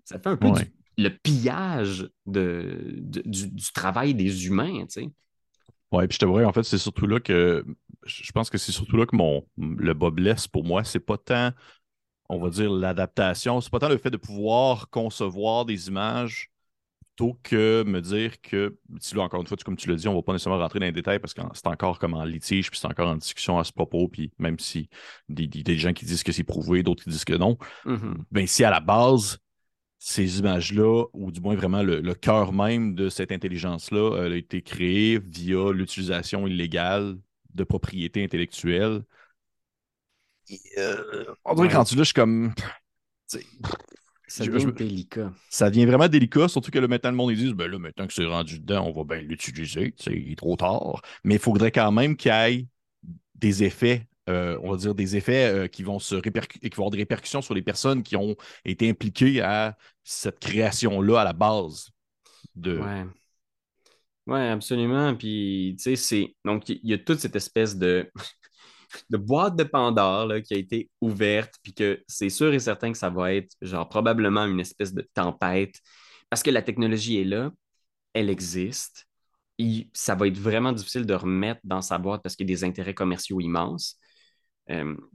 ça 0.05 0.19
fait 0.19 0.29
un 0.29 0.37
peu 0.37 0.49
le 0.97 1.09
pillage 1.09 2.09
de, 2.25 2.77
du, 2.99 3.71
travail 3.73 4.13
des 4.13 4.45
humains, 4.45 4.85
tu 4.85 5.01
sais. 5.01 5.09
Ouais, 5.91 6.07
puis 6.07 6.15
je 6.15 6.19
te 6.19 6.25
vois, 6.25 6.45
en 6.45 6.53
fait, 6.53 6.63
c'est 6.63 6.77
surtout 6.77 7.07
là 7.07 7.19
que 7.19 7.65
je 8.05 8.31
pense 8.31 8.49
que 8.49 8.57
c'est 8.57 8.71
surtout 8.71 8.97
là 8.97 9.05
que 9.05 9.15
mon 9.15 9.45
le 9.57 9.93
bas 9.93 10.09
blesse 10.09 10.47
pour 10.47 10.63
moi. 10.63 10.83
C'est 10.83 10.99
pas 10.99 11.17
tant 11.17 11.51
on 12.29 12.39
va 12.39 12.49
dire, 12.49 12.71
l'adaptation. 12.71 13.61
C'est 13.61 13.71
pas 13.71 13.79
tant 13.79 13.89
le 13.89 13.97
fait 13.97 14.09
de 14.09 14.17
pouvoir 14.17 14.89
concevoir 14.89 15.65
des 15.65 15.87
images 15.87 16.49
plutôt 17.15 17.39
que 17.43 17.83
me 17.83 18.01
dire 18.01 18.41
que, 18.41 18.75
si 18.99 19.13
là, 19.13 19.21
encore 19.21 19.41
une 19.41 19.47
fois, 19.47 19.55
comme 19.63 19.75
tu 19.75 19.87
l'as 19.87 19.95
dit, 19.95 20.07
on 20.07 20.11
ne 20.11 20.17
va 20.17 20.23
pas 20.23 20.33
nécessairement 20.33 20.59
rentrer 20.59 20.79
dans 20.79 20.87
les 20.87 20.91
détails 20.91 21.19
parce 21.19 21.33
que 21.33 21.41
c'est 21.53 21.67
encore 21.67 21.99
comme 21.99 22.15
en 22.15 22.23
litige, 22.23 22.71
puis 22.71 22.79
c'est 22.79 22.87
encore 22.87 23.09
en 23.09 23.17
discussion 23.17 23.59
à 23.59 23.63
ce 23.63 23.71
propos, 23.71 24.07
puis 24.07 24.31
même 24.39 24.57
si 24.57 24.89
des, 25.29 25.47
des 25.47 25.77
gens 25.77 25.93
qui 25.93 26.05
disent 26.05 26.23
que 26.23 26.31
c'est 26.31 26.43
prouvé, 26.43 26.81
d'autres 26.81 27.03
qui 27.03 27.11
disent 27.11 27.25
que 27.25 27.33
non, 27.35 27.57
ben, 28.31 28.47
si 28.47 28.63
à 28.63 28.71
la 28.71 28.79
base, 28.79 29.37
ces 29.99 30.39
images-là, 30.39 31.05
ou 31.13 31.31
du 31.31 31.39
moins 31.39 31.55
vraiment 31.55 31.83
le, 31.83 32.01
cœur 32.15 32.51
même 32.51 32.95
de 32.95 33.09
cette 33.09 33.31
intelligence-là, 33.31 34.23
a 34.23 34.35
été 34.35 34.63
créé 34.63 35.19
via 35.19 35.71
l'utilisation 35.71 36.47
illégale 36.47 37.17
de 37.53 37.63
propriété 37.63 38.23
intellectuelle, 38.23 39.03
euh, 40.77 41.25
on 41.45 41.55
dirait 41.55 41.69
que 41.69 41.73
quand 41.73 41.83
tu 41.85 41.95
là, 41.95 42.01
je 42.01 42.05
suis 42.05 42.13
comme. 42.13 42.53
Ça 44.27 44.45
devient 44.45 44.71
délicat. 44.73 45.31
Ça 45.49 45.69
devient 45.69 45.85
vraiment 45.85 46.07
délicat, 46.07 46.47
surtout 46.47 46.71
que 46.71 46.79
le 46.79 46.87
maintenant, 46.87 47.11
le 47.11 47.15
monde, 47.15 47.31
ils 47.31 47.37
disent 47.37 47.53
ben 47.53 47.69
là, 47.69 47.77
maintenant 47.77 48.07
que 48.07 48.13
c'est 48.13 48.25
rendu 48.25 48.59
dedans, 48.59 48.85
on 48.87 48.91
va 48.91 49.03
bien 49.03 49.25
l'utiliser. 49.25 49.93
Il 50.07 50.31
est 50.31 50.35
trop 50.35 50.55
tard. 50.55 51.01
Mais 51.23 51.35
il 51.35 51.39
faudrait 51.39 51.71
quand 51.71 51.91
même 51.91 52.15
qu'il 52.15 52.31
y 52.31 52.35
ait 52.35 52.67
des 53.35 53.63
effets 53.63 54.07
euh, 54.29 54.57
on 54.63 54.71
va 54.71 54.77
dire, 54.77 54.95
des 54.95 55.17
effets 55.17 55.53
euh, 55.53 55.67
qui 55.67 55.83
vont 55.83 55.99
se 55.99 56.15
répercuter, 56.15 56.69
qui 56.69 56.77
vont 56.77 56.83
avoir 56.83 56.91
des 56.91 56.99
répercussions 56.99 57.41
sur 57.41 57.53
les 57.53 57.61
personnes 57.61 58.03
qui 58.03 58.15
ont 58.15 58.37
été 58.63 58.89
impliquées 58.89 59.41
à 59.41 59.77
cette 60.03 60.39
création-là 60.39 61.19
à 61.19 61.23
la 61.25 61.33
base. 61.33 61.89
De... 62.55 62.79
Ouais. 62.79 63.05
Ouais 64.27 64.47
absolument. 64.49 65.15
Puis, 65.15 65.75
tu 65.77 65.83
sais, 65.83 65.95
c'est. 65.95 66.35
Donc, 66.45 66.69
il 66.69 66.79
y, 66.83 66.93
a 66.93 66.97
toute 66.97 67.19
cette 67.19 67.35
espèce 67.35 67.77
de 67.77 68.09
boîte 69.11 69.55
de 69.55 69.63
Pandore 69.63 70.41
qui 70.43 70.53
a 70.55 70.57
été 70.57 70.89
ouverte, 71.01 71.55
puis 71.63 71.73
que 71.73 72.03
c'est 72.07 72.29
sûr 72.29 72.53
et 72.53 72.59
certain 72.59 72.91
que 72.91 72.97
ça 72.97 73.09
va 73.09 73.33
être 73.33 73.55
genre 73.61 73.87
probablement 73.89 74.45
une 74.45 74.59
espèce 74.59 74.93
de 74.93 75.07
tempête, 75.13 75.75
parce 76.29 76.43
que 76.43 76.51
la 76.51 76.61
technologie 76.61 77.19
est 77.19 77.25
là, 77.25 77.51
elle 78.13 78.29
existe, 78.29 79.07
et 79.59 79.89
ça 79.93 80.15
va 80.15 80.27
être 80.27 80.37
vraiment 80.37 80.71
difficile 80.71 81.05
de 81.05 81.13
remettre 81.13 81.61
dans 81.63 81.81
sa 81.81 81.97
boîte 81.97 82.23
parce 82.23 82.35
qu'il 82.35 82.49
y 82.49 82.53
a 82.53 82.55
des 82.55 82.63
intérêts 82.63 82.93
commerciaux 82.93 83.39
immenses. 83.39 83.99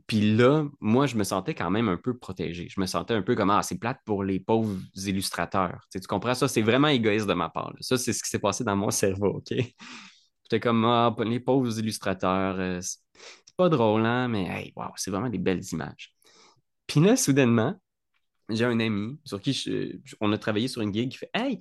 Puis 0.07 0.37
là, 0.37 0.67
moi, 0.81 1.07
je 1.07 1.17
me 1.17 1.25
sentais 1.25 1.55
quand 1.55 1.71
même 1.71 1.89
un 1.89 1.97
peu 1.97 2.17
protégé. 2.17 2.69
Je 2.69 2.81
me 2.81 2.87
sentais 2.87 3.15
un 3.15 3.23
peu 3.23 3.35
comme 3.35 3.51
Ah, 3.51 3.63
c'est 3.63 3.79
plate 3.79 4.01
pour 4.05 4.23
les 4.25 4.41
pauvres 4.41 4.79
illustrateurs. 4.95 5.87
Tu, 5.91 6.01
comprends 6.01 6.35
ça? 6.35 6.49
C'est 6.49 6.63
vraiment 6.63 6.89
égoïste 6.89 7.27
de 7.27 7.35
ma 7.35 7.49
part. 7.49 7.73
Ça, 7.81 7.97
c'est 7.97 8.13
ce 8.13 8.23
qui 8.23 8.29
s'est 8.29 8.39
passé 8.39 8.65
dans 8.65 8.77
mon 8.77 8.91
cerveau, 8.93 9.39
OK? 9.39 9.55
J'étais 10.45 10.61
comme 10.61 10.85
Ah, 10.85 11.15
les 11.25 11.41
pauvres 11.41 11.79
illustrateurs, 11.79 12.57
euh, 12.59 12.81
pas 13.57 13.69
drôle, 13.69 14.07
hein, 14.07 14.29
mais 14.29 14.45
hey, 14.45 14.73
wow, 14.77 14.93
c'est 14.97 15.11
vraiment 15.11 15.29
des 15.29 15.39
belles 15.39 15.65
images. 15.73 16.15
Puis 16.87 17.01
là, 17.01 17.17
soudainement, 17.17 17.75
j'ai 18.49 18.65
un 18.65 18.79
ami 18.81 19.19
sur 19.25 19.41
qui 19.41 19.93
on 20.21 20.33
a 20.33 20.39
travaillé 20.39 20.69
sur 20.69 20.81
une 20.81 20.95
gig 20.95 21.11
qui 21.11 21.19
fait 21.19 21.31
Hey, 21.35 21.59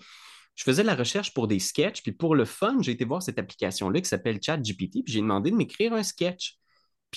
je 0.56 0.64
faisais 0.64 0.84
la 0.84 0.96
recherche 0.96 1.34
pour 1.34 1.48
des 1.48 1.60
sketchs, 1.60 2.02
puis 2.02 2.12
pour 2.12 2.36
le 2.36 2.46
fun, 2.46 2.78
j'ai 2.82 2.92
été 2.92 3.04
voir 3.04 3.22
cette 3.22 3.40
application-là 3.40 4.00
qui 4.02 4.08
s'appelle 4.08 4.40
ChatGPT, 4.42 5.04
puis 5.04 5.14
j'ai 5.14 5.22
demandé 5.22 5.52
de 5.52 5.56
m'écrire 5.56 5.94
un 5.94 6.04
sketch. 6.04 6.58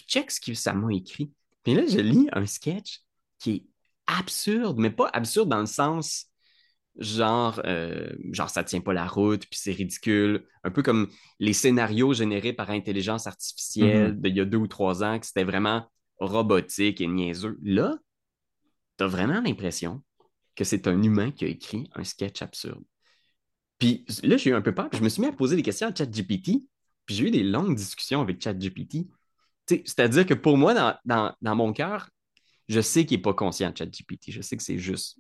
Puis 0.01 0.07
check 0.09 0.31
ce 0.31 0.41
que 0.41 0.55
ça 0.55 0.73
m'a 0.73 0.93
écrit. 0.95 1.31
Puis 1.63 1.75
là, 1.75 1.83
je 1.87 1.99
lis 1.99 2.29
un 2.33 2.47
sketch 2.47 3.03
qui 3.39 3.51
est 3.51 3.65
absurde, 4.07 4.79
mais 4.79 4.91
pas 4.91 5.11
absurde 5.13 5.49
dans 5.49 5.61
le 5.61 5.67
sens 5.67 6.27
genre, 6.97 7.61
euh, 7.65 8.11
genre 8.33 8.51
ça 8.51 8.65
tient 8.65 8.81
pas 8.81 8.93
la 8.93 9.07
route, 9.07 9.47
puis 9.47 9.59
c'est 9.59 9.73
ridicule. 9.73 10.47
Un 10.65 10.71
peu 10.71 10.83
comme 10.83 11.09
les 11.39 11.53
scénarios 11.53 12.13
générés 12.13 12.53
par 12.53 12.71
intelligence 12.71 13.27
artificielle 13.27 14.13
mm-hmm. 14.15 14.21
d'il 14.21 14.37
y 14.37 14.41
a 14.41 14.45
deux 14.45 14.59
ou 14.59 14.67
trois 14.67 15.05
ans, 15.05 15.19
que 15.19 15.27
c'était 15.27 15.45
vraiment 15.45 15.87
robotique 16.19 17.01
et 17.01 17.07
niaiseux. 17.07 17.59
Là, 17.63 17.97
tu 18.99 19.05
as 19.05 19.07
vraiment 19.07 19.41
l'impression 19.41 20.03
que 20.57 20.65
c'est 20.65 20.87
un 20.87 21.03
humain 21.03 21.31
qui 21.31 21.45
a 21.45 21.49
écrit 21.49 21.89
un 21.95 22.05
sketch 22.05 22.43
absurde. 22.43 22.83
Puis 23.79 24.05
là, 24.23 24.37
j'ai 24.37 24.51
eu 24.51 24.55
un 24.55 24.61
peu 24.61 24.75
peur, 24.75 24.91
puis 24.91 24.99
je 24.99 25.05
me 25.05 25.09
suis 25.09 25.23
mis 25.23 25.29
à 25.29 25.33
poser 25.33 25.57
des 25.57 25.63
questions 25.63 25.89
à 25.89 25.95
ChatGPT, 25.95 26.67
puis 27.07 27.15
j'ai 27.15 27.29
eu 27.29 27.31
des 27.31 27.43
longues 27.43 27.75
discussions 27.75 28.21
avec 28.21 28.43
ChatGPT. 28.43 29.09
C'est-à-dire 29.85 30.27
que 30.27 30.35
pour 30.35 30.57
moi, 30.57 31.01
dans, 31.05 31.57
mon 31.57 31.73
cœur, 31.73 32.11
je 32.69 32.81
sais 32.81 33.05
qu'il 33.07 33.19
n'est 33.19 33.23
pas 33.23 33.35
conscient 33.35 33.71
de 33.71 33.77
ChatGPT. 33.77 34.31
Je 34.31 34.41
sais 34.41 34.57
que 34.57 34.63
c'est 34.63 34.79
juste 34.79 35.19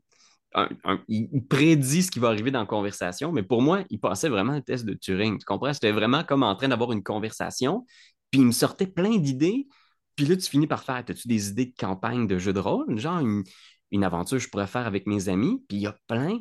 il, 1.09 1.47
prédit 1.49 2.03
ce 2.03 2.11
qui 2.11 2.19
va 2.19 2.29
arriver 2.29 2.51
dans 2.51 2.61
la 2.61 2.67
conversation, 2.67 3.33
mais 3.33 3.43
pour 3.43 3.63
moi, 3.63 3.85
il 3.91 4.01
passait 4.01 4.29
vraiment 4.29 4.53
un 4.53 4.61
test 4.61 4.85
de 4.85 4.95
Turing. 4.95 5.39
Tu 5.39 5.45
comprends? 5.45 5.73
C'était 5.73 5.93
vraiment 5.93 6.25
comme 6.25 6.43
en 6.43 6.55
train 6.57 6.69
d'avoir 6.69 6.93
une 6.93 7.03
conversation, 7.03 7.87
puis 8.31 8.41
il 8.41 8.47
me 8.47 8.53
sortait 8.53 8.87
plein 8.87 9.17
d'idées, 9.17 9.69
puis 10.17 10.27
là, 10.27 10.37
tu 10.37 10.49
finis 10.49 10.67
par 10.67 10.83
faire 10.83 10.97
As-tu 10.97 11.29
des 11.29 11.49
idées 11.49 11.67
de 11.67 11.75
campagne 11.79 12.27
de 12.27 12.39
jeu 12.39 12.53
de 12.53 12.59
rôle? 12.59 12.99
Genre 12.99 13.21
une, 13.21 14.05
aventure 14.05 14.39
que 14.39 14.45
je 14.45 14.49
pourrais 14.49 14.67
faire 14.67 14.87
avec 14.87 15.07
mes 15.07 15.29
amis, 15.29 15.63
puis 15.69 15.79
il 15.79 15.83
y 15.83 15.87
a 15.87 15.97
plein, 16.07 16.39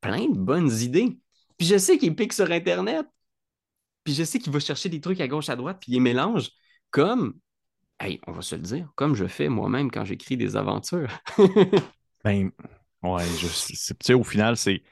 plein 0.00 0.28
de 0.28 0.38
bonnes 0.38 0.70
idées. 0.70 1.18
Puis 1.58 1.66
je 1.66 1.78
sais 1.78 1.98
qu'il 1.98 2.14
pique 2.14 2.32
sur 2.32 2.50
Internet, 2.50 3.06
puis 4.04 4.14
je 4.14 4.24
sais 4.24 4.38
qu'il 4.38 4.52
va 4.52 4.60
chercher 4.60 4.88
des 4.88 5.00
trucs 5.00 5.20
à 5.20 5.28
gauche, 5.28 5.48
à 5.48 5.56
droite, 5.56 5.78
puis 5.80 5.92
il 5.92 6.00
mélange 6.00 6.50
comme, 6.90 7.34
hey, 8.00 8.20
on 8.26 8.32
va 8.32 8.42
se 8.42 8.54
le 8.56 8.62
dire, 8.62 8.90
comme 8.96 9.14
je 9.14 9.26
fais 9.26 9.48
moi-même 9.48 9.90
quand 9.90 10.04
j'écris 10.04 10.36
des 10.36 10.56
aventures. 10.56 11.10
ben, 12.24 12.50
Ouais, 13.02 13.24
je, 13.40 13.46
sais, 13.46 14.14
au 14.14 14.24
final, 14.24 14.56
c'est. 14.56 14.82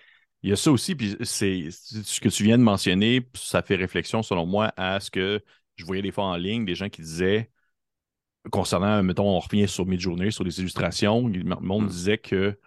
Il 0.43 0.51
y 0.51 0.53
a 0.53 0.57
ça 0.57 0.71
aussi, 0.71 0.95
puis 0.95 1.17
c'est 1.23 1.71
ce 1.71 2.21
que 2.21 2.29
tu 2.29 2.45
viens 2.45 2.59
de 2.59 2.63
mentionner, 2.63 3.29
ça 3.35 3.61
fait 3.61 3.75
réflexion, 3.75 4.23
selon 4.23 4.47
moi, 4.47 4.73
à 4.77 5.01
ce 5.01 5.11
que 5.11 5.43
je 5.77 5.85
voyais 5.85 6.03
des 6.03 6.13
fois 6.13 6.25
en 6.27 6.37
ligne, 6.37 6.65
des 6.65 6.77
gens 6.77 6.89
qui 6.89 7.03
disaient, 7.03 7.51
concernant, 8.51 9.03
mettons, 9.03 9.29
on 9.29 9.41
revient 9.41 9.69
sur 9.69 9.85
Midjourney, 9.85 10.31
sur 10.31 10.45
les 10.45 10.61
illustrations, 10.61 11.27
le 11.27 11.43
monde 11.43 11.85
hmm. 11.85 11.89
disait 11.89 12.19
que, 12.19 12.59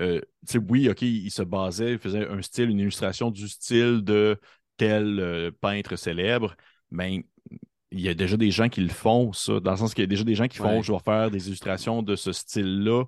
euh, 0.00 0.20
tu 0.46 0.52
sais, 0.52 0.58
oui, 0.58 0.88
OK, 0.88 1.02
il 1.02 1.30
se 1.30 1.42
basait, 1.42 1.92
il 1.92 1.98
faisait 1.98 2.26
un 2.26 2.40
style, 2.42 2.70
une 2.70 2.80
illustration 2.80 3.30
du 3.30 3.46
style 3.46 4.02
de 4.02 4.40
tel 4.78 5.20
euh, 5.20 5.50
peintre 5.50 5.96
célèbre, 5.96 6.56
mais 6.90 7.18
ben, 7.18 7.58
il 7.90 8.00
y 8.00 8.08
a 8.08 8.14
déjà 8.14 8.36
des 8.36 8.50
gens 8.50 8.68
qui 8.68 8.80
le 8.80 8.88
font, 8.88 9.32
ça, 9.32 9.60
dans 9.60 9.70
le 9.70 9.76
sens 9.76 9.94
qu'il 9.94 10.02
y 10.02 10.04
a 10.04 10.08
déjà 10.08 10.24
des 10.24 10.34
gens 10.34 10.48
qui 10.48 10.58
font, 10.58 10.82
je 10.82 10.92
vais 10.92 10.98
faire 10.98 11.30
des 11.30 11.48
illustrations 11.48 12.02
de 12.02 12.16
ce 12.16 12.32
style-là, 12.32 13.04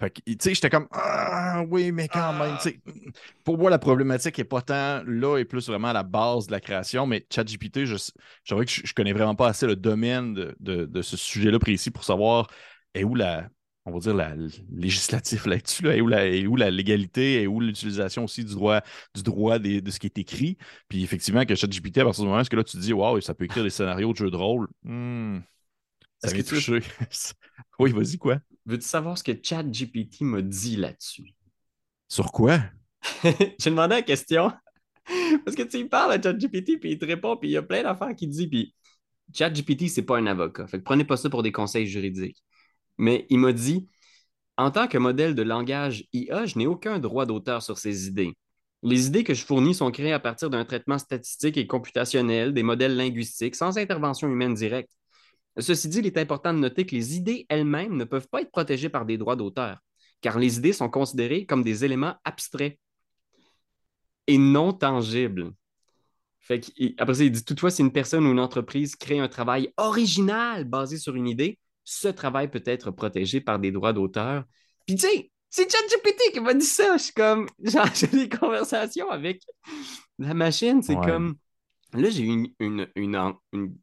fait 0.00 0.10
que, 0.10 0.20
tu 0.24 0.36
sais, 0.40 0.54
j'étais 0.54 0.70
comme, 0.70 0.86
ah 0.92 1.64
oui, 1.68 1.90
mais 1.90 2.06
quand 2.06 2.32
même, 2.32 2.56
tu 2.62 2.70
sais, 2.70 2.80
pour 3.42 3.58
moi, 3.58 3.68
la 3.68 3.80
problématique 3.80 4.38
n'est 4.38 4.44
pas 4.44 4.62
tant 4.62 5.02
là 5.04 5.38
et 5.38 5.44
plus 5.44 5.66
vraiment 5.68 5.88
à 5.88 5.92
la 5.92 6.04
base 6.04 6.46
de 6.46 6.52
la 6.52 6.60
création, 6.60 7.04
mais 7.04 7.26
ChatGPT, 7.32 7.84
je, 7.84 7.96
je 8.44 8.54
que 8.54 8.64
je, 8.66 8.94
connais 8.94 9.12
vraiment 9.12 9.34
pas 9.34 9.48
assez 9.48 9.66
le 9.66 9.74
domaine 9.74 10.34
de, 10.60 11.02
ce 11.02 11.16
sujet-là 11.16 11.58
précis 11.58 11.90
pour 11.90 12.04
savoir 12.04 12.46
est 12.94 13.02
où 13.02 13.16
la, 13.16 13.48
on 13.88 13.92
va 13.92 13.98
dire, 13.98 14.14
la 14.14 14.34
législatif 14.70 15.46
là-dessus, 15.46 15.82
là, 15.82 15.96
est, 15.96 16.00
où 16.00 16.06
la, 16.06 16.26
où 16.48 16.56
la 16.56 16.70
légalité, 16.70 17.42
est 17.42 17.46
où 17.46 17.60
l'utilisation 17.60 18.24
aussi 18.24 18.44
du 18.44 18.54
droit, 18.54 18.80
du 19.14 19.22
droit 19.22 19.58
de 19.58 19.90
ce 19.90 19.98
qui 19.98 20.06
est 20.06 20.18
écrit. 20.18 20.56
Puis 20.88 21.02
effectivement, 21.02 21.44
que 21.44 21.54
ChatGPT, 21.54 21.98
à 21.98 22.04
partir 22.04 22.24
du 22.24 22.30
moment 22.30 22.42
où 22.42 22.56
là, 22.56 22.64
tu 22.64 22.76
te 22.76 22.82
dis, 22.82 22.92
waouh, 22.92 23.20
ça 23.20 23.34
peut 23.34 23.44
écrire 23.44 23.64
des 23.64 23.70
scénarios 23.70 24.12
de 24.12 24.18
jeux 24.18 24.30
de 24.30 24.36
rôle, 24.36 24.68
hmm, 24.82 25.40
ça 26.22 26.32
vient 26.32 26.42
toucher. 26.42 26.80
oui, 27.78 27.92
vas-y, 27.92 28.18
quoi? 28.18 28.38
Veux-tu 28.66 28.86
savoir 28.86 29.16
ce 29.16 29.24
que 29.24 29.32
ChatGPT 29.40 30.22
m'a 30.22 30.42
dit 30.42 30.76
là-dessus? 30.76 31.34
Sur 32.08 32.32
quoi? 32.32 32.60
J'ai 33.58 33.70
demandé 33.70 33.96
la 33.96 34.02
question. 34.02 34.52
Parce 35.44 35.56
que 35.56 35.62
tu 35.62 35.88
parles 35.88 36.12
à 36.12 36.20
ChatGPT, 36.20 36.78
puis 36.80 36.92
il 36.92 36.98
te 36.98 37.04
répond, 37.04 37.36
puis 37.36 37.50
il 37.50 37.52
y 37.52 37.56
a 37.56 37.62
plein 37.62 37.82
d'affaires 37.82 38.14
qu'il 38.14 38.30
dit, 38.30 38.48
puis 38.48 38.74
ChatGPT, 39.32 39.88
c'est 39.88 40.02
pas 40.02 40.18
un 40.18 40.26
avocat. 40.26 40.66
Fait 40.66 40.78
que 40.78 40.84
prenez 40.84 41.04
pas 41.04 41.16
ça 41.16 41.30
pour 41.30 41.42
des 41.42 41.52
conseils 41.52 41.86
juridiques. 41.86 42.42
Mais 42.98 43.26
il 43.30 43.38
m'a 43.38 43.52
dit 43.52 43.88
En 44.56 44.70
tant 44.70 44.88
que 44.88 44.98
modèle 44.98 45.34
de 45.34 45.42
langage 45.42 46.04
IA, 46.12 46.46
je 46.46 46.58
n'ai 46.58 46.66
aucun 46.66 46.98
droit 46.98 47.26
d'auteur 47.26 47.62
sur 47.62 47.78
ces 47.78 48.08
idées. 48.08 48.34
Les 48.82 49.06
idées 49.06 49.24
que 49.24 49.34
je 49.34 49.44
fournis 49.44 49.74
sont 49.74 49.90
créées 49.90 50.12
à 50.12 50.20
partir 50.20 50.50
d'un 50.50 50.64
traitement 50.64 50.98
statistique 50.98 51.56
et 51.56 51.66
computationnel, 51.66 52.54
des 52.54 52.62
modèles 52.62 52.96
linguistiques, 52.96 53.56
sans 53.56 53.76
intervention 53.76 54.28
humaine 54.28 54.54
directe. 54.54 54.92
Ceci 55.58 55.88
dit, 55.88 55.98
il 55.98 56.06
est 56.06 56.18
important 56.18 56.54
de 56.54 56.58
noter 56.58 56.86
que 56.86 56.94
les 56.94 57.16
idées 57.16 57.46
elles-mêmes 57.48 57.96
ne 57.96 58.04
peuvent 58.04 58.28
pas 58.28 58.42
être 58.42 58.52
protégées 58.52 58.88
par 58.88 59.04
des 59.04 59.18
droits 59.18 59.34
d'auteur, 59.34 59.78
car 60.20 60.38
les 60.38 60.58
idées 60.58 60.72
sont 60.72 60.88
considérées 60.88 61.46
comme 61.46 61.64
des 61.64 61.84
éléments 61.84 62.14
abstraits 62.24 62.78
et 64.28 64.38
non 64.38 64.72
tangibles. 64.72 65.52
après 66.98 67.14
ça, 67.14 67.24
il 67.24 67.32
dit 67.32 67.44
toutefois, 67.44 67.70
si 67.70 67.82
une 67.82 67.92
personne 67.92 68.24
ou 68.26 68.30
une 68.30 68.38
entreprise 68.38 68.94
crée 68.94 69.18
un 69.18 69.28
travail 69.28 69.72
original 69.76 70.64
basé 70.64 70.98
sur 70.98 71.16
une 71.16 71.26
idée, 71.26 71.58
ce 71.90 72.08
travail 72.08 72.50
peut 72.50 72.62
être 72.66 72.90
protégé 72.90 73.40
par 73.40 73.58
des 73.58 73.72
droits 73.72 73.94
d'auteur. 73.94 74.44
Puis 74.86 74.96
tu 74.96 75.06
sais, 75.06 75.30
c'est 75.48 75.70
ChatGPT 75.72 76.34
qui 76.34 76.40
m'a 76.40 76.52
dit 76.52 76.66
ça. 76.66 76.98
Je 76.98 77.04
suis 77.04 77.14
comme, 77.14 77.48
j'ai 77.94 78.06
des 78.08 78.28
conversations 78.28 79.08
avec 79.08 79.42
la 80.18 80.34
machine. 80.34 80.82
C'est 80.82 80.96
comme, 80.96 81.36
là, 81.94 82.10
j'ai 82.10 82.24
eu 82.24 82.54
une, 82.60 82.86
une, 82.94 83.74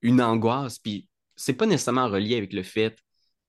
une, 0.00 0.22
angoisse. 0.22 0.78
Puis 0.78 1.06
c'est 1.36 1.52
pas 1.52 1.66
nécessairement 1.66 2.08
relié 2.08 2.38
avec 2.38 2.54
le 2.54 2.62
fait 2.62 2.98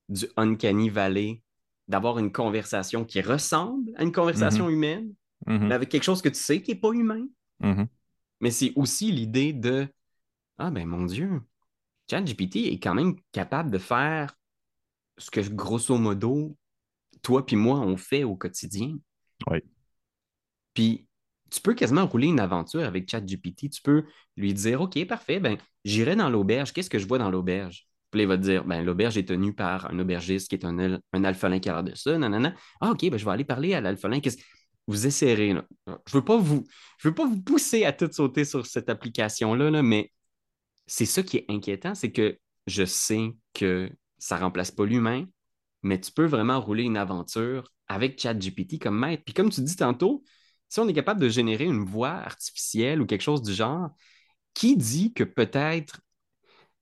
du 0.10 0.28
Uncanny 0.36 0.90
Valley, 0.90 1.42
d'avoir 1.88 2.20
une 2.20 2.34
conversation 2.34 3.06
qui 3.06 3.22
ressemble 3.22 3.92
à 3.96 4.04
une 4.04 4.12
conversation 4.12 4.68
mm-hmm. 4.68 4.74
humaine, 4.74 5.14
mm-hmm. 5.48 5.68
mais 5.68 5.76
avec 5.76 5.88
quelque 5.88 6.04
chose 6.04 6.22
que 6.22 6.30
tu 6.30 6.40
sais 6.40 6.62
qui 6.62 6.72
n'est 6.72 6.80
pas 6.80 6.92
humain. 6.92 7.26
Mm-hmm. 7.62 7.88
Mais 8.42 8.52
c'est 8.52 8.74
aussi 8.76 9.14
l'idée 9.14 9.54
de 9.54 9.88
Ah 10.58 10.70
ben 10.70 10.86
mon 10.86 11.06
Dieu, 11.06 11.40
ChatGPT 12.10 12.68
est 12.68 12.80
quand 12.80 12.94
même 12.94 13.16
capable 13.32 13.72
de 13.72 13.78
faire 13.78 14.36
ce 15.18 15.32
que 15.32 15.42
grosso 15.42 15.98
modo 15.98 16.56
toi 17.26 17.46
puis 17.46 17.56
moi, 17.56 17.80
on 17.80 17.98
fait 17.98 18.24
au 18.24 18.36
quotidien. 18.36 18.98
Oui. 19.50 19.60
Puis, 20.74 21.08
tu 21.50 21.62
peux 21.62 21.74
quasiment 21.74 22.06
rouler 22.06 22.28
une 22.28 22.40
aventure 22.40 22.84
avec 22.84 23.10
ChatGPT. 23.10 23.70
Tu 23.70 23.82
peux 23.82 24.04
lui 24.38 24.54
dire 24.54 24.82
OK, 24.82 25.04
parfait, 25.08 25.40
ben, 25.40 25.58
j'irai 25.84 26.16
dans 26.16 26.30
l'auberge. 26.30 26.72
Qu'est-ce 26.72 26.90
que 26.90 27.00
je 27.00 27.08
vois 27.08 27.18
dans 27.18 27.32
l'auberge? 27.32 27.88
Puis 28.12 28.22
il 28.22 28.28
va 28.28 28.38
te 28.38 28.44
dire 28.44 28.64
ben, 28.64 28.84
l'auberge 28.84 29.18
est 29.18 29.28
tenue 29.28 29.54
par 29.54 29.90
un 29.92 30.00
aubergiste 30.00 30.50
qui 30.50 30.56
est 30.56 30.66
un, 30.66 31.00
un 31.14 31.24
alphalin 31.24 31.60
qui 31.60 31.70
a 31.70 31.82
de 31.82 31.96
ça. 31.96 32.18
Nanana. 32.18 32.54
Ah, 32.80 32.92
OK, 32.92 33.10
ben, 33.10 33.18
je 33.18 33.26
vais 33.26 33.32
aller 33.32 33.44
parler 33.44 33.74
à 33.74 33.82
l'alphalin. 33.82 34.20
Vous 34.88 35.08
essayerez. 35.08 35.54
Là? 35.54 35.66
Je 35.88 35.92
ne 35.92 35.98
veux, 36.22 36.26
pas 36.26 36.38
vous... 36.38 36.64
veux 37.04 37.16
pas 37.16 37.26
vous 37.26 37.42
pousser 37.42 37.86
à 37.86 37.94
tout 37.94 38.10
sauter 38.12 38.46
sur 38.46 38.66
cette 38.66 38.90
application-là, 38.90 39.72
là, 39.72 39.82
mais 39.82 40.12
c'est 40.88 41.06
ça 41.06 41.24
qui 41.24 41.38
est 41.38 41.46
inquiétant, 41.50 41.96
c'est 41.96 42.12
que 42.12 42.38
je 42.68 42.86
sais 42.86 43.34
que 43.54 43.92
ça 44.18 44.38
ne 44.38 44.42
remplace 44.42 44.72
pas 44.72 44.86
l'humain, 44.86 45.26
mais 45.84 46.00
tu 46.00 46.12
peux 46.12 46.26
vraiment 46.26 46.60
rouler 46.60 46.84
une 46.84 46.98
aventure 46.98 47.72
avec 47.88 48.20
ChatGPT 48.20 48.80
comme 48.80 48.98
maître. 48.98 49.24
Puis 49.24 49.34
comme 49.34 49.50
tu 49.50 49.62
dis 49.62 49.76
tantôt, 49.76 50.24
si 50.70 50.80
on 50.80 50.88
est 50.88 50.94
capable 50.94 51.22
de 51.22 51.30
générer 51.30 51.66
une 51.66 51.86
voix 51.86 52.12
artificielle 52.12 53.02
ou 53.02 53.06
quelque 53.06 53.22
chose 53.22 53.42
du 53.42 53.54
genre, 53.54 53.90
qui 54.54 54.78
dit 54.78 55.14
que 55.14 55.24
peut-être 55.24 56.02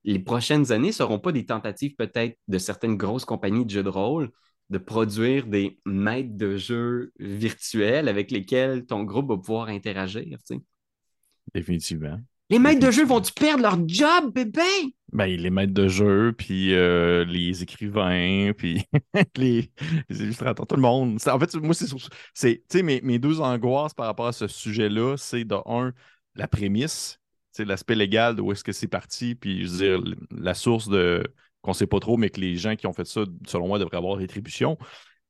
les 0.03 0.19
prochaines 0.19 0.71
années 0.71 0.87
ne 0.87 0.93
seront 0.93 1.19
pas 1.19 1.31
des 1.31 1.45
tentatives 1.45 1.95
peut-être 1.95 2.37
de 2.47 2.57
certaines 2.57 2.97
grosses 2.97 3.25
compagnies 3.25 3.65
de 3.65 3.71
jeux 3.71 3.83
de 3.83 3.89
rôle 3.89 4.31
de 4.69 4.77
produire 4.77 5.47
des 5.47 5.79
maîtres 5.85 6.35
de 6.35 6.57
jeux 6.57 7.11
virtuels 7.19 8.07
avec 8.07 8.31
lesquels 8.31 8.85
ton 8.85 9.03
groupe 9.03 9.29
va 9.29 9.37
pouvoir 9.37 9.67
interagir. 9.67 10.39
Définitivement. 11.53 12.19
Les 12.53 12.59
maîtres 12.59 12.85
de 12.85 12.91
jeu 12.91 13.03
vont-tu 13.03 13.33
perdre 13.33 13.63
leur 13.63 13.79
job, 13.87 14.31
bébé? 14.31 14.61
Ben, 15.11 15.25
les 15.25 15.49
maîtres 15.49 15.73
de 15.73 15.87
jeu, 15.87 16.35
puis 16.37 16.75
euh, 16.75 17.25
les 17.25 17.63
écrivains, 17.63 18.51
puis 18.55 18.85
les, 19.37 19.71
illustrateurs, 20.11 20.67
tout 20.67 20.75
le 20.75 20.83
monde. 20.83 21.17
En 21.25 21.39
fait, 21.39 21.55
moi, 21.55 21.73
c'est. 21.73 21.87
Tu 21.87 22.61
sais, 22.69 22.83
mes, 22.83 23.01
mes, 23.01 23.17
deux 23.17 23.41
angoisses 23.41 23.95
par 23.95 24.05
rapport 24.05 24.27
à 24.27 24.33
ce 24.33 24.45
sujet-là, 24.45 25.15
c'est 25.17 25.45
de 25.45 25.55
un, 25.65 25.93
la 26.35 26.47
prémisse, 26.47 27.19
l'aspect 27.57 27.95
légal 27.95 28.35
de 28.35 28.43
où 28.43 28.51
est-ce 28.51 28.63
que 28.63 28.71
c'est 28.71 28.87
parti, 28.87 29.33
puis 29.33 29.65
je 29.65 29.71
veux 29.71 29.77
dire, 29.77 30.15
la 30.29 30.53
source 30.53 30.87
de 30.89 31.23
qu'on 31.63 31.71
ne 31.71 31.75
sait 31.75 31.87
pas 31.87 31.99
trop, 31.99 32.17
mais 32.17 32.29
que 32.29 32.39
les 32.39 32.55
gens 32.55 32.75
qui 32.75 32.85
ont 32.85 32.93
fait 32.93 33.07
ça, 33.07 33.23
selon 33.47 33.67
moi, 33.67 33.79
devraient 33.79 33.97
avoir 33.97 34.17
rétribution. 34.17 34.77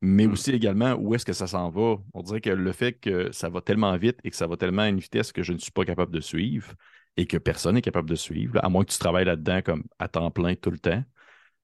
Mais 0.01 0.27
hmm. 0.27 0.33
aussi 0.33 0.51
également, 0.51 0.95
où 0.95 1.15
est-ce 1.15 1.25
que 1.25 1.31
ça 1.31 1.47
s'en 1.47 1.69
va? 1.69 1.95
On 2.13 2.21
dirait 2.21 2.41
que 2.41 2.49
le 2.49 2.71
fait 2.73 2.91
que 2.91 3.31
ça 3.31 3.47
va 3.47 3.61
tellement 3.61 3.95
vite 3.95 4.17
et 4.25 4.29
que 4.29 4.35
ça 4.35 4.45
va 4.45 4.57
tellement 4.57 4.81
à 4.81 4.89
une 4.89 4.99
vitesse 4.99 5.31
que 5.31 5.41
je 5.41 5.53
ne 5.53 5.57
suis 5.57 5.71
pas 5.71 5.85
capable 5.85 6.11
de 6.11 6.19
suivre, 6.19 6.73
et 7.17 7.25
que 7.25 7.37
personne 7.37 7.75
n'est 7.75 7.81
capable 7.81 8.09
de 8.09 8.15
suivre, 8.15 8.59
à 8.63 8.69
moins 8.69 8.83
que 8.83 8.91
tu 8.91 8.97
travailles 8.97 9.25
là-dedans 9.25 9.61
comme 9.61 9.83
à 9.99 10.07
temps 10.07 10.31
plein 10.31 10.55
tout 10.55 10.71
le 10.71 10.79
temps. 10.79 11.03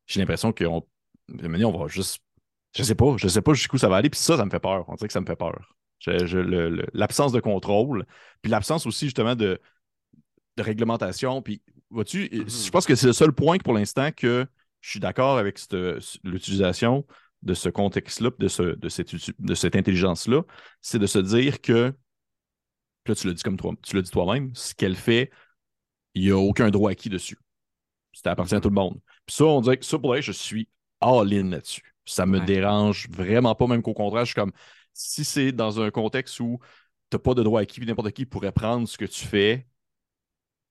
J'ai 0.05 0.19
l'impression 0.19 0.51
qu'on 0.51 0.85
on 1.43 1.77
va 1.77 1.87
juste. 1.87 2.21
Je 2.75 2.83
sais 2.83 2.95
pas, 2.95 3.15
je 3.17 3.27
sais 3.27 3.41
pas 3.41 3.53
jusqu'où 3.53 3.77
ça 3.77 3.89
va 3.89 3.97
aller, 3.97 4.09
puis 4.09 4.19
ça, 4.19 4.37
ça 4.37 4.45
me 4.45 4.51
fait 4.51 4.59
peur. 4.59 4.85
On 4.87 4.95
dirait 4.95 5.07
que 5.07 5.13
ça 5.13 5.21
me 5.21 5.25
fait 5.25 5.35
peur. 5.35 5.75
L'absence 6.93 7.31
de 7.31 7.39
contrôle, 7.39 8.05
puis 8.41 8.51
l'absence 8.51 8.85
aussi 8.85 9.05
justement 9.05 9.35
de, 9.35 9.59
de 10.57 10.63
réglementation. 10.63 11.41
Puis, 11.41 11.61
vois-tu, 11.89 12.25
mm-hmm. 12.25 12.65
je 12.65 12.69
pense 12.69 12.85
que 12.85 12.95
c'est 12.95 13.07
le 13.07 13.13
seul 13.13 13.31
point 13.31 13.57
pour 13.57 13.73
l'instant 13.73 14.11
que 14.11 14.45
je 14.81 14.89
suis 14.89 14.99
d'accord 14.99 15.37
avec 15.37 15.59
l'utilisation 16.23 17.05
de 17.41 17.53
ce 17.53 17.69
contexte-là, 17.69 18.31
de, 18.37 18.47
ce, 18.47 18.63
de 18.63 18.89
cette, 18.89 19.15
de 19.39 19.53
cette 19.55 19.75
intelligence-là, 19.75 20.43
c'est 20.81 20.99
de 20.99 21.07
se 21.07 21.19
dire 21.19 21.61
que 21.61 21.93
là, 23.09 23.15
tu 23.15 23.27
l'as 23.27 23.33
dit 23.33 23.43
comme 23.43 23.57
toi, 23.57 23.73
tu 23.81 23.95
l'as 23.95 24.01
dit 24.01 24.11
toi-même, 24.11 24.53
ce 24.55 24.73
qu'elle 24.73 24.95
fait, 24.95 25.31
il 26.13 26.23
n'y 26.23 26.31
a 26.31 26.37
aucun 26.37 26.69
droit 26.69 26.91
acquis 26.91 27.09
dessus. 27.09 27.37
Ça 28.13 28.31
appartient 28.31 28.55
à 28.55 28.61
tout 28.61 28.69
le 28.69 28.75
monde. 28.75 28.99
Puis 29.25 29.35
ça, 29.35 29.45
on 29.45 29.61
dirait 29.61 29.77
que 29.77 29.85
ça, 29.85 29.99
pour 29.99 30.15
je 30.19 30.31
suis 30.31 30.67
all-in 30.99 31.49
là-dessus. 31.49 31.95
Ça 32.05 32.25
me 32.25 32.39
dérange 32.39 33.07
vraiment 33.09 33.53
pas, 33.53 33.67
même 33.67 33.81
qu'au 33.81 33.93
contraire, 33.93 34.25
je 34.25 34.31
suis 34.31 34.35
comme 34.35 34.51
si 34.93 35.23
c'est 35.23 35.51
dans 35.51 35.79
un 35.79 35.91
contexte 35.91 36.39
où 36.39 36.59
tu 37.09 37.15
n'as 37.15 37.19
pas 37.19 37.33
de 37.33 37.43
droit 37.43 37.61
acquis, 37.61 37.81
n'importe 37.81 38.11
qui 38.11 38.25
pourrait 38.25 38.51
prendre 38.51 38.87
ce 38.87 38.97
que 38.97 39.05
tu 39.05 39.25
fais, 39.25 39.67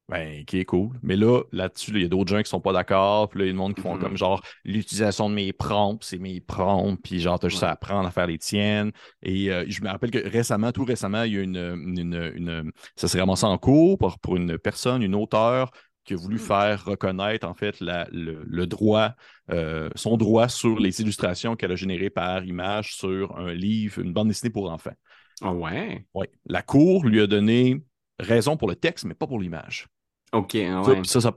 ben, 0.08 0.44
qui 0.46 0.58
est 0.58 0.64
cool. 0.64 0.98
Mais 1.02 1.16
là, 1.16 1.42
là-dessus, 1.52 1.90
il 1.94 2.02
y 2.02 2.04
a 2.04 2.08
d'autres 2.08 2.30
gens 2.34 2.42
qui 2.42 2.48
sont 2.48 2.60
pas 2.60 2.72
d'accord. 2.72 3.28
Puis 3.28 3.40
là, 3.40 3.44
il 3.44 3.48
y 3.48 3.50
a 3.50 3.52
du 3.52 3.58
monde 3.58 3.74
qui 3.74 3.82
font 3.82 3.96
mm-hmm. 3.96 4.00
comme 4.00 4.16
genre 4.16 4.42
l'utilisation 4.64 5.28
de 5.28 5.34
mes 5.34 5.52
prompts, 5.52 6.02
c'est 6.02 6.18
mes 6.18 6.40
prompts. 6.40 6.98
Puis 7.02 7.20
genre, 7.20 7.38
t'as 7.38 7.48
juste 7.48 7.62
à 7.62 7.70
apprendre 7.70 8.08
à 8.08 8.10
faire 8.10 8.26
les 8.26 8.38
tiennes. 8.38 8.90
Et 9.22 9.52
euh, 9.52 9.64
je 9.68 9.82
me 9.82 9.88
rappelle 9.88 10.10
que 10.10 10.26
récemment, 10.26 10.72
tout 10.72 10.84
récemment, 10.84 11.24
il 11.24 11.34
y 11.34 11.38
a 11.38 11.42
une. 11.42 11.56
une, 11.56 12.32
une 12.34 12.72
ça 12.96 13.06
s'est 13.06 13.20
ramassé 13.20 13.44
en 13.44 13.58
cours 13.58 13.98
pour, 13.98 14.18
pour 14.18 14.36
une 14.36 14.58
personne, 14.58 15.02
une 15.02 15.14
auteure 15.14 15.70
qui 16.04 16.14
a 16.14 16.16
voulu 16.16 16.36
mm. 16.36 16.38
faire 16.38 16.84
reconnaître 16.86 17.46
en 17.46 17.52
fait 17.52 17.78
la, 17.80 18.08
le, 18.10 18.66
droit, 18.66 19.12
euh, 19.50 19.90
son 19.94 20.16
droit 20.16 20.48
sur 20.48 20.78
les 20.78 21.02
illustrations 21.02 21.54
qu'elle 21.54 21.72
a 21.72 21.76
générées 21.76 22.08
par 22.08 22.46
image 22.46 22.96
sur 22.96 23.36
un 23.36 23.52
livre, 23.52 24.00
une 24.00 24.14
bande 24.14 24.28
dessinée 24.28 24.50
pour 24.50 24.70
enfants. 24.70 24.94
Ah 25.42 25.52
ouais? 25.52 26.06
Oui. 26.14 26.26
La 26.46 26.62
Cour 26.62 27.04
lui 27.04 27.20
a 27.20 27.26
donné 27.26 27.82
raison 28.18 28.56
pour 28.56 28.68
le 28.68 28.74
texte, 28.74 29.04
mais 29.04 29.14
pas 29.14 29.26
pour 29.26 29.38
l'image. 29.38 29.86
OK, 30.32 30.56
ah 30.56 30.82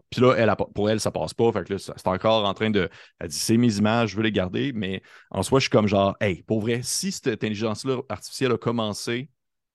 puis 0.10 0.22
là, 0.22 0.34
elle, 0.34 0.54
pour 0.76 0.90
elle, 0.90 1.00
ça 1.00 1.12
passe 1.12 1.34
pas. 1.34 1.50
Fait 1.54 1.64
que 1.64 1.74
là, 1.74 1.80
c'est 1.80 2.08
encore 2.08 2.46
en 2.46 2.54
train 2.54 2.70
de. 2.70 2.90
Elle 3.20 3.28
dit 3.30 3.38
c'est 3.38 3.56
mes 3.56 3.78
images, 3.78 4.12
je 4.12 4.18
veux 4.18 4.24
les 4.24 4.34
garder. 4.34 4.74
Mais 4.74 5.02
en 5.30 5.44
soi, 5.44 5.60
je 5.60 5.64
suis 5.64 5.70
comme 5.70 5.88
genre, 5.88 6.16
hey, 6.20 6.44
pour 6.44 6.60
vrai, 6.62 6.82
si 6.84 7.12
cette 7.12 7.28
intelligence-là 7.28 8.02
artificielle 8.10 8.52
a 8.52 8.58
commencé 8.58 9.30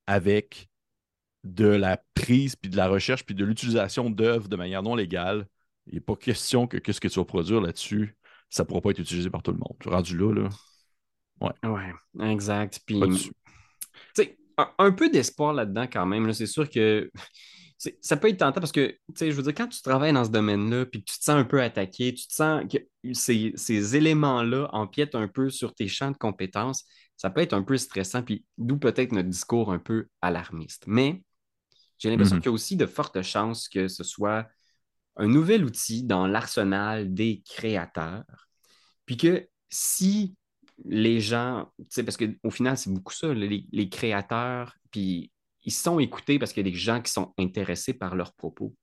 avec 0.07 0.69
de 1.45 1.67
la 1.67 1.99
prise, 2.15 2.57
puis 2.57 2.71
de 2.71 2.77
la 2.77 2.89
recherche, 2.89 3.25
puis 3.25 3.35
de 3.35 3.45
l'utilisation 3.45 4.11
d'œuvres 4.11 4.49
de 4.49 4.57
manière 4.57 4.83
non 4.83 4.95
légale, 4.95 5.47
il 5.87 5.95
n'est 5.95 6.01
pas 6.01 6.17
question 6.17 6.67
que, 6.67 6.79
ce 6.93 7.01
que 7.01 7.09
tu 7.09 7.19
vas 7.19 7.25
produire 7.25 7.61
là-dessus, 7.61 8.17
ça 8.51 8.65
ne 8.65 8.69
pourra 8.69 8.83
pas 8.83 8.91
être 8.91 8.99
utilisé 8.99 9.31
par 9.31 9.43
tout 9.43 9.53
le 9.53 9.59
monde. 9.59 9.77
Rendu 9.87 10.17
là, 10.17 10.33
là. 10.33 10.49
Ouais. 11.41 11.71
Ouais, 11.71 12.31
exact. 12.33 12.81
Puis, 12.85 13.01
tu 13.01 13.31
sais, 14.15 14.37
un, 14.59 14.71
un, 14.79 14.93
peu 14.93 15.09
d'espoir 15.09 15.53
là-dedans 15.53 15.87
quand 15.91 16.07
même. 16.07 16.33
C'est 16.33 16.47
sûr 16.47 16.69
que 16.69 17.11
ça 17.79 18.17
peut 18.17 18.29
être 18.29 18.39
tentant 18.39 18.61
parce 18.61 18.73
que, 18.73 18.89
tu 18.89 18.99
sais, 19.15 19.31
je 19.31 19.37
veux 19.37 19.43
dire, 19.43 19.55
quand 19.55 19.69
tu 19.69 19.83
travailles 19.83 20.13
dans 20.13 20.25
ce 20.25 20.31
domaine-là, 20.31 20.87
puis 20.87 21.05
que 21.05 21.11
tu 21.13 21.19
te 21.19 21.25
sens 21.25 21.37
un 21.37 21.45
peu 21.45 21.63
attaqué, 21.63 22.15
tu 22.15 22.27
te 22.27 22.33
sens 22.33 22.65
que 22.73 22.79
ces, 23.13 23.97
éléments-là 23.97 24.69
empiètent 24.73 25.15
un 25.15 25.29
peu 25.29 25.51
sur 25.51 25.75
tes 25.75 25.89
champs 25.89 26.11
de 26.11 26.17
compétences, 26.17 26.85
ça 27.17 27.31
peut 27.31 27.41
être 27.41 27.53
un 27.53 27.63
peu 27.63 27.77
stressant, 27.77 28.23
puis 28.23 28.45
d'où 28.57 28.79
peut-être 28.79 29.13
notre 29.13 29.29
discours 29.29 29.73
un 29.73 29.79
peu 29.79 30.09
alarmiste. 30.23 30.85
Mais 30.87 31.23
j'ai 31.99 32.11
l'impression 32.11 32.37
mm-hmm. 32.37 32.41
qu'il 32.41 32.47
y 32.47 32.53
a 32.53 32.53
aussi 32.53 32.77
de 32.77 32.87
fortes 32.87 33.23
chances 33.23 33.69
que 33.69 33.89
ce 33.89 34.05
soit 34.05 34.47
un 35.17 35.29
nouvel 35.29 35.65
outil 35.65 36.03
dans 36.03 36.27
l'arsenal 36.27 37.13
des 37.13 37.43
créateurs, 37.47 38.49
puis 39.05 39.17
que 39.17 39.49
si 39.69 40.35
les 40.85 41.21
gens, 41.21 41.71
tu 41.79 41.85
sais, 41.91 42.03
parce 42.05 42.17
qu'au 42.17 42.51
final, 42.51 42.77
c'est 42.77 42.93
beaucoup 42.93 43.15
ça, 43.15 43.33
les, 43.33 43.67
les 43.71 43.89
créateurs, 43.89 44.77
puis 44.91 45.31
ils 45.67 45.73
sont 45.73 45.99
écoutés 45.99 46.39
parce 46.39 46.53
qu'il 46.53 46.65
y 46.65 46.69
a 46.69 46.73
des 46.73 46.79
gens 46.79 47.03
qui 47.03 47.13
sont 47.13 47.35
intéressés 47.39 47.93
par 47.93 48.15
leurs 48.15 48.33
propos. 48.33 48.75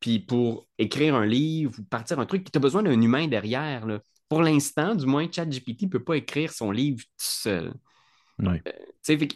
Puis 0.00 0.20
pour 0.20 0.68
écrire 0.78 1.14
un 1.14 1.26
livre 1.26 1.72
ou 1.78 1.82
partir 1.82 2.18
un 2.20 2.26
truc, 2.26 2.50
tu 2.50 2.56
as 2.56 2.60
besoin 2.60 2.82
d'un 2.82 3.00
humain 3.00 3.26
derrière. 3.26 3.86
Pour 4.28 4.42
l'instant, 4.42 4.94
du 4.94 5.04
moins, 5.04 5.30
ChatGPT 5.30 5.82
ne 5.82 5.88
peut 5.88 6.04
pas 6.04 6.16
écrire 6.16 6.52
son 6.52 6.70
livre 6.70 7.02
tout 7.02 7.10
seul. 7.18 7.74
Euh, 8.42 8.72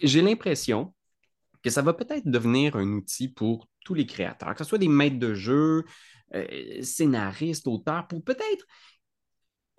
j'ai 0.02 0.22
l'impression 0.22 0.94
que 1.62 1.70
ça 1.70 1.83
va 1.83 1.92
peut-être 1.92 2.26
devenir 2.26 2.76
un 2.76 2.88
outil 2.92 3.28
pour 3.28 3.68
tous 3.85 3.94
les 3.94 4.06
créateurs, 4.06 4.54
que 4.54 4.62
ce 4.62 4.68
soit 4.68 4.78
des 4.78 4.88
maîtres 4.88 5.18
de 5.18 5.35
jeu, 5.35 5.85
euh, 6.35 6.83
scénaristes, 6.83 7.66
auteurs, 7.66 8.06
pour 8.06 8.22
peut-être 8.22 8.64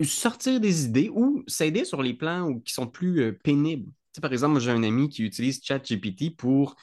sortir 0.02 0.60
des 0.60 0.84
idées 0.84 1.08
ou 1.12 1.44
s'aider 1.46 1.84
sur 1.84 2.02
les 2.02 2.14
plans 2.14 2.58
qui 2.60 2.72
sont 2.72 2.86
plus 2.86 3.22
euh, 3.22 3.32
pénibles. 3.32 3.90
Par 4.20 4.32
exemple, 4.32 4.60
j'ai 4.60 4.70
un 4.70 4.82
ami 4.82 5.08
qui 5.08 5.22
utilise 5.22 5.60
ChatGPT 5.64 6.36
pour 6.36 6.76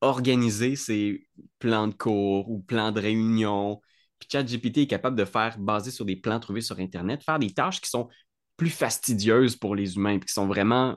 organiser 0.00 0.76
ses 0.76 1.26
plans 1.58 1.88
de 1.88 1.94
cours 1.94 2.50
ou 2.50 2.60
plans 2.60 2.92
de 2.92 3.00
réunion. 3.00 3.80
Puis 4.18 4.28
ChatGPT 4.30 4.78
est 4.78 4.86
capable 4.86 5.16
de 5.16 5.24
faire, 5.24 5.58
basé 5.58 5.90
sur 5.90 6.04
des 6.04 6.16
plans 6.16 6.40
trouvés 6.40 6.60
sur 6.60 6.78
Internet, 6.78 7.22
faire 7.22 7.38
des 7.38 7.52
tâches 7.52 7.80
qui 7.80 7.88
sont 7.88 8.08
plus 8.56 8.70
fastidieuses 8.70 9.56
pour 9.56 9.74
les 9.74 9.96
humains, 9.96 10.18
puis 10.18 10.26
qui 10.26 10.34
sont 10.34 10.46
vraiment 10.46 10.96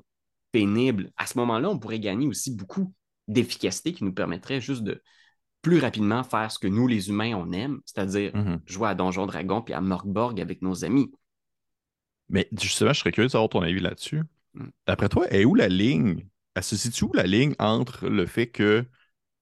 pénibles. 0.51 1.11
À 1.17 1.25
ce 1.25 1.37
moment-là, 1.39 1.69
on 1.69 1.79
pourrait 1.79 1.99
gagner 1.99 2.27
aussi 2.27 2.55
beaucoup 2.55 2.93
d'efficacité 3.27 3.93
qui 3.93 4.03
nous 4.03 4.13
permettrait 4.13 4.61
juste 4.61 4.83
de 4.83 5.01
plus 5.61 5.79
rapidement 5.79 6.23
faire 6.23 6.51
ce 6.51 6.59
que 6.59 6.67
nous, 6.67 6.87
les 6.87 7.09
humains, 7.09 7.33
on 7.35 7.51
aime, 7.51 7.79
c'est-à-dire 7.85 8.31
Mhm. 8.35 8.61
jouer 8.65 8.89
à 8.89 8.95
Donjon 8.95 9.25
Dragon 9.25 9.61
puis 9.61 9.73
à 9.73 9.81
Morgborg 9.81 10.39
avec 10.39 10.61
nos 10.61 10.85
amis. 10.85 11.11
Mais 12.29 12.47
justement, 12.51 12.93
je 12.93 12.99
serais 12.99 13.11
curieux 13.11 13.27
de 13.27 13.31
savoir 13.31 13.49
ton 13.49 13.61
avis 13.61 13.79
là-dessus. 13.79 14.21
Mm. 14.57 14.69
D'après 14.87 15.09
toi, 15.09 15.27
est 15.31 15.45
où 15.45 15.55
la 15.55 15.67
ligne? 15.69 16.27
Elle 16.55 16.63
se 16.63 16.75
situe 16.75 17.05
où 17.05 17.13
la 17.13 17.23
ligne 17.23 17.53
entre 17.59 18.07
le 18.07 18.25
fait 18.25 18.47
que, 18.47 18.85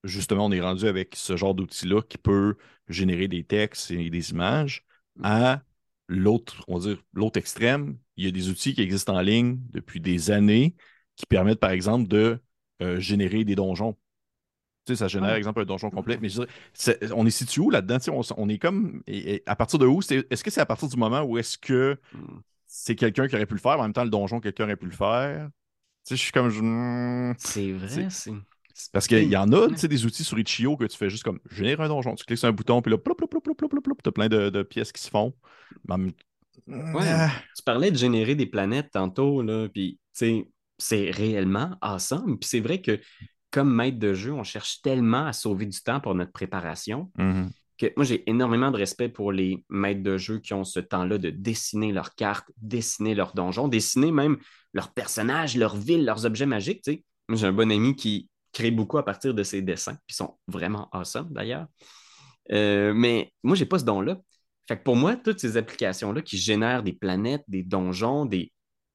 justement, 0.04 0.46
on 0.46 0.52
est 0.52 0.62
rendu 0.62 0.88
avec 0.88 1.16
ce 1.16 1.38
genre 1.38 1.56
d'outil-là 1.56 2.02
qui 2.02 2.18
peut 2.18 2.58
générer 2.90 3.28
des 3.28 3.44
textes 3.44 3.92
et 3.92 4.10
des 4.10 4.32
images, 4.32 4.86
à 5.24 5.62
l'autre, 6.08 6.64
on 6.68 6.78
va 6.78 6.88
dire, 6.90 7.04
l'autre 7.14 7.40
extrême, 7.40 7.98
il 8.18 8.26
y 8.26 8.28
a 8.28 8.32
des 8.32 8.50
outils 8.50 8.74
qui 8.74 8.82
existent 8.82 9.16
en 9.16 9.22
ligne 9.22 9.60
depuis 9.72 10.00
des 10.00 10.30
années 10.30 10.76
qui 11.16 11.26
permettent, 11.26 11.60
par 11.60 11.72
exemple, 11.72 12.08
de 12.08 12.40
euh, 12.82 13.00
générer 13.00 13.46
des 13.46 13.56
donjons. 13.56 13.94
Tu 14.86 14.94
sais, 14.94 14.98
ça 14.98 15.08
génère, 15.08 15.30
Ah. 15.30 15.32
par 15.32 15.38
exemple, 15.38 15.62
un 15.62 15.66
donjon 15.66 15.90
complet. 15.90 16.20
Mais 16.22 16.30
je 16.30 16.42
dirais, 16.42 17.14
on 17.16 17.26
est 17.26 17.32
situé 17.32 17.62
où 17.62 17.70
là-dedans? 17.72 17.98
Tu 17.98 18.06
sais, 18.06 18.12
On, 18.12 18.22
on 18.38 18.50
est 18.50 18.60
comme. 18.60 19.02
et- 19.08 19.36
et 19.36 19.44
à 19.46 19.56
partir 19.56 19.80
de 19.80 19.86
où? 19.88 20.02
Est-ce 20.02 20.44
que 20.44 20.52
c'est 20.52 20.62
à 20.62 20.66
partir 20.66 20.90
du 20.90 20.98
moment 20.98 21.24
où 21.24 21.38
est-ce 21.38 21.58
que 21.58 21.98
Hmm. 22.14 22.40
C'est 22.78 22.96
quelqu'un 22.96 23.28
qui 23.28 23.36
aurait 23.36 23.46
pu 23.46 23.54
le 23.56 23.60
faire, 23.60 23.76
mais 23.76 23.80
en 23.82 23.84
même 23.84 23.94
temps, 23.94 24.04
le 24.04 24.10
donjon, 24.10 24.40
quelqu'un 24.40 24.66
aurait 24.66 24.76
pu 24.76 24.86
le 24.88 24.92
faire? 24.92 25.48
Tu 26.06 26.10
sais, 26.10 26.16
je 26.18 26.22
suis 26.22 26.32
comme. 26.32 26.50
je- 26.50 26.62
hmm. 26.62 27.34
C'est 27.38 27.72
vrai, 27.72 28.10
C'est-. 28.10 28.32
Parce 28.92 29.08
qu'il 29.08 29.30
y 29.30 29.38
en 29.38 29.50
a, 29.54 29.70
tu 29.70 29.78
sais, 29.78 29.88
des 29.88 30.06
outils 30.06 30.26
sur 30.26 30.38
Itch.io 30.38 30.76
que 30.76 30.84
tu 30.84 30.98
fais 30.98 31.10
juste 31.10 31.24
comme 31.24 31.40
générer 31.50 31.84
un 31.84 31.88
donjon. 31.88 32.14
Tu 32.16 32.26
cliques 32.26 32.38
sur 32.40 32.50
un 32.50 32.52
bouton, 32.52 32.82
puis 32.82 32.92
là, 32.92 32.98
plop, 32.98 33.18
plop, 33.18 33.30
plop, 33.32 33.42
plop, 33.42 33.56
plop, 33.58 33.70
plop, 33.70 33.82
plop, 33.84 34.04
t'as 34.04 34.12
plein 34.12 34.28
de, 34.28 34.50
de 34.50 34.64
pièces 34.64 34.92
qui 34.92 35.02
se 35.02 35.10
font. 35.10 35.34
Même- 35.88 36.12
Ouais. 36.68 37.04
Ah. 37.08 37.32
Tu 37.56 37.64
parlais 37.64 37.92
de 37.92 37.98
générer 37.98 38.36
des 38.36 38.46
planètes 38.46 38.90
tantôt, 38.92 39.42
là, 39.42 39.68
puis 39.70 40.00
tu 40.14 40.20
sais, 40.20 40.48
c'est 40.78 41.10
réellement 41.12 41.78
awesome. 41.82 42.38
Puis 42.40 42.50
c'est 42.50 42.60
vrai 42.60 42.82
que 42.82 43.00
comme 43.52 43.74
maître 43.74 43.98
de 44.00 44.14
jeu, 44.14 44.34
on 44.34 44.44
cherche 44.44 44.82
tellement 44.82 45.26
à 45.28 45.34
sauver 45.34 45.66
du 45.66 45.80
temps 45.82 46.02
pour 46.02 46.14
notre 46.16 46.32
préparation 46.34 47.12
Mhm. 47.18 47.50
Que 47.78 47.88
moi, 47.96 48.06
j'ai 48.06 48.30
énormément 48.30 48.72
de 48.72 48.78
respect 48.78 49.10
pour 49.10 49.32
les 49.32 49.66
maîtres 49.70 50.04
de 50.04 50.18
jeu 50.18 50.40
qui 50.40 50.54
ont 50.54 50.64
ce 50.64 50.80
temps-là 50.80 51.18
de 51.18 51.30
dessiner 51.30 51.92
leurs 51.92 52.16
cartes, 52.16 52.50
dessiner 52.58 53.16
leurs 53.16 53.34
donjons, 53.34 53.68
dessiner 53.68 54.12
même 54.12 54.38
leurs 54.74 54.94
personnages, 54.94 55.58
leurs 55.58 55.76
villes, 55.76 56.06
leurs 56.06 56.26
objets 56.26 56.46
magiques. 56.46 56.86
Moi, 57.28 57.38
j'ai 57.38 57.48
un 57.48 57.54
bon 57.54 57.72
ami 57.72 57.96
qui 57.96 58.30
crée 58.54 58.72
beaucoup 58.72 58.98
à 58.98 59.04
partir 59.04 59.34
de 59.34 59.44
ses 59.44 59.62
dessins, 59.62 59.98
ils 60.08 60.16
sont 60.16 60.38
vraiment 60.48 60.90
awesome 60.94 61.28
d'ailleurs. 61.32 61.68
Euh, 62.52 62.94
mais 62.94 63.34
moi, 63.44 63.56
j'ai 63.56 63.66
pas 63.66 63.80
ce 63.80 63.86
don-là. 63.86 64.18
Fait 64.68 64.78
que 64.78 64.84
pour 64.84 64.96
moi, 64.96 65.16
toutes 65.16 65.40
ces 65.40 65.58
applications-là 65.58 66.22
qui 66.22 66.38
génèrent 66.38 66.82
des 66.82 66.94
planètes, 66.94 67.44
des 67.48 67.64
donjons, 67.64 68.26
des, 68.26 68.52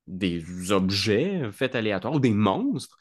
des 0.06 0.72
objets 0.72 1.50
faits 1.52 1.74
aléatoires 1.74 2.14
ou 2.14 2.20
des 2.20 2.32
monstres, 2.32 2.96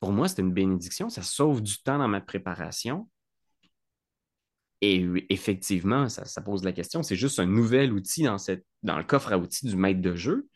pour 0.00 0.12
moi, 0.12 0.28
c'est 0.28 0.40
une 0.42 0.52
bénédiction. 0.52 1.08
Ça 1.08 1.22
sauve 1.22 1.62
du 1.62 1.78
temps 1.82 1.98
dans 1.98 2.08
ma 2.08 2.20
préparation. 2.20 3.08
Et 4.88 5.26
effectivement, 5.30 6.08
ça, 6.08 6.24
ça 6.24 6.40
pose 6.42 6.62
la 6.64 6.72
question. 6.72 7.02
C'est 7.02 7.16
juste 7.16 7.40
un 7.40 7.46
nouvel 7.46 7.92
outil 7.92 8.22
dans, 8.22 8.38
cette, 8.38 8.64
dans 8.82 8.98
le 8.98 9.04
coffre 9.04 9.32
à 9.32 9.38
outils 9.38 9.66
du 9.66 9.74
maître 9.76 10.00
de 10.00 10.14
jeu. 10.14 10.46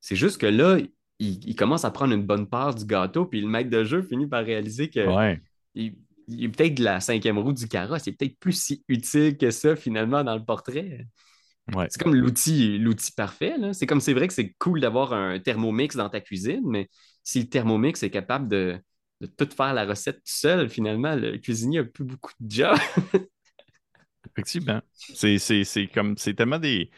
C'est 0.00 0.16
juste 0.16 0.38
que 0.38 0.46
là, 0.46 0.78
il, 1.18 1.48
il 1.48 1.56
commence 1.56 1.84
à 1.84 1.90
prendre 1.90 2.12
une 2.12 2.26
bonne 2.26 2.48
part 2.48 2.74
du 2.74 2.84
gâteau, 2.84 3.24
puis 3.26 3.40
le 3.40 3.48
maître 3.48 3.70
de 3.70 3.84
jeu 3.84 4.02
finit 4.02 4.26
par 4.26 4.44
réaliser 4.44 4.90
que 4.90 5.06
Ouais. 5.06 5.40
il, 5.74 5.94
il 6.28 6.44
est 6.44 6.48
peut-être 6.48 6.74
de 6.74 6.84
la 6.84 7.00
cinquième 7.00 7.38
roue 7.38 7.52
du 7.52 7.66
carrosse. 7.68 8.06
Il 8.06 8.10
est 8.10 8.16
peut-être 8.16 8.38
plus 8.38 8.52
si 8.60 8.84
utile 8.88 9.36
que 9.38 9.50
ça, 9.50 9.74
finalement, 9.76 10.22
dans 10.24 10.36
le 10.36 10.44
portrait. 10.44 11.06
Ouais. 11.74 11.86
C'est 11.88 12.02
comme 12.02 12.14
l'outil, 12.14 12.78
l'outil 12.78 13.12
parfait. 13.12 13.54
C'est 13.72 13.86
comme 13.86 14.00
c'est 14.00 14.14
vrai 14.14 14.26
que 14.28 14.34
c'est 14.34 14.52
cool 14.58 14.80
d'avoir 14.80 15.12
un 15.12 15.38
thermomix 15.38 15.96
dans 15.96 16.08
ta 16.10 16.20
cuisine, 16.20 16.62
mais 16.64 16.88
si 17.22 17.40
le 17.40 17.48
thermomix 17.48 18.02
est 18.02 18.10
capable 18.10 18.48
de, 18.48 18.78
de 19.20 19.26
tout 19.26 19.48
faire 19.56 19.72
la 19.72 19.86
recette 19.86 20.16
tout 20.16 20.22
seul, 20.26 20.68
finalement, 20.68 21.14
le 21.14 21.38
cuisinier 21.38 21.78
n'a 21.80 21.84
plus 21.84 22.04
beaucoup 22.04 22.32
de 22.40 22.50
job. 22.50 22.76
Effectivement. 24.30 24.80
C'est, 24.92 25.38
c'est, 25.38 25.64
c'est 25.64 25.88
comme 25.88 26.16
c'est 26.16 26.34
tellement 26.34 26.58
des. 26.58 26.90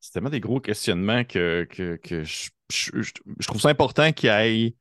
C'est 0.00 0.12
tellement 0.12 0.30
des 0.30 0.40
gros 0.40 0.60
questionnements 0.60 1.24
que, 1.24 1.66
que, 1.70 1.96
que 1.96 2.24
je, 2.24 2.50
je- 2.72 3.02
je- 3.02 3.12
je 3.40 3.46
trouve 3.48 3.60
ça 3.60 3.68
important 3.68 4.12
qu'il 4.12 4.30
y 4.30 4.32
ait 4.32 4.76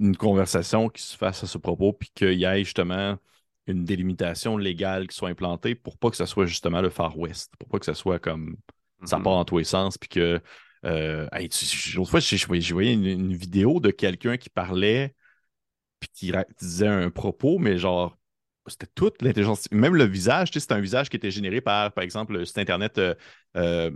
une 0.00 0.16
conversation 0.16 0.88
qui 0.88 1.02
se 1.02 1.16
fasse 1.16 1.44
à 1.44 1.46
ce 1.46 1.58
propos, 1.58 1.92
puis 1.92 2.10
qu'il 2.14 2.34
y 2.38 2.44
ait 2.44 2.64
justement 2.64 3.18
une 3.66 3.84
délimitation 3.84 4.56
légale 4.56 5.08
qui 5.08 5.16
soit 5.16 5.30
implantée 5.30 5.74
pour 5.74 5.98
pas 5.98 6.10
que 6.10 6.16
ça 6.16 6.26
soit 6.26 6.46
justement 6.46 6.80
le 6.82 6.90
Far 6.90 7.18
West, 7.18 7.52
pour 7.58 7.68
pas 7.68 7.78
que 7.78 7.86
ça 7.86 7.94
soit 7.94 8.18
comme 8.18 8.56
ça 9.04 9.18
Mhm. 9.18 9.24
part 9.24 9.34
dans 9.34 9.44
tous 9.44 9.58
les 9.58 9.64
sens, 9.64 9.98
puis 9.98 10.08
que. 10.08 10.40
Euh, 10.84 11.28
hey, 11.32 11.48
L'autre 11.96 12.10
fois, 12.10 12.20
j'ai 12.20 12.72
voyé 12.74 12.92
une, 12.92 13.06
une 13.06 13.34
vidéo 13.34 13.80
de 13.80 13.90
quelqu'un 13.90 14.36
qui 14.36 14.50
parlait, 14.50 15.14
puis 16.00 16.08
qui 16.12 16.32
disait 16.60 16.86
un 16.86 17.10
propos, 17.10 17.58
mais 17.58 17.78
genre, 17.78 18.16
c'était 18.68 18.86
toute 18.94 19.22
l'intelligence. 19.22 19.70
Même 19.70 19.94
le 19.94 20.04
visage, 20.04 20.50
tu 20.50 20.58
sais, 20.60 20.66
c'est 20.66 20.72
un 20.74 20.80
visage 20.80 21.08
qui 21.08 21.16
était 21.16 21.30
généré 21.30 21.60
par, 21.60 21.92
par 21.92 22.04
exemple, 22.04 22.34
le 22.34 22.44
site 22.44 22.58
internet, 22.58 22.98
euh, 22.98 23.14
euh, 23.56 23.90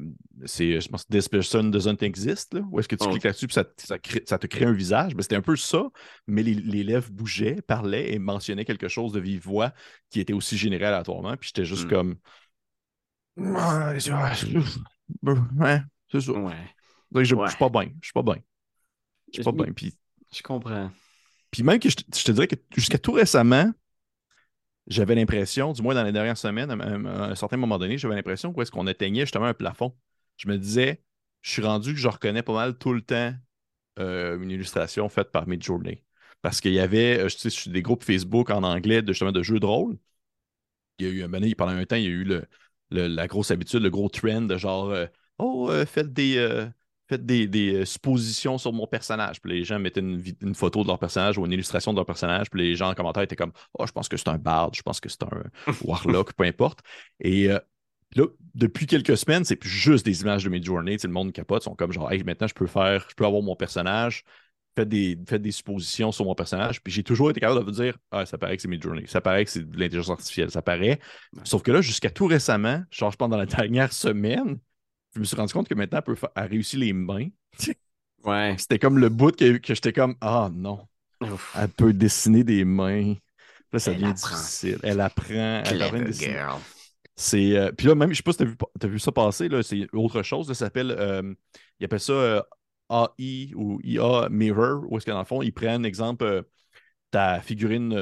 c'est, 0.47 0.81
je 0.81 0.89
pense, 0.89 1.07
This 1.07 1.29
person 1.29 1.65
doesn't 1.65 1.99
exist, 2.03 2.55
là, 2.55 2.61
où 2.71 2.81
est-ce 2.81 2.89
que 2.89 2.97
tu 2.97 3.05
Oh. 3.07 3.11
cliques 3.11 3.25
là-dessus, 3.25 3.47
puis 3.47 3.55
ça, 3.55 3.65
ça, 3.77 3.99
crée- 3.99 4.23
ça 4.27 4.39
te 4.39 4.47
crée 4.47 4.65
un 4.65 4.73
visage. 4.73 5.15
Ben, 5.15 5.23
c'était 5.23 5.37
un 5.37 5.43
peu 5.43 5.57
ça, 5.57 5.85
mais 6.27 6.43
les, 6.43 6.55
les 6.55 6.83
lèvres 6.85 7.11
bougeaient, 7.11 7.61
parlaient 7.63 8.13
et 8.13 8.19
mentionnaient 8.19 8.65
quelque 8.65 8.89
chose 8.89 9.13
de 9.13 9.21
vive 9.21 9.43
voix 9.43 9.73
qui 10.11 10.21
était 10.21 10.33
aussi 10.33 10.57
généré 10.57 10.85
aléatoirement, 10.87 11.37
puis 11.37 11.49
j'étais 11.55 11.65
juste 11.65 11.87
Mm. 11.87 11.91
comme. 11.91 12.17
Ouais, 13.37 13.99
c'est 14.01 14.11
ça. 14.13 14.33
Ouais, 15.23 16.61
Donc, 17.11 17.25
je, 17.25 17.35
Ouais. 17.35 17.45
je 17.47 17.51
suis 17.51 17.59
pas 17.59 17.69
bien. 17.69 17.91
Je 18.01 18.07
suis 18.07 18.13
pas 18.13 18.23
bien. 18.23 18.37
Je 19.33 19.35
suis 19.35 19.43
pas 19.45 19.53
bien. 19.53 19.73
Puis, 19.73 19.95
je 20.35 20.43
comprends. 20.43 20.91
puis 21.51 21.63
même 21.63 21.79
que 21.79 21.89
je 21.91 21.97
te 21.97 22.33
dirais 22.33 22.47
que 22.49 22.57
jusqu'à 22.77 22.99
tout 22.99 23.13
récemment, 23.13 23.71
j'avais 24.87 25.15
l'impression, 25.15 25.73
du 25.73 25.83
moins 25.83 25.95
dans 25.95 26.05
les 26.05 26.13
dernières 26.13 26.37
semaines, 26.37 26.71
à 26.71 26.75
un, 26.75 27.35
certain 27.35 27.57
moment 27.57 27.79
donné, 27.79 27.99
j'avais 27.99 28.15
l'impression 28.15 28.53
qu'est-ce 28.53 28.71
qu'on 28.71 28.87
atteignait 28.87 29.23
justement 29.23 29.47
un 29.47 29.55
plafond. 29.55 29.97
Je 30.37 30.49
me 30.49 30.59
disais, 30.59 31.03
je 31.43 31.51
suis 31.51 31.63
rendu 31.63 31.95
que 31.95 32.01
je 32.01 32.09
reconnais 32.09 32.43
pas 32.43 32.53
mal 32.53 32.77
tout 32.79 32.93
le 32.93 33.03
temps 33.03 33.33
euh, 33.99 34.41
une 34.41 34.51
illustration 34.51 35.09
faite 35.09 35.31
par 35.31 35.47
Midjourney. 35.47 36.03
Parce 36.43 36.61
qu'il 36.61 36.73
y 36.73 36.81
avait, 36.81 37.21
euh, 37.21 37.29
je 37.29 37.37
sais, 37.37 37.51
sur 37.51 37.71
des 37.71 37.83
groupes 37.83 38.05
Facebook 38.05 38.51
en 38.51 38.63
anglais 38.65 39.03
de, 39.03 39.13
justement 39.13 39.33
de 39.33 39.43
jeux 39.43 39.61
de 39.61 39.67
rôle. 39.67 39.99
Il 40.99 41.07
y 41.07 41.11
a 41.11 41.13
eu 41.13 41.23
un 41.25 41.55
pendant 41.55 41.73
un 41.73 41.85
temps, 41.85 41.97
il 41.97 42.03
y 42.03 42.07
a 42.07 42.11
eu 42.11 42.25
le, 42.25 42.47
la 42.91 43.27
grosse 43.27 43.51
habitude, 43.51 43.83
le 43.83 43.91
gros 43.91 44.09
trend 44.09 44.43
de 44.43 44.57
genre 44.57 44.91
euh, 44.91 45.07
Oh, 45.39 45.71
faites 45.87 46.13
des, 46.13 46.37
faites 47.13 47.27
des, 47.27 47.47
des, 47.47 47.75
euh, 47.75 47.85
suppositions 47.85 48.59
sur 48.59 48.73
mon 48.73 48.87
personnage. 48.87 49.41
Puis 49.41 49.53
les 49.53 49.65
gens 49.65 49.79
mettaient 49.79 50.01
une, 50.01 50.55
photo 50.55 50.83
de 50.83 50.89
leur 50.89 50.99
personnage 50.99 51.39
ou 51.39 51.45
une 51.45 51.53
illustration 51.53 51.93
de 51.93 51.99
leur 51.99 52.07
personnage. 52.07 52.51
Puis 52.51 52.61
les 52.61 52.75
gens 52.75 52.91
en 52.91 52.95
commentaire 52.95 53.23
étaient 53.23 53.37
comme 53.37 53.53
Oh, 53.79 53.87
je 53.87 53.93
pense 53.93 54.09
que 54.09 54.17
c'est 54.17 54.29
un 54.29 54.39
bard, 54.39 54.73
je 54.75 54.83
pense 54.83 55.01
que 55.01 55.09
c'est 55.09 55.23
un 55.23 55.43
warlock, 55.85 56.33
peu 56.33 56.45
importe. 56.45 56.81
Et 57.21 57.51
euh, 57.51 57.59
là, 58.17 58.27
depuis 58.55 58.87
quelques 58.87 59.17
semaines, 59.17 59.45
c'est 59.45 59.57
plus 59.57 59.71
juste 59.71 60.05
des 60.05 60.23
images 60.23 60.45
de 60.45 60.49
mes 60.49 60.63
journées. 60.63 60.97
Le 61.03 61.09
monde 61.11 61.33
capote, 61.33 61.63
sont 61.63 61.75
comme 61.75 61.93
genre 61.93 62.11
Hey, 62.11 62.23
maintenant 62.25 62.47
je 62.47 62.55
peux 62.55 62.67
faire, 62.67 63.07
je 63.09 63.15
peux 63.15 63.27
avoir 63.27 63.43
mon 63.43 63.57
personnage. 63.57 64.25
Faites 64.75 64.89
des, 64.89 65.19
faites 65.29 65.43
des 65.43 65.53
suppositions 65.53 66.13
sur 66.13 66.25
mon 66.25 66.35
personnage. 66.35 66.83
Puis 66.83 66.93
j'ai 66.95 67.03
toujours 67.03 67.31
été 67.31 67.41
capable 67.41 67.61
de 67.61 67.65
vous 67.65 67.73
dire 67.73 67.99
Ah, 68.11 68.25
ça 68.25 68.39
paraît 68.39 68.57
que 68.57 68.63
c'est 68.63 68.69
Midjourney. 68.69 69.07
Ça 69.07 69.21
paraît 69.21 69.45
que 69.45 69.51
c'est 69.51 69.71
de 69.71 69.79
l'intelligence 69.79 70.11
artificielle. 70.11 70.51
Ça 70.51 70.63
paraît. 70.63 70.99
Sauf 71.45 71.63
que 71.63 71.71
là, 71.73 71.83
jusqu'à 71.83 72.11
tout 72.11 72.27
récemment, 72.27 72.83
genre, 72.91 73.11
je 73.13 73.17
pense 73.17 73.29
dans 73.29 73.37
la 73.37 73.47
dernière 73.59 73.93
semaine, 73.93 74.59
je 75.15 75.21
me 75.21 75.25
suis 75.25 75.37
rendu 75.37 75.53
compte 75.53 75.69
que 75.69 75.75
maintenant, 75.75 75.99
elle, 75.99 76.05
peut 76.05 76.15
fa- 76.15 76.33
elle 76.37 76.51
réussit 76.51 76.79
les 76.79 76.93
mains. 76.93 77.29
Ouais. 78.25 78.57
C'était 78.57 78.79
comme 78.79 78.99
le 78.99 79.09
bout 79.09 79.35
que, 79.37 79.59
que 79.59 79.75
j'étais 79.75 79.93
comme 79.93 80.17
Ah 80.21 80.51
non, 80.53 80.87
Ouf. 81.21 81.55
elle 81.55 81.69
peut 81.71 81.93
dessiner 81.93 82.45
des 82.45 82.65
mains. 82.65 83.15
Là, 83.73 83.79
ça 83.79 83.93
Elle 83.93 84.01
devient 84.01 84.07
apprend. 84.07 84.37
difficile. 84.37 84.79
Elle 84.83 85.01
apprend. 85.01 85.63
Elle 85.67 86.05
dessiner. 86.05 86.37
girl. 86.37 86.61
C'est, 87.17 87.57
euh, 87.57 87.73
puis 87.73 87.87
là, 87.89 87.95
même, 87.95 88.11
je 88.11 88.17
sais 88.17 88.23
pas 88.23 88.33
si 88.33 88.39
tu 88.39 88.57
as 88.83 88.89
vu, 88.89 88.99
ça 88.99 89.13
passer, 89.13 89.49
là, 89.49 89.63
c'est 89.63 89.87
autre 89.95 90.23
chose. 90.23 90.49
là, 90.49 90.55
ça 90.55 90.67
s'appelle, 90.67 90.91
euh, 90.93 91.35
ils 91.81 91.85
appellent 91.85 92.01
ça 92.01 92.13
euh, 92.13 92.43
AI 92.91 93.53
ou 93.55 93.81
IA 93.85 94.29
Mirror, 94.31 94.85
où 94.91 94.97
est-ce 94.97 95.07
que 95.07 95.11
dans 95.11 95.19
le 95.21 95.25
fond, 95.25 95.43
ils 95.43 95.53
prennent, 95.53 95.85
exemple, 95.85 96.45
ta 97.11 97.41
figurine 97.43 97.93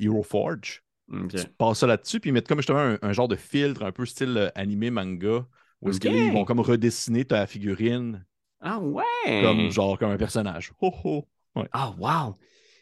Hero 0.00 0.22
Forge, 0.22 0.84
Ok. 1.12 1.34
tu 1.34 1.46
passes 1.58 1.80
ça 1.80 1.86
là-dessus, 1.86 2.20
puis 2.20 2.30
ils 2.30 2.32
mettent 2.32 2.48
comme 2.48 2.58
justement 2.60 2.80
un, 2.80 2.98
un 3.02 3.12
genre 3.12 3.28
de 3.28 3.36
filtre 3.36 3.82
un 3.84 3.92
peu 3.92 4.06
style 4.06 4.52
animé 4.54 4.90
manga, 4.90 5.46
où 5.82 5.90
est-ce 5.90 6.00
que 6.00 6.08
Ok. 6.08 6.14
là, 6.14 6.24
ils 6.24 6.32
vont 6.32 6.44
comme 6.44 6.60
redessiner 6.60 7.24
ta 7.24 7.46
figurine? 7.46 8.24
Ah 8.60 8.78
ouais! 8.80 9.42
comme 9.42 9.70
genre 9.70 9.98
comme 9.98 10.10
un 10.12 10.16
personnage. 10.16 10.72
Ho. 10.80 11.26
Ouais. 11.54 11.68
Ah 11.72 11.94
wow! 11.98 12.36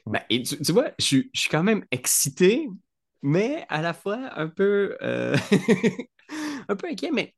Ouais. 0.06 0.18
Ben, 0.18 0.22
et 0.30 0.42
tu, 0.42 0.58
tu 0.60 0.72
vois, 0.72 0.90
je, 0.98 1.04
suis- 1.04 1.30
je 1.34 1.40
suis 1.40 1.50
quand 1.50 1.62
même 1.62 1.84
excité, 1.90 2.68
mais 3.22 3.64
à 3.68 3.82
la 3.82 3.92
fois 3.94 4.18
un 4.38 4.48
peu, 4.48 4.96
euh, 5.02 5.36
un 6.68 6.76
peu 6.76 6.88
inquiet. 6.88 7.10
Mais 7.12 7.34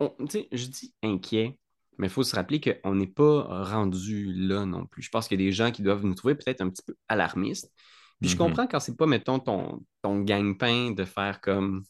on- 0.00 0.14
je 0.52 0.66
dis 0.66 0.94
inquiet 1.02 1.58
Mais 1.98 2.06
il 2.06 2.10
faut 2.10 2.22
se 2.22 2.36
rappeler 2.36 2.60
qu'on 2.60 2.94
n'est 2.94 3.06
pas 3.08 3.64
rendu 3.64 4.32
là 4.32 4.64
non 4.66 4.86
plus. 4.86 5.02
Je 5.02 5.10
pense 5.10 5.26
qu'il 5.28 5.40
y 5.40 5.44
a 5.44 5.46
des 5.46 5.52
gens 5.52 5.70
qui 5.72 5.82
doivent 5.82 6.04
nous 6.04 6.14
trouver 6.14 6.34
peut-être 6.36 6.60
un 6.60 6.70
petit 6.70 6.82
peu 6.86 6.94
alarmistes. 7.08 7.72
Puis 8.20 8.30
je 8.30 8.34
Mhm. 8.34 8.38
comprends 8.38 8.66
quand 8.68 8.80
c'est 8.80 8.96
pas, 8.96 9.06
mettons, 9.06 9.38
ton, 9.40 9.84
ton 10.02 10.20
gagne-pain 10.22 10.92
de 10.92 11.04
faire 11.04 11.40
comme. 11.40 11.84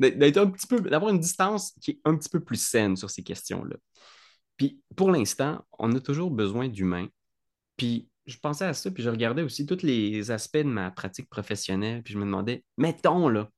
D'avoir 0.00 1.10
une 1.10 1.20
distance 1.20 1.72
qui 1.80 1.92
est 1.92 2.00
un 2.04 2.16
petit 2.16 2.28
peu 2.28 2.40
plus 2.40 2.60
saine 2.60 2.96
sur 2.96 3.10
ces 3.10 3.22
questions-là. 3.22 3.76
Puis 4.56 4.80
pour 4.96 5.10
l'instant, 5.10 5.64
on 5.78 5.94
a 5.94 6.00
toujours 6.00 6.30
besoin 6.30 6.68
d'humains. 6.68 7.08
Puis 7.76 8.08
je 8.26 8.36
pensais 8.38 8.64
à 8.64 8.74
ça, 8.74 8.90
puis 8.90 9.02
je 9.02 9.08
regardais 9.08 9.42
aussi 9.42 9.66
tous 9.66 9.82
les 9.82 10.30
aspects 10.30 10.58
de 10.58 10.62
ma 10.64 10.90
pratique 10.90 11.28
professionnelle, 11.30 12.02
puis 12.02 12.12
je 12.12 12.18
me 12.18 12.24
demandais, 12.24 12.64
mettons 12.76 13.28
là, 13.28 13.48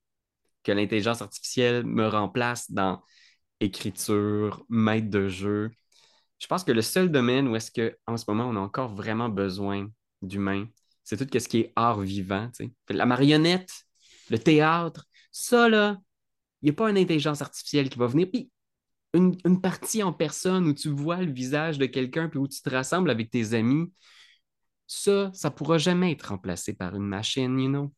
que 0.63 0.73
l'intelligence 0.73 1.23
artificielle 1.23 1.85
me 1.85 2.07
remplace 2.07 2.71
dans 2.71 3.03
écriture, 3.61 4.65
maître 4.69 5.11
de 5.11 5.29
jeu. 5.29 5.71
Je 6.39 6.47
pense 6.47 6.65
que 6.65 6.73
le 6.73 6.83
seul 6.83 7.11
domaine 7.11 7.49
où 7.49 7.57
est-ce 7.57 7.71
qu'en 7.71 8.17
ce 8.17 8.25
moment 8.29 8.49
on 8.49 8.57
a 8.57 8.61
encore 8.61 8.95
vraiment 8.95 9.29
besoin 9.29 9.89
d'humains, 10.23 10.67
c'est 11.05 11.17
tout 11.17 11.39
ce 11.39 11.49
qui 11.49 11.59
est 11.59 11.73
art 11.77 12.01
vivant. 12.01 12.51
La 12.89 13.07
marionnette, 13.07 13.71
le 14.31 14.39
théâtre, 14.39 15.07
ça 15.31 15.69
là, 15.69 15.99
il 16.63 16.67
n'y 16.67 16.71
a 16.71 16.75
pas 16.75 16.91
une 16.91 16.99
intelligence 16.99 17.43
artificielle 17.43 17.89
qui 17.89 17.99
va 17.99 18.07
venir. 18.07 18.29
Puis 18.31 18.51
une, 19.15 19.37
une 19.45 19.61
partie 19.61 20.03
en 20.03 20.13
personne 20.13 20.67
où 20.67 20.75
tu 20.75 20.89
vois 20.89 21.23
le 21.23 21.33
visage 21.33 21.79
de 21.79 21.87
quelqu'un 21.87 22.29
puis 22.29 22.39
où 22.39 22.47
tu 22.47 22.61
te 22.63 22.71
rassembles 22.71 23.11
avec 23.11 23.31
tes 23.31 23.55
amis, 23.55 23.93
ça, 24.87 25.31
ça 25.33 25.51
pourra 25.51 25.79
jamais 25.79 26.13
être 26.13 26.29
remplacé 26.29 26.75
par 26.75 26.95
une 26.95 27.07
machine, 27.07 27.59
you 27.59 27.69
know? 27.69 27.93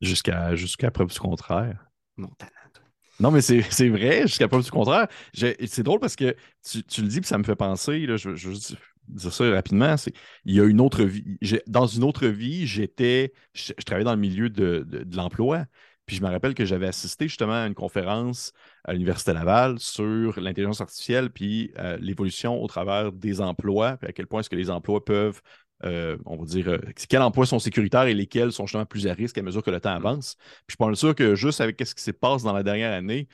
Jusqu'à 0.00 0.54
jusqu'à 0.56 0.90
preuve 0.90 1.12
du 1.12 1.18
contraire. 1.18 1.86
Non, 2.16 2.28
talent, 2.38 2.50
toi. 2.74 2.82
Non, 3.18 3.30
mais 3.30 3.40
c'est 3.40 3.88
vrai, 3.88 4.22
jusqu'à 4.22 4.48
preuve 4.48 4.64
du 4.64 4.70
contraire. 4.70 5.08
C'est 5.32 5.82
drôle 5.82 6.00
parce 6.00 6.16
que 6.16 6.36
tu, 6.68 6.82
tu 6.84 7.02
le 7.02 7.08
dis, 7.08 7.20
puis 7.20 7.28
ça 7.28 7.38
me 7.38 7.44
fait 7.44 7.56
penser, 7.56 8.04
là, 8.06 8.16
je, 8.16 8.34
je 8.34 8.48
veux 8.48 8.54
juste 8.54 8.76
dire 9.08 9.32
ça 9.32 9.48
rapidement, 9.50 9.96
c'est 9.96 10.12
il 10.44 10.54
y 10.54 10.60
a 10.60 10.64
une 10.64 10.80
autre 10.80 11.04
vie. 11.04 11.38
Dans 11.66 11.86
une 11.86 12.04
autre 12.04 12.26
vie, 12.26 12.66
j'étais, 12.66 13.32
je, 13.54 13.72
je 13.78 13.84
travaillais 13.84 14.04
dans 14.04 14.14
le 14.14 14.20
milieu 14.20 14.50
de, 14.50 14.84
de- 14.86 15.04
de 15.04 15.16
l'emploi. 15.16 15.64
Puis 16.06 16.16
je 16.16 16.22
me 16.22 16.28
rappelle 16.28 16.54
que 16.54 16.64
j'avais 16.64 16.86
assisté 16.86 17.26
justement 17.26 17.64
à 17.64 17.66
une 17.66 17.74
conférence 17.74 18.52
à 18.84 18.92
l'Université 18.92 19.32
Laval 19.32 19.78
sur 19.80 20.38
l'intelligence 20.40 20.80
artificielle, 20.80 21.30
puis 21.30 21.72
euh, 21.78 21.96
l'évolution 22.00 22.62
au 22.62 22.66
travers 22.68 23.12
des 23.12 23.40
emplois, 23.40 23.96
puis 23.96 24.08
à 24.08 24.12
quel 24.12 24.28
point 24.28 24.40
est-ce 24.40 24.50
que 24.50 24.56
les 24.56 24.70
emplois 24.70 25.04
peuvent, 25.04 25.40
euh, 25.84 26.16
on 26.24 26.36
va 26.36 26.44
dire, 26.44 26.68
euh, 26.68 26.78
quels 27.08 27.22
emplois 27.22 27.44
sont 27.44 27.58
sécuritaires 27.58 28.04
et 28.04 28.14
lesquels 28.14 28.52
sont 28.52 28.66
justement 28.66 28.86
plus 28.86 29.08
à 29.08 29.14
risque 29.14 29.36
à 29.36 29.42
mesure 29.42 29.62
que 29.62 29.70
le 29.70 29.80
temps 29.80 29.94
avance. 29.94 30.36
Puis 30.36 30.76
je 30.78 30.84
suis 30.84 30.90
pas 30.90 30.94
sûr 30.94 31.14
que 31.14 31.34
juste 31.34 31.60
avec 31.60 31.80
ce 31.84 31.94
qui 31.94 32.02
s'est 32.02 32.12
passé 32.12 32.44
dans 32.44 32.52
la 32.52 32.62
dernière 32.62 32.92
année, 32.92 33.28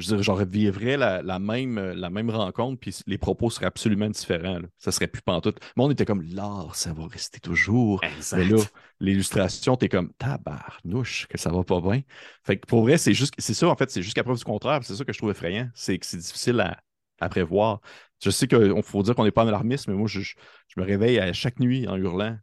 je 0.00 0.08
veux 0.10 0.16
dire, 0.16 0.22
j'aurais 0.22 0.46
vivrais 0.46 0.96
la, 0.96 1.22
la 1.22 1.38
même, 1.38 1.78
la 1.78 2.10
même 2.10 2.30
rencontre, 2.30 2.80
puis 2.80 2.94
les 3.06 3.18
propos 3.18 3.50
seraient 3.50 3.66
absolument 3.66 4.08
différents. 4.08 4.58
là. 4.58 4.68
Ça 4.78 4.92
serait 4.92 5.06
plus 5.06 5.22
pantoute. 5.22 5.58
Le 5.76 5.82
monde 5.82 5.92
était 5.92 6.04
comme 6.04 6.22
l'art, 6.22 6.74
ça 6.74 6.92
va 6.92 7.06
rester 7.06 7.38
toujours. 7.40 8.00
Mais 8.38 8.44
là, 8.44 8.56
l'illustration, 9.00 9.76
t'es 9.76 9.88
comme 9.88 10.12
tabarnouche, 10.14 11.26
que 11.28 11.38
ça 11.38 11.50
va 11.50 11.62
pas 11.64 11.80
bien. 11.80 12.02
Fait 12.44 12.58
que 12.58 12.66
pour 12.66 12.82
vrai, 12.82 12.98
c'est 12.98 13.14
juste 13.14 13.34
c'est 13.38 13.54
ça, 13.54 13.68
en 13.68 13.76
fait, 13.76 13.90
c'est 13.90 14.02
jusqu'à 14.02 14.22
preuve 14.24 14.38
du 14.38 14.44
contraire. 14.44 14.80
C'est 14.82 14.94
ça 14.96 15.04
que 15.04 15.12
je 15.12 15.18
trouve 15.18 15.30
effrayant. 15.30 15.68
C'est 15.74 15.98
que 15.98 16.06
c'est 16.06 16.16
difficile 16.18 16.60
à, 16.60 16.80
à 17.20 17.28
prévoir. 17.28 17.80
Je 18.22 18.30
sais 18.30 18.46
qu'il 18.46 18.82
faut 18.82 19.02
dire 19.02 19.14
qu'on 19.14 19.24
n'est 19.24 19.30
pas 19.30 19.44
en 19.44 19.48
alarmisme, 19.48 19.90
mais 19.92 19.96
moi, 19.96 20.08
je, 20.08 20.20
je- 20.20 20.34
je 20.68 20.80
me 20.80 20.84
réveille 20.86 21.18
à 21.18 21.32
chaque 21.32 21.58
nuit 21.60 21.88
en 21.88 21.96
hurlant. 21.96 22.36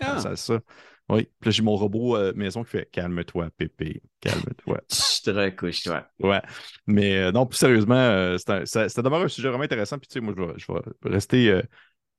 Ah. 0.00 0.36
Ça. 0.36 0.60
Oui. 1.08 1.28
Puis 1.40 1.48
là, 1.48 1.50
j'ai 1.52 1.62
mon 1.62 1.76
robot 1.76 2.16
euh, 2.16 2.32
maison 2.34 2.64
qui 2.64 2.70
fait 2.70 2.88
Calme-toi, 2.90 3.50
Pépé, 3.56 4.02
calme-toi. 4.20 4.80
Je 4.90 5.22
te 5.22 5.30
recouche, 5.30 5.82
toi. 5.84 6.06
Ouais. 6.20 6.42
Mais 6.86 7.16
euh, 7.18 7.32
non, 7.32 7.46
plus 7.46 7.56
sérieusement, 7.58 7.94
euh, 7.94 8.36
c'est 8.38 8.50
un- 8.50 8.66
ça, 8.66 8.88
ça 8.88 9.02
demeure 9.02 9.22
un 9.22 9.28
sujet 9.28 9.48
vraiment 9.48 9.64
intéressant. 9.64 9.98
Puis 9.98 10.08
tu 10.08 10.14
sais, 10.14 10.20
moi, 10.20 10.34
je 10.36 10.42
vais, 10.42 10.52
je 10.56 10.72
vais 10.72 10.80
rester 11.04 11.50
euh, 11.50 11.62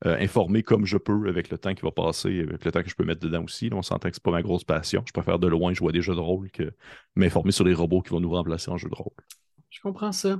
euh, 0.06 0.18
informé 0.20 0.64
comme 0.64 0.86
je 0.86 0.98
peux 0.98 1.28
avec 1.28 1.50
le 1.50 1.58
temps 1.58 1.74
qui 1.74 1.82
va 1.82 1.92
passer, 1.92 2.42
avec 2.42 2.64
le 2.64 2.72
temps 2.72 2.84
que 2.84 2.90
je 2.90 2.96
peux 2.96 3.04
mettre 3.04 3.22
dedans 3.22 3.44
aussi. 3.44 3.70
Là, 3.70 3.78
on 3.78 3.82
s'entend 3.82 4.10
que 4.10 4.16
c'est 4.16 4.24
pas 4.24 4.32
ma 4.32 4.42
grosse 4.42 4.64
passion. 4.64 5.04
Je 5.06 5.12
préfère 5.12 5.40
de 5.40 5.48
loin 5.48 5.74
jouer 5.74 5.90
à 5.90 5.92
des 5.92 6.02
jeux 6.02 6.16
de 6.16 6.20
rôle 6.20 6.50
que 6.52 6.72
m'informer 7.16 7.52
sur 7.52 7.66
les 7.66 7.74
robots 7.74 8.02
qui 8.02 8.12
vont 8.12 8.20
nous 8.20 8.32
remplacer 8.32 8.72
en 8.72 8.78
jeu 8.78 8.90
de 8.90 8.96
rôle. 8.96 9.14
Je 9.70 9.82
comprends 9.82 10.12
ça. 10.12 10.40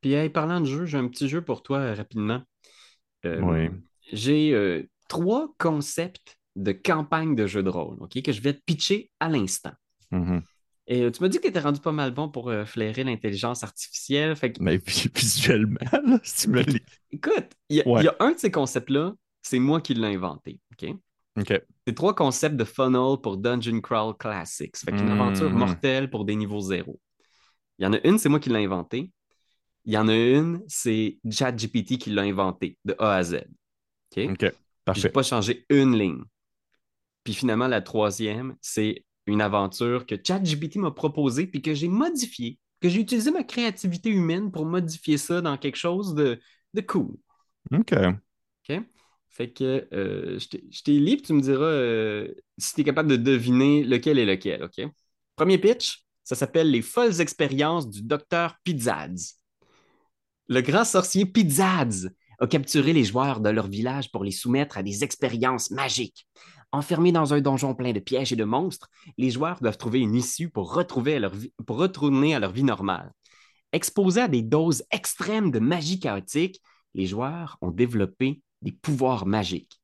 Puis, 0.00 0.12
hey, 0.14 0.30
parlant 0.30 0.60
de 0.60 0.66
jeu, 0.66 0.84
j'ai 0.86 0.98
un 0.98 1.08
petit 1.08 1.28
jeu 1.28 1.42
pour 1.42 1.62
toi 1.62 1.94
rapidement. 1.94 2.42
Euh, 3.24 3.40
Oui. 3.40 3.70
J'ai 4.12 4.52
euh, 4.54 4.82
trois 5.08 5.48
concepts 5.58 6.38
de 6.56 6.72
campagne 6.72 7.34
de 7.34 7.46
jeu 7.46 7.62
de 7.62 7.70
rôle, 7.70 7.96
OK, 8.00 8.20
que 8.22 8.32
je 8.32 8.40
vais 8.40 8.54
te 8.54 8.62
pitcher 8.64 9.10
à 9.20 9.28
l'instant. 9.28 9.72
Mhm. 10.10 10.42
Et 10.86 11.02
euh, 11.02 11.10
tu 11.10 11.22
m'as 11.22 11.28
dit 11.28 11.38
que 11.38 11.42
tu 11.42 11.48
étais 11.48 11.60
rendu 11.60 11.80
pas 11.80 11.92
mal 11.92 12.12
bon 12.12 12.28
pour 12.28 12.50
euh, 12.50 12.64
flairer 12.64 13.04
l'intelligence 13.04 13.62
artificielle. 13.62 14.36
Fait 14.36 14.52
que, 14.52 14.62
Mais 14.62 14.76
vi- 14.86 15.10
visuellement, 15.14 15.78
là, 15.92 16.20
si 16.22 16.42
tu 16.46 16.50
me 16.50 16.60
lis. 16.62 16.82
écoute, 17.10 17.50
il 17.70 17.76
y, 17.76 17.80
a- 17.80 17.88
Ouais. 17.88 18.02
il 18.02 18.04
y 18.04 18.08
a 18.08 18.16
un 18.20 18.32
de 18.32 18.38
ces 18.38 18.50
concepts-là, 18.50 19.14
c'est 19.42 19.58
moi 19.58 19.80
qui 19.80 19.94
l'ai 19.94 20.14
inventé, 20.14 20.60
OK? 20.72 20.94
OK. 21.38 21.62
C'est 21.86 21.94
trois 21.94 22.14
concepts 22.14 22.56
de 22.56 22.64
funnel 22.64 23.16
pour 23.22 23.36
Dungeon 23.36 23.80
Crawl 23.80 24.16
Classics. 24.16 24.76
Fait 24.76 24.92
qu'une 24.92 25.10
aventure 25.10 25.50
mortelle 25.50 26.08
pour 26.10 26.24
des 26.24 26.36
niveaux 26.36 26.60
zéro. 26.60 27.00
Il 27.78 27.84
y 27.84 27.86
en 27.86 27.92
a 27.92 27.98
une, 28.06 28.18
c'est 28.18 28.28
moi 28.28 28.40
qui 28.40 28.50
l'ai 28.50 28.64
inventé. 28.64 29.10
Il 29.84 29.92
y 29.92 29.98
en 29.98 30.08
a 30.08 30.14
une, 30.14 30.62
c'est 30.68 31.18
ChatGPT 31.30 31.98
qui 31.98 32.10
l'a 32.10 32.22
inventé 32.22 32.78
de 32.84 32.94
A 32.98 33.16
à 33.16 33.22
Z. 33.22 33.34
OK? 34.16 34.24
OK. 34.30 34.40
J'ai 34.40 34.54
Parfait. 34.84 35.08
pas 35.10 35.22
changé 35.22 35.66
une 35.70 35.96
ligne. 35.98 36.22
Puis 37.24 37.34
finalement, 37.34 37.66
la 37.68 37.80
troisième, 37.80 38.54
c'est 38.60 39.04
une 39.26 39.40
aventure 39.40 40.06
que 40.06 40.14
ChatGPT 40.22 40.76
m'a 40.76 40.90
proposée 40.90 41.46
puis 41.46 41.62
que 41.62 41.74
j'ai 41.74 41.88
modifiée, 41.88 42.58
que 42.80 42.88
j'ai 42.88 43.00
utilisé 43.00 43.30
ma 43.30 43.42
créativité 43.42 44.10
humaine 44.10 44.52
pour 44.52 44.66
modifier 44.66 45.16
ça 45.16 45.40
dans 45.40 45.56
quelque 45.56 45.76
chose 45.76 46.14
de, 46.14 46.38
de 46.74 46.80
cool. 46.82 47.16
OK. 47.72 47.94
OK? 48.68 48.80
Fait 49.30 49.50
que 49.50 49.88
euh, 49.92 50.38
je 50.38 50.82
t'ai- 50.82 50.98
lu, 51.00 51.16
puis 51.16 51.22
tu 51.22 51.32
me 51.32 51.40
diras 51.40 51.64
euh, 51.64 52.32
si 52.58 52.74
tu 52.74 52.82
es 52.82 52.84
capable 52.84 53.08
de 53.08 53.16
deviner 53.16 53.82
lequel 53.82 54.18
est 54.18 54.26
lequel. 54.26 54.62
OK? 54.62 54.86
Premier 55.34 55.58
pitch, 55.58 56.04
ça 56.22 56.36
s'appelle 56.36 56.70
Les 56.70 56.82
folles 56.82 57.20
expériences 57.20 57.88
du 57.88 58.02
docteur 58.02 58.56
Pizzaz. 58.62 59.40
Le 60.48 60.60
grand 60.60 60.84
sorcier 60.84 61.26
Pizzaz 61.26 62.10
a 62.38 62.46
capturé 62.46 62.92
les 62.92 63.04
joueurs 63.04 63.40
de 63.40 63.48
leur 63.48 63.66
village 63.66 64.10
pour 64.12 64.24
les 64.24 64.30
soumettre 64.30 64.78
à 64.78 64.82
des 64.82 65.02
expériences 65.02 65.70
magiques. 65.70 66.28
Enfermés 66.74 67.12
dans 67.12 67.32
un 67.32 67.40
donjon 67.40 67.72
plein 67.72 67.92
de 67.92 68.00
pièges 68.00 68.32
et 68.32 68.36
de 68.36 68.42
monstres, 68.42 68.90
les 69.16 69.30
joueurs 69.30 69.60
doivent 69.60 69.76
trouver 69.76 70.00
une 70.00 70.16
issue 70.16 70.50
pour, 70.50 70.74
retourner 70.74 72.34
à 72.34 72.40
leur 72.40 72.50
vie 72.50 72.64
normale. 72.64 73.12
Exposés 73.70 74.22
à 74.22 74.26
des 74.26 74.42
doses 74.42 74.82
extrêmes 74.90 75.52
de 75.52 75.60
magie 75.60 76.00
chaotique, 76.00 76.60
les 76.94 77.06
joueurs 77.06 77.58
ont 77.60 77.70
développé 77.70 78.42
des 78.60 78.72
pouvoirs 78.72 79.24
magiques. 79.24 79.80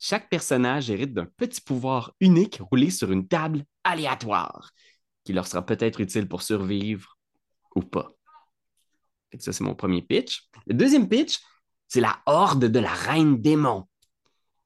Chaque 0.00 0.28
personnage 0.28 0.90
hérite 0.90 1.14
d'un 1.14 1.28
petit 1.36 1.60
pouvoir 1.60 2.12
unique 2.18 2.60
roulé 2.68 2.90
sur 2.90 3.12
une 3.12 3.28
table 3.28 3.62
aléatoire, 3.84 4.72
qui 5.22 5.34
leur 5.34 5.46
sera 5.46 5.64
peut-être 5.64 6.00
utile 6.00 6.26
pour 6.26 6.42
survivre 6.42 7.16
ou 7.76 7.82
pas. 7.82 8.10
Ça, 9.38 9.52
c'est 9.52 9.62
mon 9.62 9.76
premier 9.76 10.02
pitch. 10.02 10.48
Le 10.66 10.74
deuxième 10.74 11.08
pitch, 11.08 11.38
c'est 11.86 12.00
la 12.00 12.18
horde 12.26 12.64
de 12.64 12.80
la 12.80 12.92
reine 12.92 13.40
démon. 13.40 13.86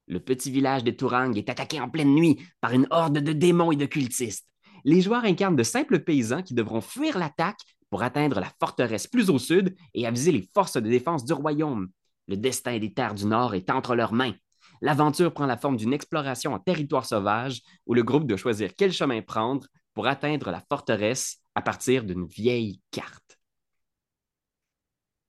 Le 0.09 0.21
petit 0.21 0.51
village 0.51 0.85
de 0.85 0.91
Tourang 0.91 1.35
est 1.35 1.51
attaqué 1.51 1.81
en 1.81 1.91
pleine 1.91 2.15
nuit 2.15 2.39
par 2.63 2.73
une 2.73 2.87
horde 2.91 3.19
de 3.19 3.33
démons 3.35 3.73
et 3.73 3.77
de 3.77 3.85
cultistes. 3.85 4.49
Les 4.85 5.03
joueurs 5.03 5.25
incarnent 5.25 5.57
de 5.57 5.63
simples 5.63 6.01
paysans 6.01 6.43
qui 6.43 6.55
devront 6.55 6.81
fuir 6.81 7.19
l'attaque 7.19 7.61
pour 7.91 8.03
atteindre 8.03 8.41
la 8.41 8.51
forteresse 8.59 9.07
plus 9.07 9.29
au 9.29 9.39
sud 9.39 9.77
et 9.93 10.07
aviser 10.07 10.33
les 10.33 10.49
forces 10.55 10.81
de 10.81 10.89
défense 10.89 11.27
du 11.27 11.35
royaume. 11.35 11.89
Le 12.27 12.39
destin 12.39 12.79
des 12.79 12.93
terres 12.93 13.15
du 13.15 13.27
Nord 13.27 13.55
est 13.55 13.71
entre 13.71 13.95
leurs 13.95 14.15
mains. 14.15 14.35
L'aventure 14.81 15.35
prend 15.35 15.47
la 15.47 15.59
forme 15.59 15.77
d'une 15.77 15.93
exploration 15.93 16.55
en 16.55 16.59
territoire 16.59 17.05
sauvage 17.05 17.61
où 17.87 17.93
le 17.93 18.03
groupe 18.03 18.27
doit 18.27 18.39
choisir 18.39 18.71
quel 18.77 18.93
chemin 18.93 19.21
prendre 19.21 19.67
pour 19.93 20.07
atteindre 20.07 20.51
la 20.51 20.63
forteresse 20.69 21.39
à 21.55 21.61
partir 21.61 22.05
d'une 22.05 22.27
vieille 22.27 22.81
carte. 22.91 23.39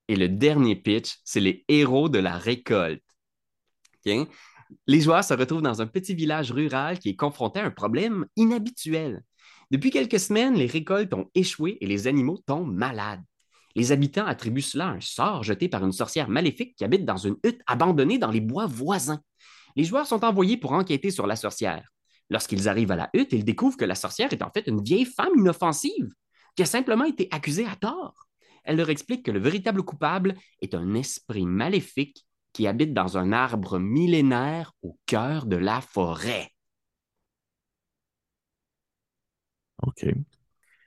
Et 0.08 0.16
le 0.16 0.28
dernier 0.28 0.76
pitch, 0.76 1.18
c'est 1.24 1.40
les 1.40 1.64
héros 1.68 2.08
de 2.08 2.18
la 2.18 2.38
récolte. 2.38 3.02
Les 4.86 5.00
joueurs 5.00 5.24
se 5.24 5.34
retrouvent 5.34 5.62
dans 5.62 5.82
un 5.82 5.86
petit 5.86 6.14
village 6.14 6.52
rural 6.52 6.98
qui 6.98 7.10
est 7.10 7.16
confronté 7.16 7.60
à 7.60 7.66
un 7.66 7.70
problème 7.70 8.26
inhabituel. 8.36 9.22
Depuis 9.70 9.90
quelques 9.90 10.18
semaines, 10.18 10.54
les 10.54 10.66
récoltes 10.66 11.14
ont 11.14 11.28
échoué 11.34 11.78
et 11.80 11.86
les 11.86 12.06
animaux 12.06 12.38
tombent 12.46 12.74
malades. 12.74 13.22
Les 13.76 13.92
habitants 13.92 14.26
attribuent 14.26 14.62
cela 14.62 14.88
à 14.88 14.92
un 14.92 15.00
sort 15.00 15.44
jeté 15.44 15.68
par 15.68 15.84
une 15.84 15.92
sorcière 15.92 16.28
maléfique 16.28 16.74
qui 16.76 16.84
habite 16.84 17.04
dans 17.04 17.16
une 17.16 17.36
hutte 17.44 17.62
abandonnée 17.66 18.18
dans 18.18 18.30
les 18.30 18.40
bois 18.40 18.66
voisins. 18.66 19.20
Les 19.76 19.84
joueurs 19.84 20.06
sont 20.06 20.24
envoyés 20.24 20.56
pour 20.56 20.72
enquêter 20.72 21.10
sur 21.10 21.26
la 21.26 21.36
sorcière. 21.36 21.88
Lorsqu'ils 22.30 22.68
arrivent 22.68 22.90
à 22.90 22.96
la 22.96 23.10
hutte, 23.14 23.32
ils 23.32 23.44
découvrent 23.44 23.76
que 23.76 23.84
la 23.84 23.94
sorcière 23.94 24.32
est 24.32 24.42
en 24.42 24.50
fait 24.50 24.66
une 24.66 24.82
vieille 24.82 25.04
femme 25.04 25.32
inoffensive 25.36 26.08
qui 26.56 26.62
a 26.62 26.66
simplement 26.66 27.04
été 27.04 27.28
accusée 27.30 27.66
à 27.66 27.76
tort. 27.76 28.26
Elle 28.64 28.76
leur 28.76 28.90
explique 28.90 29.24
que 29.24 29.30
le 29.30 29.38
véritable 29.38 29.82
coupable 29.82 30.34
est 30.60 30.74
un 30.74 30.94
esprit 30.94 31.46
maléfique 31.46 32.26
qui 32.52 32.66
habite 32.66 32.94
dans 32.94 33.18
un 33.18 33.32
arbre 33.32 33.78
millénaire 33.78 34.72
au 34.82 34.98
cœur 35.06 35.46
de 35.46 35.56
la 35.56 35.80
forêt. 35.80 36.52
OK. 39.82 40.06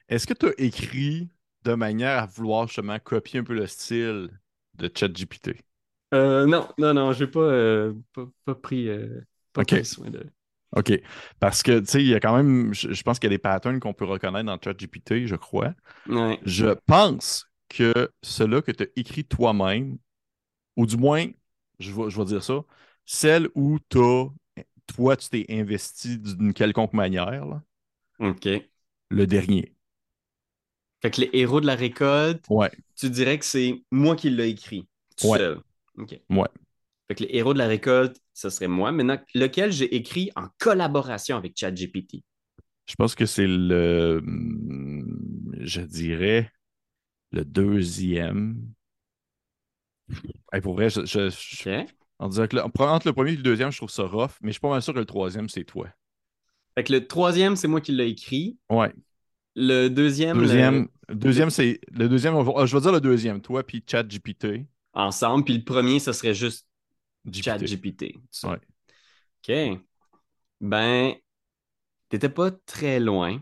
Est-ce 0.09 0.27
que 0.27 0.33
tu 0.35 0.47
as 0.47 0.53
écrit 0.59 1.29
de 1.63 1.73
manière 1.75 2.19
à 2.23 2.27
vouloir 2.27 2.67
justement 2.67 2.99
copier 2.99 3.39
un 3.41 3.43
peu 3.43 3.53
le 3.55 3.67
style 3.67 4.29
de 4.75 4.91
ChatGPT? 4.95 5.63
Euh, 6.13 6.45
non, 6.45 6.69
non, 6.77 6.93
non, 6.93 7.11
j'ai 7.11 7.27
pas, 7.27 7.39
euh, 7.39 7.93
pas, 8.13 8.27
pas 8.45 8.55
pris, 8.55 8.87
euh, 8.87 9.25
pas 9.51 9.61
Ok. 9.61 9.73
pris 9.73 9.83
soin 9.85 10.09
de. 10.11 10.23
OK. 10.75 10.93
Parce 11.39 11.63
que, 11.63 11.79
tu 11.79 11.85
sais, 11.87 12.01
il 12.03 12.09
y 12.09 12.15
a 12.15 12.19
quand 12.19 12.35
même, 12.35 12.73
je, 12.73 12.93
je 12.93 13.03
pense 13.03 13.19
qu'il 13.19 13.29
y 13.31 13.33
a 13.33 13.37
des 13.37 13.39
patterns 13.39 13.79
qu'on 13.79 13.93
peut 13.93 14.05
reconnaître 14.05 14.45
dans 14.45 14.59
ChatGPT, 14.61 15.27
je 15.27 15.35
crois. 15.35 15.73
Ouais. 16.07 16.39
Je 16.43 16.67
pense 16.87 17.47
que 17.69 18.11
cela 18.23 18.61
que 18.61 18.71
tu 18.71 18.83
as 18.83 18.87
écrit 18.97 19.25
toi-même, 19.25 19.99
ou 20.77 20.85
du 20.87 20.97
moins, 20.97 21.27
je 21.79 21.91
vais, 21.91 22.09
je 22.09 22.17
vais 22.19 22.25
dire 22.25 22.43
ça, 22.43 22.63
celle 23.05 23.49
où 23.55 23.79
t'as, 23.89 24.25
toi, 24.87 25.17
tu 25.17 25.29
t'es 25.29 25.45
investi 25.49 26.17
d'une 26.19 26.53
quelconque 26.53 26.93
manière, 26.93 27.45
là, 27.45 27.61
OK. 28.19 28.69
le 29.11 29.25
dernier. 29.25 29.73
Fait 31.01 31.11
que 31.11 31.21
les 31.21 31.29
héros 31.33 31.61
de 31.61 31.65
la 31.67 31.75
récolte, 31.75 32.49
Ouais. 32.49 32.71
tu 32.95 33.09
dirais 33.09 33.37
que 33.39 33.45
c'est 33.45 33.83
moi 33.91 34.15
qui 34.15 34.29
l'ai 34.29 34.49
écrit, 34.49 34.87
tout 35.17 35.27
Ouais. 35.27 35.37
seul. 35.37 35.61
OK. 35.97 36.19
Ouais. 36.29 36.49
Fait 37.07 37.15
que 37.15 37.23
les 37.23 37.29
héros 37.37 37.53
de 37.53 37.59
la 37.59 37.67
récolte, 37.67 38.21
ce 38.33 38.49
serait 38.49 38.67
moi. 38.67 38.91
Maintenant, 38.91 39.19
lequel 39.35 39.71
j'ai 39.71 39.95
écrit 39.95 40.31
en 40.35 40.47
collaboration 40.59 41.37
avec 41.37 41.57
ChatGPT? 41.57 42.23
Je 42.85 42.95
pense 42.95 43.15
que 43.15 43.25
c'est 43.25 43.47
le, 43.47 44.21
je 45.61 45.81
dirais, 45.81 46.51
le 47.31 47.45
deuxième. 47.45 48.73
Hey, 50.51 50.61
pour 50.61 50.75
vrai, 50.75 50.89
je, 50.89 51.05
je- 51.05 51.29
je- 51.29 51.69
OK. 51.69 51.87
on 52.19 52.27
dirait 52.27 52.47
que 52.47 52.55
le- 52.55 52.63
entre 52.63 53.07
le 53.07 53.13
premier 53.13 53.33
et 53.33 53.35
le 53.35 53.43
deuxième, 53.43 53.71
je 53.71 53.77
trouve 53.77 53.89
ça 53.89 54.03
rough, 54.03 54.31
mais 54.41 54.49
je 54.49 54.53
suis 54.53 54.59
pas 54.59 54.69
mal 54.69 54.81
sûr 54.81 54.93
que 54.93 54.99
le 54.99 55.05
troisième, 55.05 55.49
c'est 55.49 55.63
toi. 55.63 55.87
Fait 56.75 56.83
que 56.83 56.93
le 56.93 57.07
troisième, 57.07 57.55
c'est 57.55 57.67
moi 57.67 57.81
qui 57.81 57.91
l'ai 57.91 58.07
écrit. 58.09 58.57
Ouais. 58.69 58.93
Le 59.55 59.87
deuxième, 59.87 60.37
le- 60.37 60.43
Deuxième, 60.47 60.87
deuxième 61.09 61.49
c'est. 61.49 61.79
Le 61.91 62.09
deuxième, 62.09 62.33
va- 62.35 62.53
ah, 62.57 62.65
je 62.65 62.75
vais 62.75 62.81
dire 62.81 62.91
le 62.91 63.01
deuxième, 63.01 63.41
toi, 63.41 63.63
puis 63.63 63.83
ChatGPT. 63.85 64.65
ensemble. 64.93 65.43
Puis 65.43 65.55
le 65.55 65.63
premier, 65.63 65.99
ce 65.99 66.11
serait 66.11 66.33
juste 66.33 66.67
GPT. 67.25 67.43
ChatGPT. 67.43 68.03
Ouais. 68.43 68.59
OK. 69.47 69.79
Ben, 70.61 71.13
t'étais 72.09 72.29
pas 72.29 72.51
très 72.51 72.99
loin. 72.99 73.41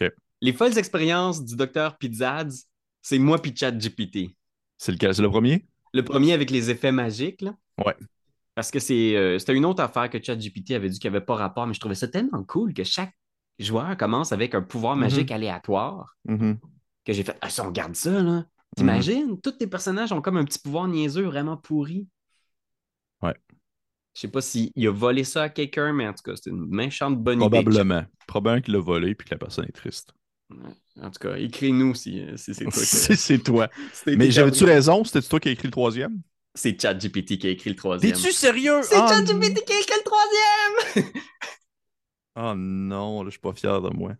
OK. 0.00 0.10
Les 0.40 0.52
folles 0.52 0.76
expériences 0.78 1.44
du 1.44 1.56
docteur 1.56 1.96
Pizzads, 1.98 2.64
c'est 3.02 3.18
moi 3.18 3.40
puis 3.40 3.54
ChatGPT. 3.54 4.36
C'est 4.78 4.92
lequel? 4.92 5.14
C'est 5.14 5.22
le 5.22 5.30
premier? 5.30 5.66
Le 5.94 6.02
premier 6.04 6.32
avec 6.34 6.50
les 6.50 6.70
effets 6.70 6.92
magiques, 6.92 7.40
là. 7.40 7.56
Ouais. 7.84 7.94
Parce 8.54 8.70
que 8.70 8.78
c'est, 8.78 9.16
euh, 9.16 9.38
c'était 9.38 9.54
une 9.54 9.64
autre 9.64 9.82
affaire 9.82 10.10
que 10.10 10.22
ChatGPT 10.22 10.72
avait 10.72 10.88
dit 10.88 10.98
qu'il 10.98 11.10
n'y 11.10 11.16
avait 11.16 11.24
pas 11.24 11.34
rapport, 11.34 11.66
mais 11.66 11.74
je 11.74 11.80
trouvais 11.80 11.94
ça 11.94 12.06
tellement 12.08 12.44
cool 12.44 12.74
que 12.74 12.84
chaque 12.84 13.12
joueur 13.58 13.96
commence 13.96 14.32
avec 14.32 14.54
un 14.54 14.62
pouvoir 14.62 14.96
magique 14.96 15.30
aléatoire 15.30 16.16
Mhm. 16.26 16.58
que 17.04 17.12
j'ai 17.12 17.22
fait 17.24 17.36
Ah, 17.40 17.48
ça, 17.48 17.66
on 17.66 17.70
garde 17.70 17.94
ça, 17.96 18.22
là. 18.22 18.44
T'imagines? 18.76 19.40
Tous 19.40 19.52
tes 19.52 19.66
personnages 19.68 20.10
ont 20.12 20.20
comme 20.20 20.36
un 20.36 20.44
petit 20.44 20.58
pouvoir 20.58 20.88
niaiseux 20.88 21.22
vraiment 21.24 21.56
pourri. 21.56 22.08
Ouais. 23.22 23.34
Je 24.14 24.20
sais 24.20 24.28
pas 24.28 24.40
s'il 24.40 24.70
a 24.86 24.90
volé 24.92 25.24
ça 25.24 25.44
à 25.44 25.48
quelqu'un, 25.48 25.92
mais 25.92 26.06
en 26.08 26.12
tout 26.12 26.22
cas, 26.24 26.34
c'est 26.36 26.50
une 26.50 26.66
méchante 26.66 27.20
bonne 27.22 27.40
idée. 27.40 27.48
Probablement. 27.62 28.04
Probablement 28.26 28.62
qu'il 28.62 28.74
l'a 28.74 28.80
volé 28.80 29.14
puis 29.14 29.28
que 29.28 29.34
la 29.34 29.38
personne 29.38 29.64
est 29.66 29.72
triste. 29.72 30.12
En 31.00 31.10
tout 31.10 31.18
cas, 31.18 31.36
écris-nous 31.36 31.94
si, 31.94 32.24
si 32.36 32.54
c'est 32.54 32.64
toi. 32.64 32.72
que- 32.72 32.78
Si 32.84 33.16
c'est 33.16 33.38
toi. 33.38 33.68
Mais 34.06 34.30
j'avais-tu 34.30 34.64
raison? 34.64 35.04
C'était 35.04 35.22
toi 35.26 35.40
qui 35.40 35.48
as 35.48 35.52
écrit 35.52 35.68
le 35.68 35.72
troisième? 35.72 36.20
C'est 36.54 36.80
ChatGPT 36.80 37.38
qui 37.38 37.46
a 37.48 37.50
écrit 37.50 37.70
le 37.70 37.76
troisième. 37.76 38.12
T'es-tu 38.12 38.32
sérieux? 38.32 38.80
C'est 38.82 38.94
Ah, 38.96 39.08
ChatGPT 39.08 39.64
qui 39.64 39.72
a 39.72 39.80
écrit 39.80 39.94
le 39.98 40.04
troisième! 40.04 41.12
Oh 42.36 42.54
non, 42.56 43.22
là, 43.22 43.26
je 43.26 43.32
suis 43.32 43.40
pas 43.40 43.52
fier 43.52 43.80
de 43.82 43.90
moi. 43.90 44.12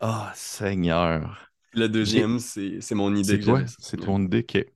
Ah, 0.00 0.32
Seigneur. 0.34 1.48
Le 1.72 1.88
deuxième, 1.88 2.38
c'est 2.38 2.80
c'est 2.80 2.94
mon 2.94 3.14
idée. 3.14 3.32
C'est 3.32 3.38
toi? 3.40 3.62
C'est 3.78 3.96
ton 3.98 4.20
idée 4.22 4.44
qui 4.44 4.58
est- 4.58 4.72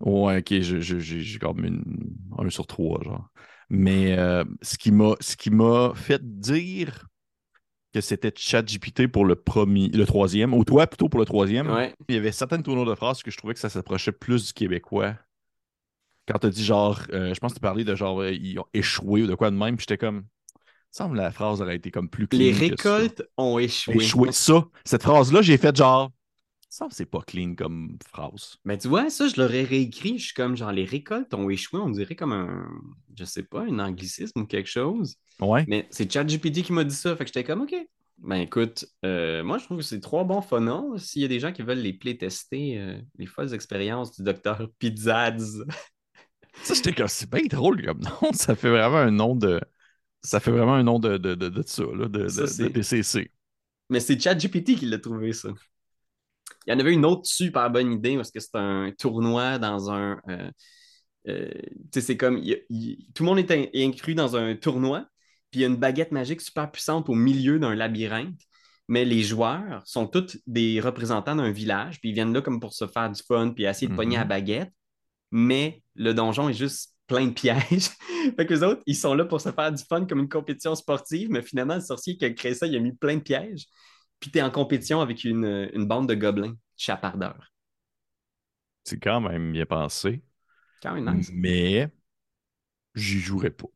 Ouais, 0.00 0.38
ok, 0.38 0.60
je- 0.60 0.80
je- 0.80 0.98
j'ai 0.98 1.38
comme 1.38 1.64
une... 1.64 1.82
un 2.38 2.50
sur 2.50 2.66
trois, 2.66 3.02
genre. 3.02 3.28
Mais 3.70 4.18
euh, 4.18 4.44
ce 4.60 4.76
qui 4.76 4.90
m'a 4.92 5.14
ce 5.20 5.36
qui 5.36 5.50
m'a 5.50 5.92
fait 5.94 6.20
dire 6.40 7.06
que 7.94 8.00
c'était 8.00 8.32
ChatGPT 8.36 9.06
pour 9.06 9.24
le 9.24 9.36
premier, 9.36 9.88
le 9.88 10.04
troisième, 10.04 10.52
ou 10.52 10.64
toi 10.64 10.86
plutôt 10.86 11.08
pour 11.08 11.20
le 11.20 11.26
troisième, 11.26 11.70
Ouais. 11.70 11.94
il 12.08 12.16
y 12.16 12.18
avait 12.18 12.32
certaines 12.32 12.62
tournures 12.64 12.84
de 12.86 12.94
phrases 12.96 13.22
que 13.22 13.30
je 13.30 13.38
trouvais 13.38 13.54
que 13.54 13.60
ça 13.60 13.70
s'approchait 13.70 14.12
plus 14.12 14.48
du 14.48 14.52
québécois. 14.52 15.14
Quand 16.26 16.38
tu 16.38 16.50
dit 16.50 16.64
genre, 16.64 17.00
euh, 17.12 17.34
je 17.34 17.38
pense 17.40 17.52
que 17.52 17.58
tu 17.58 17.60
parlais 17.60 17.84
de 17.84 17.94
genre, 17.94 18.20
euh, 18.22 18.32
ils 18.32 18.58
ont 18.58 18.64
échoué 18.74 19.22
ou 19.22 19.26
de 19.26 19.34
quoi 19.34 19.50
de 19.50 19.56
même, 19.56 19.76
puis 19.76 19.86
j'étais 19.88 19.98
comme, 19.98 20.24
il 20.56 20.96
semble 20.96 21.16
que 21.16 21.22
la 21.22 21.30
phrase 21.30 21.60
aurait 21.62 21.76
été 21.76 21.90
comme 21.90 22.08
plus 22.08 22.26
Les 22.32 22.50
que 22.52 22.56
ça. 22.56 22.96
récoltes 22.96 23.22
ont 23.36 23.58
échoué. 23.58 23.96
Échoué. 23.96 24.32
Ça, 24.32 24.64
cette 24.84 25.02
phrase-là, 25.02 25.42
j'ai 25.42 25.58
fait 25.58 25.76
genre, 25.76 26.10
ça, 26.74 26.88
c'est 26.90 27.06
pas 27.06 27.20
clean 27.20 27.54
comme 27.54 27.96
phrase. 28.08 28.56
Mais 28.64 28.76
tu 28.78 28.88
vois, 28.88 29.08
ça, 29.10 29.28
je 29.28 29.40
l'aurais 29.40 29.62
réécrit. 29.62 30.18
Je 30.18 30.24
suis 30.26 30.34
comme, 30.34 30.56
genre, 30.56 30.72
les 30.72 30.84
récoltes 30.84 31.32
ont 31.34 31.48
échoué. 31.48 31.80
On 31.80 31.90
dirait 31.90 32.16
comme 32.16 32.32
un, 32.32 32.68
je 33.16 33.24
sais 33.24 33.44
pas, 33.44 33.62
un 33.62 33.78
anglicisme 33.78 34.40
ou 34.40 34.46
quelque 34.46 34.68
chose. 34.68 35.16
Ouais. 35.40 35.64
Mais 35.68 35.86
c'est 35.90 36.10
ChatGPT 36.12 36.62
qui 36.62 36.72
m'a 36.72 36.84
dit 36.84 36.94
ça. 36.94 37.14
Fait 37.16 37.24
que 37.24 37.28
j'étais 37.28 37.44
comme, 37.44 37.62
OK. 37.62 37.74
Ben 38.18 38.36
écoute, 38.36 38.86
euh, 39.04 39.42
moi, 39.42 39.58
je 39.58 39.64
trouve 39.64 39.78
que 39.78 39.84
c'est 39.84 40.00
trois 40.00 40.24
bons 40.24 40.40
phonons. 40.40 40.96
S'il 40.98 41.22
y 41.22 41.24
a 41.24 41.28
des 41.28 41.40
gens 41.40 41.52
qui 41.52 41.62
veulent 41.62 41.78
les 41.78 41.92
playtester, 41.92 42.78
euh, 42.78 42.98
les 43.18 43.26
folles 43.26 43.52
expériences 43.54 44.16
du 44.16 44.22
docteur 44.22 44.68
Pizzads. 44.78 45.64
Ça, 46.62 46.74
j'étais 46.74 46.92
comme, 46.92 47.08
c'est 47.08 47.28
bien 47.30 47.42
drôle 47.50 47.84
comme 47.84 48.00
nom. 48.00 48.32
Ça 48.32 48.54
fait 48.54 48.70
vraiment 48.70 48.98
un 48.98 49.10
nom 49.10 49.34
de. 49.36 49.60
Ça 50.22 50.40
fait 50.40 50.50
vraiment 50.52 50.74
un 50.74 50.82
nom 50.84 50.98
de, 50.98 51.18
de, 51.18 51.34
de, 51.34 51.48
de 51.48 51.62
ça, 51.66 51.84
là, 51.94 52.08
de, 52.08 52.28
Ça, 52.28 52.42
de- 52.42 52.46
c'est- 52.46 52.64
de 52.64 52.68
DCC. 52.68 53.30
Mais 53.90 54.00
c'est 54.00 54.18
ChatGPT 54.18 54.76
qui 54.76 54.86
l'a 54.86 54.98
trouvé, 54.98 55.32
ça. 55.32 55.50
Il 56.66 56.72
y 56.72 56.76
en 56.76 56.78
avait 56.80 56.92
une 56.92 57.04
autre 57.04 57.26
super 57.26 57.70
bonne 57.70 57.92
idée 57.92 58.16
parce 58.16 58.30
que 58.30 58.40
c'est 58.40 58.54
un 58.56 58.90
tournoi 58.98 59.58
dans 59.58 59.90
un. 59.90 60.20
euh, 60.28 60.50
euh, 61.28 61.50
tu 61.52 61.88
sais, 61.94 62.00
c'est 62.00 62.16
comme. 62.16 62.38
il 62.38 62.62
il- 62.70 63.06
tout 63.14 63.22
le 63.24 63.28
monde 63.30 63.38
est, 63.38 63.50
in- 63.50 63.66
est 63.72 63.84
inclus 63.84 64.14
dans 64.14 64.36
un 64.36 64.54
tournoi, 64.56 65.06
puis 65.50 65.60
il 65.60 65.62
y 65.62 65.64
a 65.64 65.68
une 65.68 65.76
baguette 65.76 66.12
magique 66.12 66.40
super 66.40 66.70
puissante 66.70 67.08
au 67.08 67.14
milieu 67.14 67.58
d'un 67.58 67.74
labyrinthe. 67.74 68.40
Mais 68.88 69.04
les 69.06 69.22
joueurs 69.22 69.82
sont 69.86 70.06
tous 70.06 70.38
des 70.46 70.78
représentants 70.80 71.36
d'un 71.36 71.50
village, 71.50 72.00
puis 72.00 72.10
ils 72.10 72.12
viennent 72.14 72.34
là 72.34 72.42
comme 72.42 72.60
pour 72.60 72.74
se 72.74 72.86
faire 72.86 73.10
du 73.10 73.22
fun, 73.22 73.50
puis 73.54 73.64
essayer 73.64 73.88
de 73.88 73.94
pogner 73.94 74.16
la 74.18 74.24
baguette. 74.26 74.70
Mais 75.30 75.82
le 75.94 76.14
donjon 76.14 76.48
est 76.48 76.54
juste 76.54 76.94
plein 77.06 77.26
de 77.26 77.32
pièges. 77.32 77.90
fait 78.36 78.46
que 78.46 78.54
les 78.54 78.62
autres, 78.62 78.82
ils 78.86 78.96
sont 78.96 79.14
là 79.14 79.24
pour 79.24 79.40
se 79.40 79.50
faire 79.52 79.72
du 79.72 79.82
fun 79.84 80.06
comme 80.06 80.20
une 80.20 80.28
compétition 80.28 80.74
sportive, 80.74 81.28
mais 81.30 81.42
finalement, 81.42 81.74
le 81.76 81.80
sorcier 81.80 82.16
qui 82.16 82.24
a 82.24 82.30
créé 82.30 82.54
ça, 82.54 82.66
il 82.66 82.76
a 82.76 82.80
mis 82.80 82.92
plein 82.92 83.16
de 83.16 83.22
pièges. 83.22 83.66
Puis 84.24 84.30
tu 84.30 84.38
es 84.38 84.42
en 84.42 84.50
compétition 84.50 85.02
avec 85.02 85.24
une, 85.24 85.68
une 85.74 85.86
bande 85.86 86.08
de 86.08 86.14
gobelins 86.14 86.54
chapardeurs. 86.78 87.52
C'est 88.84 88.98
quand 88.98 89.20
même 89.20 89.52
bien 89.52 89.66
pensé. 89.66 90.22
Quand 90.82 90.94
même 90.94 91.14
nice. 91.18 91.30
Mais 91.34 91.90
j'y 92.94 93.20
jouerais 93.20 93.50
pas. 93.50 93.68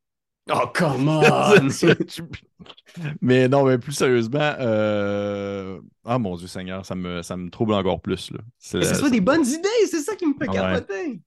Oh, 0.50 0.66
come 0.74 1.08
on! 1.22 1.68
mais 3.20 3.48
non, 3.48 3.64
mais 3.66 3.76
plus 3.78 3.92
sérieusement, 3.92 4.38
euh... 4.60 5.78
ah 6.06 6.18
mon 6.18 6.36
Dieu 6.36 6.46
Seigneur, 6.48 6.86
ça 6.86 6.94
me, 6.94 7.22
ça 7.22 7.36
me 7.36 7.50
trouble 7.50 7.74
encore 7.74 8.00
plus. 8.00 8.30
Là. 8.30 8.38
C'est 8.58 8.78
Mais 8.78 8.84
ce 8.86 8.94
soit 8.94 9.10
des 9.10 9.20
bonnes 9.20 9.44
idées, 9.46 9.68
c'est 9.90 10.00
ça 10.00 10.16
qui 10.16 10.26
me 10.26 10.32
fait 10.38 10.48
Ouais. 10.48 10.54
capoter. 10.56 11.20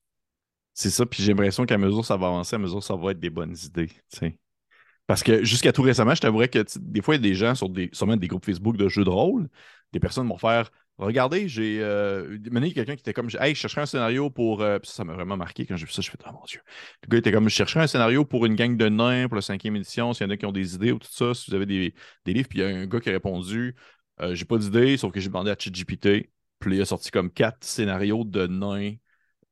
C'est 0.74 0.90
ça, 0.90 1.06
puis 1.06 1.22
j'ai 1.22 1.30
l'impression 1.34 1.66
qu'à 1.66 1.78
mesure 1.78 2.04
ça 2.06 2.18
va 2.18 2.28
avancer, 2.28 2.56
à 2.56 2.60
mesure 2.60 2.82
ça 2.82 2.96
va 2.96 3.12
être 3.12 3.20
des 3.20 3.30
bonnes 3.30 3.56
idées. 3.66 3.88
tu 3.90 3.96
sais. 4.20 4.40
Parce 5.12 5.24
que 5.24 5.44
jusqu'à 5.44 5.74
tout 5.74 5.82
récemment, 5.82 6.16
je 6.16 6.22
t'avouerais 6.22 6.48
que 6.48 6.64
des 6.80 7.02
fois, 7.02 7.16
il 7.16 7.18
y 7.18 7.28
a 7.28 7.30
des 7.30 7.36
gens 7.36 7.54
sur 7.54 7.68
des, 7.68 7.90
sûrement 7.92 8.16
des 8.16 8.30
groupes 8.30 8.46
Facebook 8.46 8.78
de 8.78 8.88
jeux 8.88 9.04
de 9.04 9.10
rôle, 9.10 9.50
des 9.92 10.00
personnes 10.00 10.26
vont 10.26 10.38
faire 10.38 10.72
Regardez, 10.98 11.50
j'ai. 11.50 11.80
Euh, 11.82 12.38
quelqu'un 12.74 12.96
qui 12.96 13.02
était 13.02 13.12
comme 13.12 13.28
Hey, 13.38 13.54
je 13.54 13.60
chercherais 13.60 13.82
un 13.82 13.86
scénario 13.86 14.30
pour. 14.30 14.62
euh, 14.62 14.80
ça, 14.84 15.04
m'a 15.04 15.14
vraiment 15.14 15.36
marqué 15.36 15.66
quand 15.66 15.76
j'ai 15.76 15.86
vu 15.86 15.92
ça. 15.92 16.02
Je 16.02 16.10
fais 16.10 16.18
Oh 16.26 16.32
mon 16.32 16.46
Dieu. 16.46 16.62
Le 17.04 17.10
gars 17.10 17.18
était 17.18 17.34
comme 17.34 17.50
Je 17.50 17.54
chercherais 17.56 17.84
un 17.84 17.88
scénario 17.88 18.24
pour 18.24 18.46
une 18.46 18.56
gang 18.56 18.78
de 18.78 18.88
nains 18.88 19.28
pour 19.28 19.36
la 19.36 19.42
cinquième 19.42 19.76
édition. 19.76 20.14
S'il 20.14 20.28
y 20.28 20.30
en 20.30 20.32
a 20.32 20.38
qui 20.38 20.46
ont 20.46 20.54
des 20.54 20.76
idées 20.76 20.94
ou 20.94 21.00
tout 21.00 21.10
ça, 21.12 21.34
si 21.34 21.52
vous 21.52 21.56
avez 21.58 21.66
des, 21.66 21.94
des 22.26 22.32
livres. 22.34 22.48
Puis 22.48 22.60
il 22.60 22.62
y 22.62 22.66
a 22.66 22.70
un 22.70 22.86
gars 22.86 23.02
qui 23.02 23.10
a 23.10 23.12
répondu 23.12 23.76
Euh, 24.22 24.34
J'ai 24.34 24.46
pas 24.46 24.58
d'idée, 24.60 24.96
sauf 24.96 25.12
que 25.12 25.20
j'ai 25.20 25.28
demandé 25.28 25.52
à 25.52 25.58
ChatGPT. 25.60 26.32
Puis 26.60 26.76
il 26.78 26.82
a 26.82 26.86
sorti 26.86 27.12
comme 27.12 27.30
quatre 27.32 27.66
scénarios 27.66 28.24
de 28.24 28.48
nains 28.48 28.94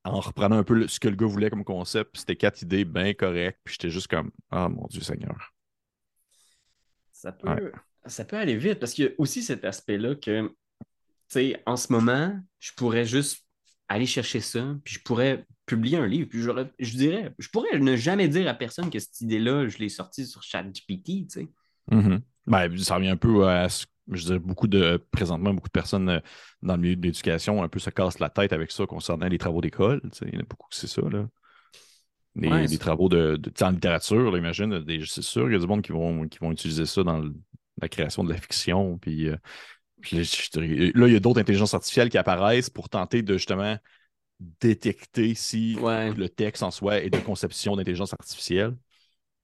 en 0.04 0.20
reprenant 0.20 0.58
un 0.58 0.64
peu 0.64 0.74
le- 0.76 0.88
ce 0.88 1.00
que 1.00 1.08
le 1.10 1.16
gars 1.16 1.26
voulait 1.28 1.50
comme 1.50 1.64
concept. 1.64 2.18
C'était 2.18 2.36
quatre 2.36 2.62
idées 2.62 2.86
bien 2.86 3.14
correctes. 3.14 3.60
Puis 3.64 3.74
j'étais 3.76 3.90
juste 3.90 4.08
comme 4.08 4.32
Ah 4.50 4.70
mon 4.70 4.88
Dieu 4.88 5.02
Seigneur. 5.02 5.54
Ça 7.12 7.32
peut, 7.32 7.50
Ouais. 7.50 7.72
ça 8.06 8.24
peut 8.26 8.38
aller 8.38 8.56
vite 8.56 8.80
parce 8.80 8.94
qu'il 8.94 9.06
y 9.06 9.08
a 9.08 9.12
aussi 9.18 9.44
cet 9.44 9.66
aspect-là 9.66 10.16
que, 10.16 10.48
tu 10.48 10.54
sais, 11.28 11.62
en 11.66 11.76
ce 11.76 11.92
moment, 11.92 12.40
je 12.60 12.72
pourrais 12.74 13.06
juste 13.06 13.46
aller 13.90 14.06
chercher 14.06 14.40
ça, 14.40 14.76
puis 14.84 14.96
je 14.96 15.00
pourrais 15.02 15.46
publier 15.66 15.98
un 15.98 16.06
livre, 16.08 16.30
puis 16.30 16.42
je 16.42 16.98
dirais, 16.98 17.34
je 17.38 17.50
pourrais 17.50 17.78
ne 17.80 17.96
jamais 17.96 18.28
dire 18.28 18.48
à 18.48 18.54
personne 18.54 18.90
que 18.90 19.00
cette 19.00 19.20
idée-là, 19.22 19.68
je 19.68 19.78
l'ai 19.80 19.90
sortie 19.90 20.26
sur 20.26 20.44
ChatGPT, 20.44 21.04
tu 21.06 21.26
sais. 21.30 21.48
Mhm. 21.92 22.22
Ben, 22.46 22.78
ça 22.78 22.96
revient 22.96 23.10
un 23.10 23.18
peu 23.18 23.48
à 23.48 23.68
ce 23.68 23.86
je 24.12 24.26
dirais 24.26 24.40
beaucoup 24.40 24.68
de 24.68 25.04
présentement, 25.12 25.54
beaucoup 25.54 25.68
de 25.68 25.72
personnes 25.74 26.10
euh, 26.10 26.20
dans 26.62 26.76
le 26.76 26.82
milieu 26.82 26.96
de 26.96 27.02
l'éducation 27.02 27.64
un 27.64 27.68
peu 27.70 27.80
se 27.80 27.90
cassent 27.90 28.20
la 28.20 28.30
tête 28.30 28.54
avec 28.54 28.72
ça 28.72 28.86
concernant 28.86 29.28
les 29.28 29.38
travaux 29.38 29.62
d'école. 29.62 30.02
Il 30.22 30.34
y 30.34 30.38
en 30.38 30.42
a 30.42 30.44
beaucoup 30.44 30.68
que 30.70 30.76
c'est 30.76 30.88
ça. 30.88 31.02
Là. 31.02 31.28
Ouais, 32.36 32.68
c'est- 32.68 32.78
travaux 32.78 33.10
de, 33.10 33.40
en 33.62 33.70
littérature, 33.72 34.32
là, 34.32 34.38
imagine, 34.38 34.80
des- 34.80 35.04
c'est 35.06 35.22
sûr 35.22 35.44
qu'il 35.44 35.54
y 35.54 35.56
a 35.56 35.60
du 35.60 35.68
monde 35.68 35.82
qui 35.82 35.92
vont, 35.92 36.28
qui 36.28 36.40
vont 36.40 36.52
utiliser 36.52 36.86
ça 36.86 37.04
dans 37.04 37.20
le- 37.20 37.34
la 37.82 37.90
création 37.90 38.24
de 38.24 38.32
la 38.32 38.38
fiction. 38.40 38.98
Puis, 38.98 39.28
euh, 39.28 39.36
puis 40.02 40.18
là, 40.18 40.24
je 40.24 40.50
dirais- 40.52 40.92
là, 40.96 41.08
il 41.08 41.14
y 41.14 41.16
a 41.16 41.20
d'autres 41.20 41.42
intelligences 41.42 41.74
artificielles 41.74 42.10
qui 42.10 42.18
apparaissent 42.18 42.70
pour 42.70 42.88
tenter 42.90 43.22
de 43.24 43.34
justement 43.34 43.78
détecter 44.62 45.36
si 45.36 45.78
Ouais. 45.82 46.14
le 46.14 46.30
texte 46.30 46.64
en 46.64 46.72
soi 46.72 47.00
est 47.00 47.10
de 47.10 47.20
conception 47.20 47.76
d'intelligence 47.76 48.14
artificielle. 48.14 48.78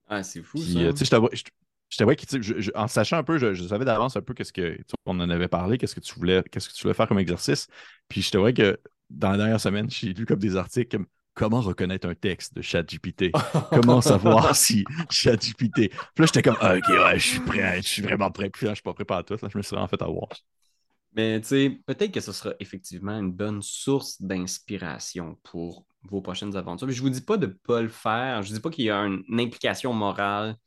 Ah, 0.08 0.24
c'est 0.24 0.42
fou, 0.42 0.60
Puis, 0.60 0.74
ça. 0.74 0.80
euh, 0.80 0.94
je 1.34 1.44
je- 1.96 2.04
t'avoue 2.04 2.16
que, 2.16 2.42
je- 2.42 2.60
je- 2.62 2.72
en 2.76 2.88
sachant 2.88 3.18
un 3.18 3.24
peu, 3.24 3.38
je, 3.38 3.54
je 3.54 3.66
savais 3.68 3.86
d'avance 3.86 4.16
un 4.18 4.22
peu 4.22 4.34
qu'est-ce 4.34 4.54
que, 4.54 4.78
on 5.06 5.20
en 5.20 5.30
avait 5.30 5.48
parlé, 5.48 5.78
qu'est-ce 5.78 5.96
que 5.96 6.00
tu 6.02 6.14
voulais, 6.16 6.44
qu'est-ce 6.52 6.70
que 6.70 6.74
tu 6.74 6.82
voulais 6.84 6.94
faire 6.94 7.08
comme 7.08 7.20
exercice. 7.20 7.68
Puis 8.10 8.22
je 8.22 8.32
t'avoue 8.32 8.54
que 8.54 8.80
dans 9.10 9.32
la 9.32 9.38
dernière 9.38 9.62
semaine, 9.62 9.90
j'ai 9.90 10.14
lu 10.14 10.26
comme 10.26 10.40
des 10.40 10.56
articles 10.56 10.98
comme 10.98 11.08
comment 11.34 11.62
reconnaître 11.62 12.08
un 12.08 12.16
texte 12.16 12.54
de 12.56 12.62
ChatGPT? 12.62 13.32
Comment 13.72 14.02
savoir 14.02 14.56
si 14.56 14.86
ChatGPT. 15.10 15.90
Puis 15.90 15.92
là, 16.20 16.26
j'étais 16.26 16.42
comme, 16.42 16.58
Ah, 16.62 16.76
ok, 16.78 16.88
ouais, 16.90 17.20
je 17.20 17.28
suis 17.28 17.40
prêt, 17.42 17.78
je 17.82 17.88
suis 17.88 18.02
vraiment 18.02 18.32
prêt. 18.32 18.50
Puis 18.50 18.66
là, 18.66 18.72
je 18.72 18.76
suis 18.76 18.84
pas 18.84 18.94
prêt 18.94 19.06
à 19.10 19.24
tout. 19.24 19.38
Là, 19.42 19.50
je 19.52 19.58
me 19.58 19.64
suis 19.64 19.76
vraiment 19.76 19.88
fait 19.88 20.02
avoir. 20.02 20.30
Mais 21.14 21.40
tu 21.42 21.48
sais, 21.48 21.70
peut-être 21.86 22.12
que 22.12 22.20
ce 22.20 22.32
sera 22.34 22.54
effectivement 22.60 23.18
une 23.18 23.32
bonne 23.32 23.62
source 23.62 24.22
d'inspiration 24.22 25.38
pour 25.44 25.86
vos 26.04 26.22
prochaines 26.22 26.56
aventures. 26.58 26.88
Mais 26.88 26.94
je 26.94 27.02
vous 27.02 27.10
dis 27.10 27.22
pas 27.22 27.38
de 27.38 27.48
ne 27.48 27.52
pas 27.54 27.82
le 27.82 27.88
faire. 27.88 28.44
Je 28.44 28.50
vous 28.50 28.56
dis 28.56 28.60
pas 28.62 28.70
qu'il 28.70 28.86
y 28.86 28.90
a 28.90 28.98
un- 28.98 29.22
une 29.30 29.40
implication 29.40 29.94
morale, 29.94 30.58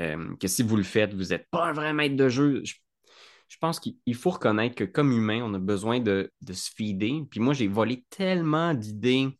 euh, 0.00 0.36
que 0.36 0.48
si 0.48 0.62
vous 0.62 0.76
le 0.76 0.82
faites, 0.82 1.14
vous 1.14 1.26
n'êtes 1.26 1.48
pas 1.50 1.66
un 1.66 1.72
vrai 1.72 1.92
maître 1.92 2.16
de 2.16 2.28
jeu. 2.28 2.62
Je, 2.64 3.56
pense 3.60 3.80
qu'il 3.80 3.96
il 4.06 4.14
faut 4.14 4.30
reconnaître 4.30 4.74
que 4.74 4.84
comme 4.84 5.12
humain, 5.12 5.42
on 5.42 5.54
a 5.54 5.58
besoin 5.58 6.00
de, 6.00 6.30
se 6.46 6.70
feeder. 6.70 7.26
Puis 7.30 7.40
moi, 7.40 7.54
j'ai 7.54 7.68
volé 7.68 8.04
tellement 8.10 8.74
d'idées 8.74 9.38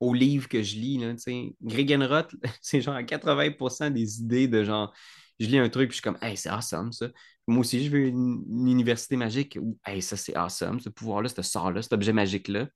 aux 0.00 0.14
livres 0.14 0.48
que 0.48 0.62
je 0.62 0.76
lis. 0.76 0.98
Là. 0.98 1.14
Gregenrod, 1.62 2.28
c'est 2.60 2.80
genre 2.80 2.94
à 2.94 3.02
80% 3.02 3.90
des 3.92 4.20
idées 4.20 4.48
de 4.48 4.64
genre, 4.64 4.92
je 5.38 5.46
lis 5.46 5.58
un 5.58 5.68
truc, 5.68 5.90
puis 5.90 5.96
je 5.96 6.02
suis 6.02 6.02
comme, 6.02 6.18
hey, 6.22 6.36
c'est 6.36 6.50
awesome 6.50 6.92
ça. 6.92 7.08
Moi 7.48 7.60
aussi, 7.60 7.84
je 7.84 7.90
veux 7.90 8.06
une, 8.06 8.44
une 8.48 8.68
université 8.68 9.16
magique. 9.16 9.58
Ou, 9.60 9.78
hey, 9.84 10.00
ça, 10.00 10.16
c'est 10.16 10.36
awesome, 10.36 10.80
ce 10.80 10.88
pouvoir-là, 10.88 11.28
ce 11.28 11.42
sort-là, 11.42 11.82
cet 11.82 11.92
objet 11.92 12.12
magique-là. 12.12 12.68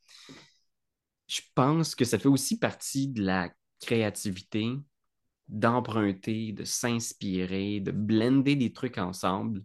Je 1.28 1.40
pense 1.54 1.94
que 1.94 2.04
ça 2.04 2.18
fait 2.18 2.28
aussi 2.28 2.59
partie 2.59 3.09
de 3.09 3.22
la 3.22 3.50
créativité, 3.80 4.72
d'emprunter, 5.49 6.53
de 6.53 6.64
s'inspirer, 6.64 7.80
de 7.80 7.92
blender 7.92 8.57
des 8.57 8.72
trucs 8.72 8.99
ensemble. 8.99 9.64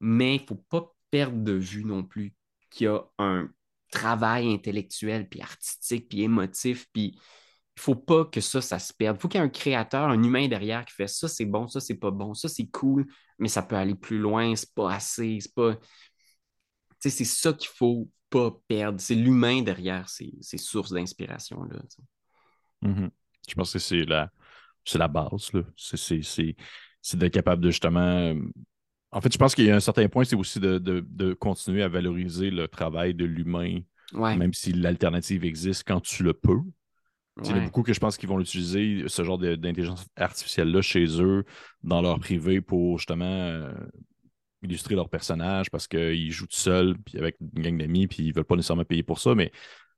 Mais 0.00 0.36
il 0.36 0.42
ne 0.42 0.46
faut 0.46 0.64
pas 0.68 0.94
perdre 1.10 1.42
de 1.42 1.52
vue 1.52 1.84
non 1.84 2.04
plus 2.04 2.34
qu'il 2.70 2.86
y 2.86 2.88
a 2.88 3.02
un 3.18 3.48
travail 3.90 4.52
intellectuel, 4.52 5.28
puis 5.28 5.40
artistique, 5.40 6.08
puis 6.08 6.22
émotif, 6.22 6.86
puis 6.92 7.18
il 7.76 7.80
faut 7.80 7.94
pas 7.94 8.24
que 8.24 8.40
ça, 8.40 8.60
ça 8.60 8.78
se 8.78 8.92
perde. 8.92 9.16
Il 9.18 9.20
faut 9.20 9.28
qu'il 9.28 9.40
y 9.40 9.42
ait 9.42 9.46
un 9.46 9.50
créateur, 9.50 10.08
un 10.08 10.22
humain 10.22 10.48
derrière 10.48 10.84
qui 10.84 10.94
fait 10.94 11.08
ça, 11.08 11.28
c'est 11.28 11.44
bon, 11.44 11.68
ça, 11.68 11.80
c'est 11.80 11.94
pas 11.96 12.10
bon, 12.10 12.34
ça, 12.34 12.48
c'est 12.48 12.66
cool, 12.66 13.06
mais 13.38 13.48
ça 13.48 13.62
peut 13.62 13.76
aller 13.76 13.94
plus 13.94 14.18
loin, 14.18 14.54
c'est 14.56 14.74
pas 14.74 14.92
assez, 14.92 15.38
c'est 15.40 15.54
pas. 15.54 15.76
Tu 15.76 15.84
sais, 16.98 17.10
c'est 17.10 17.24
ça 17.24 17.52
qu'il 17.52 17.68
faut 17.68 18.08
pas 18.30 18.50
perdre. 18.68 19.00
C'est 19.00 19.14
l'humain 19.14 19.62
derrière 19.62 20.08
ces, 20.08 20.34
ces 20.40 20.58
sources 20.58 20.92
d'inspiration-là. 20.92 21.80
Mhm. 22.82 23.10
Je 23.48 23.54
pense 23.54 23.72
que 23.72 23.78
c'est 23.78 24.04
la, 24.04 24.30
c'est 24.84 24.98
la 24.98 25.08
base. 25.08 25.52
là. 25.52 25.62
C'est, 25.76 27.16
d'être 27.16 27.32
capable 27.34 27.62
de 27.62 27.70
justement. 27.70 28.00
euh, 28.00 28.34
En 29.12 29.20
fait, 29.20 29.32
je 29.32 29.38
pense 29.38 29.54
qu'il 29.54 29.64
y 29.66 29.70
a 29.70 29.76
un 29.76 29.80
certain 29.80 30.08
point, 30.08 30.24
c'est 30.24 30.36
aussi 30.36 30.58
de, 30.60 30.78
de- 30.78 31.04
de 31.08 31.34
continuer 31.34 31.82
à 31.82 31.88
valoriser 31.88 32.50
le 32.50 32.66
travail 32.68 33.14
de 33.14 33.24
l'humain, 33.24 33.78
Ouais. 34.12 34.36
même 34.36 34.52
si 34.52 34.72
l'alternative 34.72 35.44
existe 35.44 35.84
quand 35.86 36.00
tu 36.00 36.22
le 36.22 36.32
peux. 36.34 36.60
Il 37.42 37.50
y 37.50 37.52
en 37.52 37.56
a 37.56 37.60
beaucoup 37.60 37.82
que 37.82 37.92
je 37.92 37.98
pense 37.98 38.16
qu'ils 38.16 38.28
vont 38.28 38.38
utiliser 38.38 39.04
ce 39.08 39.24
genre 39.24 39.38
d'intelligence 39.38 40.06
artificielle-là 40.16 40.82
chez 40.82 41.20
eux, 41.20 41.44
dans 41.82 42.00
leur 42.00 42.20
privé, 42.20 42.60
pour 42.60 42.98
justement 42.98 43.24
euh, 43.24 43.72
illustrer 44.62 44.94
leur 44.94 45.08
personnage 45.08 45.68
parce 45.70 45.88
qu'ils 45.88 46.30
jouent 46.30 46.46
tout 46.46 46.56
seuls, 46.56 46.96
puis 47.04 47.18
avec 47.18 47.36
une 47.40 47.62
gang 47.62 47.76
d'amis, 47.76 48.06
puis 48.06 48.22
ils 48.22 48.28
ne 48.28 48.34
veulent 48.34 48.44
pas 48.44 48.54
nécessairement 48.56 48.84
payer 48.84 49.02
pour 49.02 49.18
ça, 49.18 49.34
mais 49.34 49.50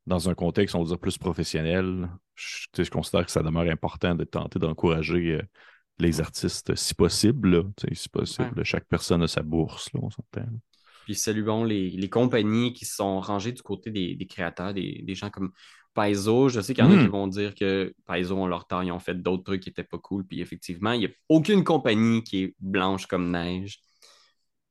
dans 0.07 0.29
un 0.29 0.35
contexte, 0.35 0.75
on 0.75 0.83
va 0.83 0.87
dire, 0.89 0.99
plus 0.99 1.19
professionnel, 1.19 2.09
je, 2.35 2.89
considère 2.91 3.25
que 3.25 3.33
ça 3.33 3.43
demeure 3.43 3.69
important 3.71 4.15
de 4.15 4.25
tenter 4.25 4.59
d'encourager 4.59 5.33
euh, 5.33 5.43
les 5.99 6.21
artistes 6.21 6.75
si 6.75 6.95
possible. 6.95 7.57
là. 7.57 7.63
Si 7.93 8.09
possible, 8.09 8.65
chaque 8.65 8.87
personne 8.87 9.23
a 9.23 9.29
sa 9.29 9.43
bourse, 9.43 9.93
là, 9.93 10.01
on 10.03 10.11
s'entend. 10.11 10.47
Puis 11.05 11.15
saluons 11.15 11.65
les, 11.65 11.91
les 11.91 12.09
compagnies 12.09 12.73
qui 12.73 12.85
se 12.85 12.97
sont 12.97 13.21
rangées 13.21 13.53
du 13.53 13.63
côté 13.63 13.91
des, 13.91 14.15
des 14.17 14.27
créateurs, 14.27 14.75
des, 14.75 15.03
des 15.05 15.15
gens 15.15 15.31
comme 15.31 15.53
Paizo. 15.95 16.49
Je 16.49 16.61
sais 16.61 16.75
qu'il 16.75 16.85
y 16.85 16.87
en 16.87 16.91
a 16.91 16.97
Mm. 16.97 17.05
qui 17.05 17.09
vont 17.09 17.27
dire 17.29 17.55
que 17.55 17.95
Paizo 18.07 18.37
ont 18.37 18.47
leur 18.47 18.67
temps, 18.67 18.83
ils 18.83 18.93
ont 18.93 18.99
fait 18.99 19.15
d'autres 19.15 19.45
trucs 19.45 19.63
qui 19.63 19.71
n'étaient 19.71 19.85
pas 19.85 19.99
cool. 19.99 20.27
Puis 20.27 20.41
effectivement, 20.41 20.93
il 20.93 21.01
n'y 21.01 21.07
a 21.07 21.11
aucune 21.29 21.65
compagnie 21.65 22.23
qui 22.23 22.43
est 22.43 22.55
blanche 22.61 23.07
comme 23.07 23.31
neige. 23.31 23.81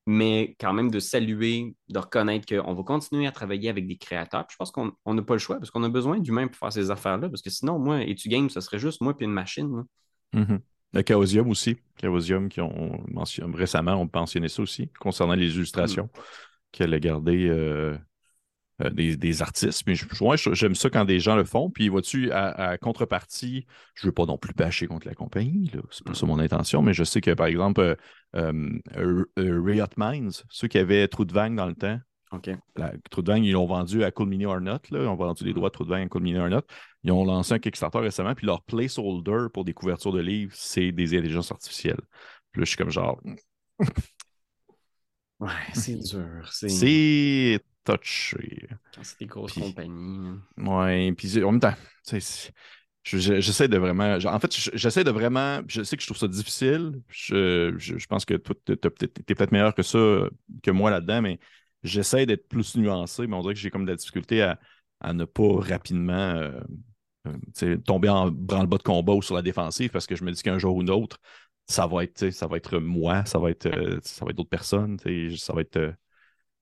Mais 0.07 0.55
quand 0.59 0.71
même 0.73 0.91
de 0.91 0.99
saluer, 0.99 1.75
de 1.89 1.97
reconnaître 1.99 2.45
qu'on 2.45 2.73
va 2.73 2.83
continuer 2.83 3.25
à 3.25 3.31
travailler 3.31 3.69
avec 3.69 3.87
des 3.87 3.97
créateurs. 3.97 4.45
Puis 4.45 4.53
je 4.53 4.57
pense 4.57 4.71
qu'on 4.71 4.91
on 5.03 5.13
n'a 5.15 5.23
pas 5.23 5.33
le 5.33 5.39
choix 5.39 5.57
parce 5.57 5.71
qu'on 5.71 5.83
a 5.83 5.89
besoin 5.89 6.19
d'humains 6.19 6.47
pour 6.47 6.57
faire 6.57 6.71
ces 6.71 6.91
affaires-là. 6.91 7.27
Parce 7.29 7.41
que 7.41 7.49
sinon, 7.49 7.79
moi, 7.79 8.03
et 8.03 8.13
tu 8.13 8.29
games, 8.29 8.49
ce 8.49 8.61
serait 8.61 8.77
juste 8.77 9.01
moi 9.01 9.17
puis 9.17 9.25
une 9.25 9.33
machine. 9.33 9.75
là. 9.75 9.83
Mhm. 10.41 10.59
Le 10.93 11.03
Chaosium 11.05 11.49
aussi. 11.49 11.77
Chaosium 11.99 12.47
qui 12.47 12.61
ont 12.61 13.03
mentionné, 13.09 13.55
récemment 13.55 13.95
ont 13.95 14.09
mentionné 14.13 14.47
ça 14.47 14.61
aussi, 14.61 14.89
concernant 14.99 15.33
les 15.33 15.53
illustrations, 15.55 16.09
qu'elle 16.71 16.93
a 16.93 16.99
gardé 16.99 17.47
euh, 17.49 17.97
euh, 18.81 18.89
des, 18.89 19.15
des 19.15 19.41
artistes. 19.41 19.83
Mais 19.87 19.95
j'aime 19.95 20.75
ça 20.75 20.89
quand 20.89 21.05
des 21.05 21.19
gens 21.19 21.35
le 21.35 21.45
font. 21.45 21.69
Puis 21.69 21.89
vois-tu, 21.89 22.31
à, 22.31 22.47
à 22.71 22.77
contrepartie, 22.77 23.65
je 23.95 24.07
veux 24.07 24.11
pas 24.11 24.25
non 24.25 24.37
plus 24.37 24.53
bâcher 24.53 24.87
contre 24.87 25.07
la 25.07 25.13
compagnie. 25.13 25.71
C'est 25.91 26.05
pas 26.05 26.13
ça 26.13 26.25
mon 26.25 26.39
intention, 26.39 26.81
mais 26.81 26.93
je 26.93 27.03
sais 27.03 27.21
que 27.21 27.31
par 27.31 27.47
exemple, 27.47 27.95
euh, 28.35 28.79
euh, 28.97 29.25
Riot 29.37 29.85
Minds, 29.97 30.43
ceux 30.49 30.67
qui 30.67 30.77
avaient 30.77 31.07
Trou 31.07 31.25
de 31.25 31.33
Vague 31.33 31.55
dans 31.55 31.67
le 31.67 31.75
temps, 31.75 31.99
OK. 32.31 32.49
la, 32.75 32.91
Trou 33.09 33.21
de 33.21 33.31
Vague, 33.31 33.43
ils 33.43 33.53
l'ont 33.53 33.65
vendu 33.65 34.03
à 34.03 34.11
Cool 34.11 34.27
Mini 34.27 34.45
or 34.45 34.59
Not, 34.59 34.79
là. 34.91 35.03
Ils 35.03 35.07
ont 35.07 35.15
vendu 35.15 35.45
les 35.45 35.53
droits 35.53 35.69
de 35.69 35.73
Trou 35.73 35.85
de 35.85 35.89
Vague 35.89 36.05
à 36.05 36.09
Cool 36.09 36.23
Mini 36.23 36.37
or 36.37 36.49
Not. 36.49 36.63
Ils 37.03 37.11
ont 37.11 37.23
lancé 37.23 37.53
un 37.53 37.59
Kickstarter 37.59 37.99
récemment, 37.99 38.35
puis 38.35 38.45
leur 38.45 38.61
placeholder 38.63 39.47
pour 39.53 39.63
des 39.63 39.73
couvertures 39.73 40.11
de 40.11 40.19
livres, 40.19 40.51
c'est 40.55 40.91
des 40.91 41.15
intelligences 41.17 41.51
artificielles. 41.51 42.01
Puis 42.51 42.61
là, 42.61 42.65
je 42.65 42.69
suis 42.69 42.77
comme 42.77 42.89
genre, 42.89 43.21
Ouais, 45.39 45.49
c'est 45.73 45.97
dur. 45.97 46.47
C'est 46.49 47.59
touché. 47.93 48.67
quand 48.93 49.03
c'est 49.03 49.19
des 49.19 49.25
grosses 49.27 49.53
Puis- 49.53 49.61
compagnies. 49.61 50.27
hein. 50.27 50.41
Ouais, 50.57 51.11
puis 51.13 51.43
en 51.43 51.51
même 51.51 51.59
temps, 51.61 51.73
j'essaie 53.03 53.67
de 53.67 53.77
vraiment. 53.77 54.15
En 54.25 54.39
fait, 54.39 54.55
je- 54.55 54.71
j'essaie 54.73 55.03
de 55.03 55.11
vraiment. 55.11 55.61
Je 55.67 55.83
sais 55.83 55.95
que 55.95 56.01
je 56.01 56.07
trouve 56.07 56.17
ça 56.17 56.27
difficile. 56.27 57.01
Je, 57.09 57.73
je- 57.77 57.97
je 57.97 58.07
pense 58.07 58.25
que 58.25 58.33
toi, 58.35 58.55
t'es 58.65 58.75
peut-être 58.77 59.51
meilleur 59.51 59.75
que 59.75 59.83
ça, 59.83 59.97
que 60.63 60.71
moi 60.71 60.89
là-dedans, 60.91 61.21
mais 61.21 61.39
j'essaie 61.83 62.25
d'être 62.25 62.47
plus 62.47 62.75
nuancé, 62.77 63.27
mais 63.27 63.35
on 63.35 63.41
dirait 63.41 63.53
que 63.53 63.59
j'ai 63.59 63.69
comme 63.69 63.85
de 63.85 63.91
la 63.91 63.95
difficulté 63.97 64.41
à, 64.41 64.59
à 65.01 65.13
ne 65.13 65.25
pas 65.25 65.59
rapidement 65.59 66.13
euh, 66.13 66.59
euh, 67.63 67.77
tomber 67.77 68.09
en 68.09 68.31
branle-bas 68.31 68.77
de 68.77 68.83
combat 68.83 69.13
ou 69.13 69.21
sur 69.21 69.35
la 69.35 69.41
défensive 69.41 69.89
parce 69.91 70.07
que 70.07 70.15
je 70.15 70.23
me 70.23 70.31
dis 70.31 70.41
qu'un 70.41 70.57
jour 70.59 70.75
ou 70.75 70.81
l'autre, 70.81 71.19
ça 71.67 71.85
va 71.87 72.03
être, 72.03 72.29
ça 72.31 72.47
va 72.47 72.57
être 72.57 72.77
moi, 72.79 73.25
ça 73.25 73.39
va 73.39 73.49
être, 73.51 73.65
euh, 73.67 73.99
ça 74.03 74.23
va 74.25 74.31
être 74.31 74.37
d'autres 74.37 74.49
personnes, 74.49 74.97
ça 75.37 75.53
va 75.53 75.61
être. 75.61 75.77
euh, 75.77 75.91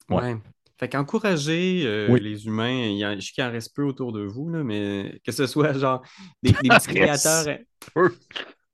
Ouais. 0.10 0.34
Ouais. 0.34 0.38
Fait 0.80 0.90
qu'encourager 0.90 1.84
euh, 1.86 2.08
Oui. 2.10 2.20
les 2.20 2.46
humains, 2.46 2.88
il 2.90 2.98
y 2.98 3.04
a, 3.04 3.16
je 3.16 3.22
sais 3.26 3.32
qu'il 3.32 3.44
en 3.44 3.52
reste 3.52 3.76
peu 3.76 3.84
autour 3.84 4.12
de 4.12 4.22
vous, 4.24 4.50
là, 4.50 4.64
mais 4.64 5.20
que 5.26 5.32
ce 5.32 5.46
soit 5.48 5.74
genre 5.74 6.02
des, 6.42 6.52
des 6.52 6.70
petits 6.70 6.88
créateurs. 6.88 7.48
hein. 7.48 7.58
peu. 7.94 8.10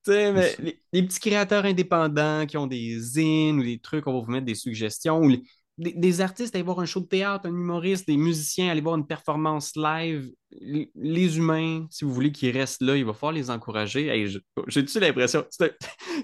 Tu 0.05 0.13
sais, 0.13 0.31
mais 0.31 0.55
les, 0.59 0.79
les 0.93 1.03
petits 1.03 1.19
créateurs 1.19 1.65
indépendants 1.65 2.45
qui 2.47 2.55
ont 2.57 2.67
des 2.67 2.97
zines 2.99 3.59
ou 3.59 3.63
des 3.63 3.79
trucs, 3.79 4.07
on 4.07 4.13
va 4.13 4.19
vous 4.25 4.31
mettre 4.31 4.45
des 4.45 4.55
suggestions. 4.55 5.19
Ou 5.19 5.27
les- 5.29 5.43
des, 5.79 5.93
des 5.93 6.21
artistes, 6.21 6.53
aller 6.53 6.63
voir 6.63 6.79
un 6.79 6.85
show 6.85 6.99
de 6.99 7.05
théâtre, 7.07 7.47
un 7.47 7.49
humoriste, 7.49 8.05
des 8.07 8.17
musiciens, 8.17 8.69
aller 8.69 8.81
voir 8.81 8.95
une 8.95 9.07
performance 9.07 9.75
live. 9.75 10.29
Les, 10.61 10.91
les 10.95 11.37
humains, 11.37 11.85
si 11.89 12.05
vous 12.05 12.13
voulez 12.13 12.31
qu'ils 12.31 12.55
restent 12.55 12.81
là, 12.81 12.95
il 12.97 13.05
va 13.05 13.13
falloir 13.13 13.31
les 13.33 13.49
encourager. 13.49 14.07
Hey, 14.07 14.27
J'ai-tu 14.67 14.99
l'impression? 14.99 15.45
J'ai 15.59 15.71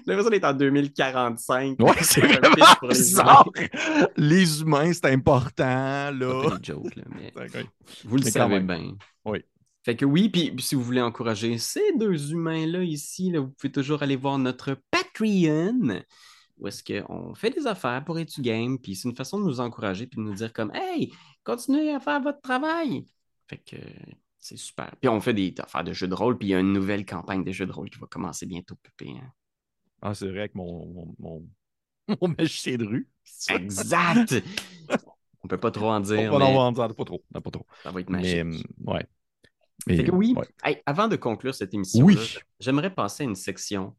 l'impression 0.06 0.30
d'être 0.30 0.44
en 0.44 0.52
2045. 0.52 1.80
Ouais, 1.80 1.92
c'est 2.02 2.20
vraiment 2.20 2.64
pour 2.78 2.88
les 2.88 2.94
bizarre. 2.94 3.48
Les 4.16 4.60
humains, 4.60 4.92
c'est 4.92 5.06
important, 5.06 5.54
Pas 5.64 6.12
là. 6.12 6.56
des 6.58 6.64
jokes, 6.64 6.96
là, 6.96 7.02
mais 7.14 7.32
vous 8.04 8.16
le 8.16 8.24
Mais 8.24 8.30
savez 8.30 8.60
bien. 8.60 8.92
Oui. 9.24 9.38
Fait 9.84 9.94
que 9.94 10.04
oui, 10.04 10.28
puis 10.28 10.50
puis 10.50 10.64
si 10.64 10.74
vous 10.74 10.82
voulez 10.82 11.00
encourager 11.00 11.56
ces 11.58 11.92
deux 11.96 12.32
humains-là 12.32 12.82
ici, 12.82 13.30
là, 13.30 13.38
vous 13.40 13.50
pouvez 13.50 13.70
toujours 13.72 14.02
aller 14.02 14.16
voir 14.16 14.36
notre 14.38 14.76
Patreon, 14.90 16.00
où 16.58 16.66
est-ce 16.68 16.82
qu'on 16.82 17.34
fait 17.34 17.50
des 17.50 17.66
affaires 17.66 18.04
pour 18.04 18.18
Etu 18.18 18.40
Game, 18.40 18.78
puis 18.78 18.94
c'est 18.96 19.08
une 19.08 19.16
façon 19.16 19.38
de 19.38 19.44
nous 19.44 19.60
encourager, 19.60 20.06
puis 20.06 20.16
de 20.18 20.22
nous 20.22 20.34
dire 20.34 20.52
comme 20.52 20.70
«Hey, 20.74 21.12
continuez 21.44 21.90
à 21.92 22.00
faire 22.00 22.20
votre 22.20 22.40
travail!» 22.40 23.06
Fait 23.48 23.58
que 23.58 23.76
c'est 24.38 24.56
super. 24.56 24.90
Puis 25.00 25.08
on 25.08 25.20
fait 25.20 25.34
des 25.34 25.54
affaires 25.58 25.84
de 25.84 25.92
jeux 25.92 26.08
de 26.08 26.14
rôle, 26.14 26.38
puis 26.38 26.48
il 26.48 26.50
y 26.52 26.54
a 26.54 26.60
une 26.60 26.72
nouvelle 26.72 27.04
campagne 27.04 27.44
de 27.44 27.52
jeux 27.52 27.66
de 27.66 27.72
rôle 27.72 27.90
qui 27.90 27.98
va 27.98 28.06
commencer 28.06 28.46
bientôt, 28.46 28.74
Pépé. 28.76 29.12
hein. 29.12 29.32
Ah, 30.02 30.14
c'est 30.14 30.28
vrai 30.28 30.48
que 30.48 30.56
mon, 30.58 30.86
mon, 30.86 31.14
mon, 31.18 31.48
mon 32.22 32.34
magicien 32.38 32.76
de 32.76 32.84
rue. 32.86 33.08
Exact! 33.50 34.34
on 35.42 35.48
peut 35.48 35.58
pas 35.58 35.70
trop 35.70 35.90
en 35.90 36.00
dire, 36.00 36.32
On 36.32 36.38
mais 36.38 36.44
en 36.44 36.72
vendre 36.72 36.94
pas 36.94 37.04
trop. 37.04 37.22
non, 37.34 37.40
pas 37.40 37.50
trop. 37.50 37.66
ça 37.82 37.90
va 37.90 38.00
être 38.00 38.10
magique. 38.10 38.36
euh, 38.38 38.58
ouais. 38.86 39.06
Mais, 39.86 39.96
Fait 39.98 40.04
que 40.04 40.10
oui, 40.12 40.34
ouais. 40.36 40.48
hey, 40.64 40.82
avant 40.86 41.06
de 41.06 41.16
conclure 41.16 41.54
cette 41.54 41.72
émission, 41.74 42.04
Oui. 42.04 42.16
j'aimerais 42.58 42.92
passer 42.92 43.22
à 43.22 43.26
une 43.26 43.36
section 43.36 43.94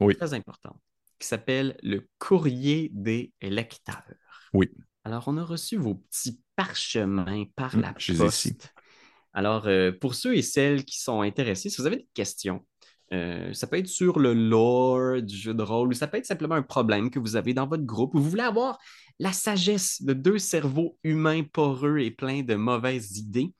Oui. 0.00 0.14
très 0.16 0.34
importante 0.34 0.78
qui 1.20 1.28
s'appelle 1.28 1.78
le 1.84 2.08
courrier 2.18 2.90
des 2.94 3.32
lecteurs. 3.42 4.04
Oui. 4.52 4.70
Alors, 5.04 5.24
on 5.28 5.36
a 5.38 5.44
reçu 5.44 5.76
vos 5.76 5.94
petits 5.94 6.40
parchemins 6.56 7.44
par 7.56 7.76
Hum, 7.76 7.80
la 7.80 7.94
je 7.96 8.12
les 8.12 8.22
ai 8.24 8.26
poste. 8.26 8.26
ici. 8.26 8.58
Alors, 9.32 9.66
euh, 9.68 9.92
pour 9.92 10.14
ceux 10.14 10.36
et 10.36 10.42
celles 10.42 10.84
qui 10.84 11.00
sont 11.00 11.22
intéressés, 11.22 11.70
si 11.70 11.78
vous 11.80 11.86
avez 11.86 11.96
des 11.98 12.08
questions, 12.14 12.66
euh, 13.12 13.52
ça 13.54 13.66
peut 13.66 13.78
être 13.78 13.88
sur 13.88 14.18
le 14.18 14.34
lore 14.34 15.22
du 15.22 15.36
jeu 15.36 15.54
de 15.54 15.62
rôle 15.62 15.88
ou 15.88 15.92
ça 15.94 16.06
peut 16.08 16.18
être 16.18 16.26
simplement 16.26 16.54
un 16.56 16.62
problème 16.62 17.10
que 17.10 17.18
vous 17.18 17.36
avez 17.36 17.54
dans 17.54 17.66
votre 17.66 17.84
groupe 17.84 18.14
ou 18.14 18.20
vous 18.20 18.30
voulez 18.30 18.42
avoir 18.42 18.78
la 19.18 19.32
sagesse 19.32 20.02
de 20.02 20.12
deux 20.14 20.38
cerveaux 20.38 20.98
humains 21.04 21.42
poreux 21.44 21.98
et 21.98 22.10
pleins 22.10 22.42
de 22.42 22.54
mauvaises 22.54 23.18
idées, 23.18 23.52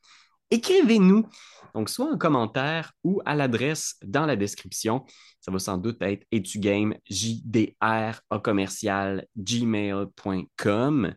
écrivez-nous. 0.51 1.27
Donc, 1.75 1.89
soit 1.89 2.13
en 2.13 2.19
commentaire 2.19 2.93
ou 3.05 3.23
à 3.25 3.35
l'adresse 3.37 3.97
dans 4.05 4.27
la 4.27 4.37
description. 4.37 5.05
Ça 5.41 5.53
va 5.53 5.59
sans 5.59 5.79
doute 5.79 6.03
être 6.03 6.27
etugame, 6.33 6.95
jdr, 7.09 8.21
commercial, 8.43 9.27
gmail.com. 9.37 11.15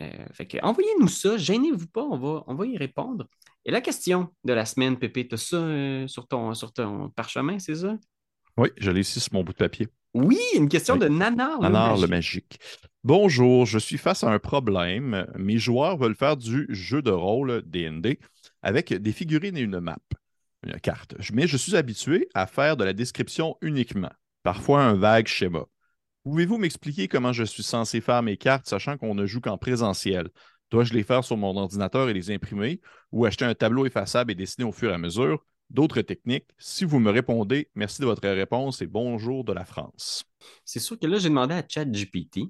Euh, 0.00 0.26
fait 0.32 0.46
que 0.46 0.58
envoyez-nous 0.62 1.08
ça, 1.08 1.36
gênez-vous 1.36 1.88
pas, 1.88 2.02
on 2.02 2.16
va, 2.16 2.44
on 2.46 2.54
va 2.54 2.66
y 2.66 2.76
répondre. 2.76 3.26
Et 3.64 3.70
la 3.70 3.80
question 3.80 4.28
de 4.44 4.52
la 4.52 4.64
semaine, 4.64 4.96
Pépé, 4.96 5.26
tu 5.26 5.34
as 5.34 5.38
ça 5.38 5.56
euh, 5.56 6.06
sur, 6.06 6.28
ton, 6.28 6.54
sur 6.54 6.72
ton 6.72 7.10
parchemin, 7.10 7.58
c'est 7.58 7.74
ça? 7.74 7.96
Oui, 8.56 8.68
je 8.76 8.90
l'ai 8.90 9.00
ici 9.00 9.20
sur 9.20 9.34
mon 9.34 9.42
bout 9.42 9.52
de 9.52 9.58
papier. 9.58 9.88
Oui, 10.14 10.38
une 10.54 10.68
question 10.68 10.96
de 10.96 11.06
Nanar. 11.06 11.60
Nanar 11.60 11.98
le 11.98 12.06
magique. 12.06 12.58
Bonjour, 13.04 13.66
je 13.66 13.78
suis 13.78 13.98
face 13.98 14.24
à 14.24 14.30
un 14.30 14.38
problème. 14.38 15.26
Mes 15.36 15.58
joueurs 15.58 15.96
veulent 15.96 16.16
faire 16.16 16.36
du 16.36 16.66
jeu 16.70 17.02
de 17.02 17.10
rôle 17.10 17.62
DND 17.66 18.18
avec 18.62 18.92
des 18.92 19.12
figurines 19.12 19.56
et 19.56 19.62
une 19.62 19.80
map, 19.80 19.98
une 20.64 20.78
carte. 20.80 21.14
Mais 21.32 21.46
je 21.46 21.56
suis 21.56 21.76
habitué 21.76 22.28
à 22.34 22.46
faire 22.46 22.76
de 22.76 22.84
la 22.84 22.92
description 22.92 23.56
uniquement, 23.62 24.12
parfois 24.42 24.82
un 24.82 24.94
vague 24.94 25.26
schéma. 25.26 25.64
Pouvez-vous 26.24 26.58
m'expliquer 26.58 27.08
comment 27.08 27.32
je 27.32 27.44
suis 27.44 27.62
censé 27.62 28.00
faire 28.00 28.22
mes 28.22 28.36
cartes, 28.36 28.68
sachant 28.68 28.98
qu'on 28.98 29.14
ne 29.14 29.24
joue 29.24 29.40
qu'en 29.40 29.56
présentiel? 29.56 30.28
Dois-je 30.70 30.92
les 30.92 31.02
faire 31.02 31.24
sur 31.24 31.38
mon 31.38 31.56
ordinateur 31.56 32.10
et 32.10 32.12
les 32.12 32.30
imprimer 32.30 32.80
ou 33.12 33.24
acheter 33.24 33.46
un 33.46 33.54
tableau 33.54 33.86
effaçable 33.86 34.32
et 34.32 34.34
dessiner 34.34 34.66
au 34.66 34.72
fur 34.72 34.90
et 34.90 34.94
à 34.94 34.98
mesure? 34.98 35.46
D'autres 35.70 36.02
techniques? 36.02 36.48
Si 36.58 36.84
vous 36.84 36.98
me 36.98 37.10
répondez, 37.10 37.70
merci 37.74 38.00
de 38.00 38.06
votre 38.06 38.28
réponse 38.28 38.82
et 38.82 38.86
bonjour 38.86 39.44
de 39.44 39.52
la 39.52 39.64
France. 39.64 40.24
C'est 40.64 40.80
sûr 40.80 40.98
que 40.98 41.06
là, 41.06 41.18
j'ai 41.18 41.30
demandé 41.30 41.54
à 41.54 41.64
ChatGPT. 41.66 42.40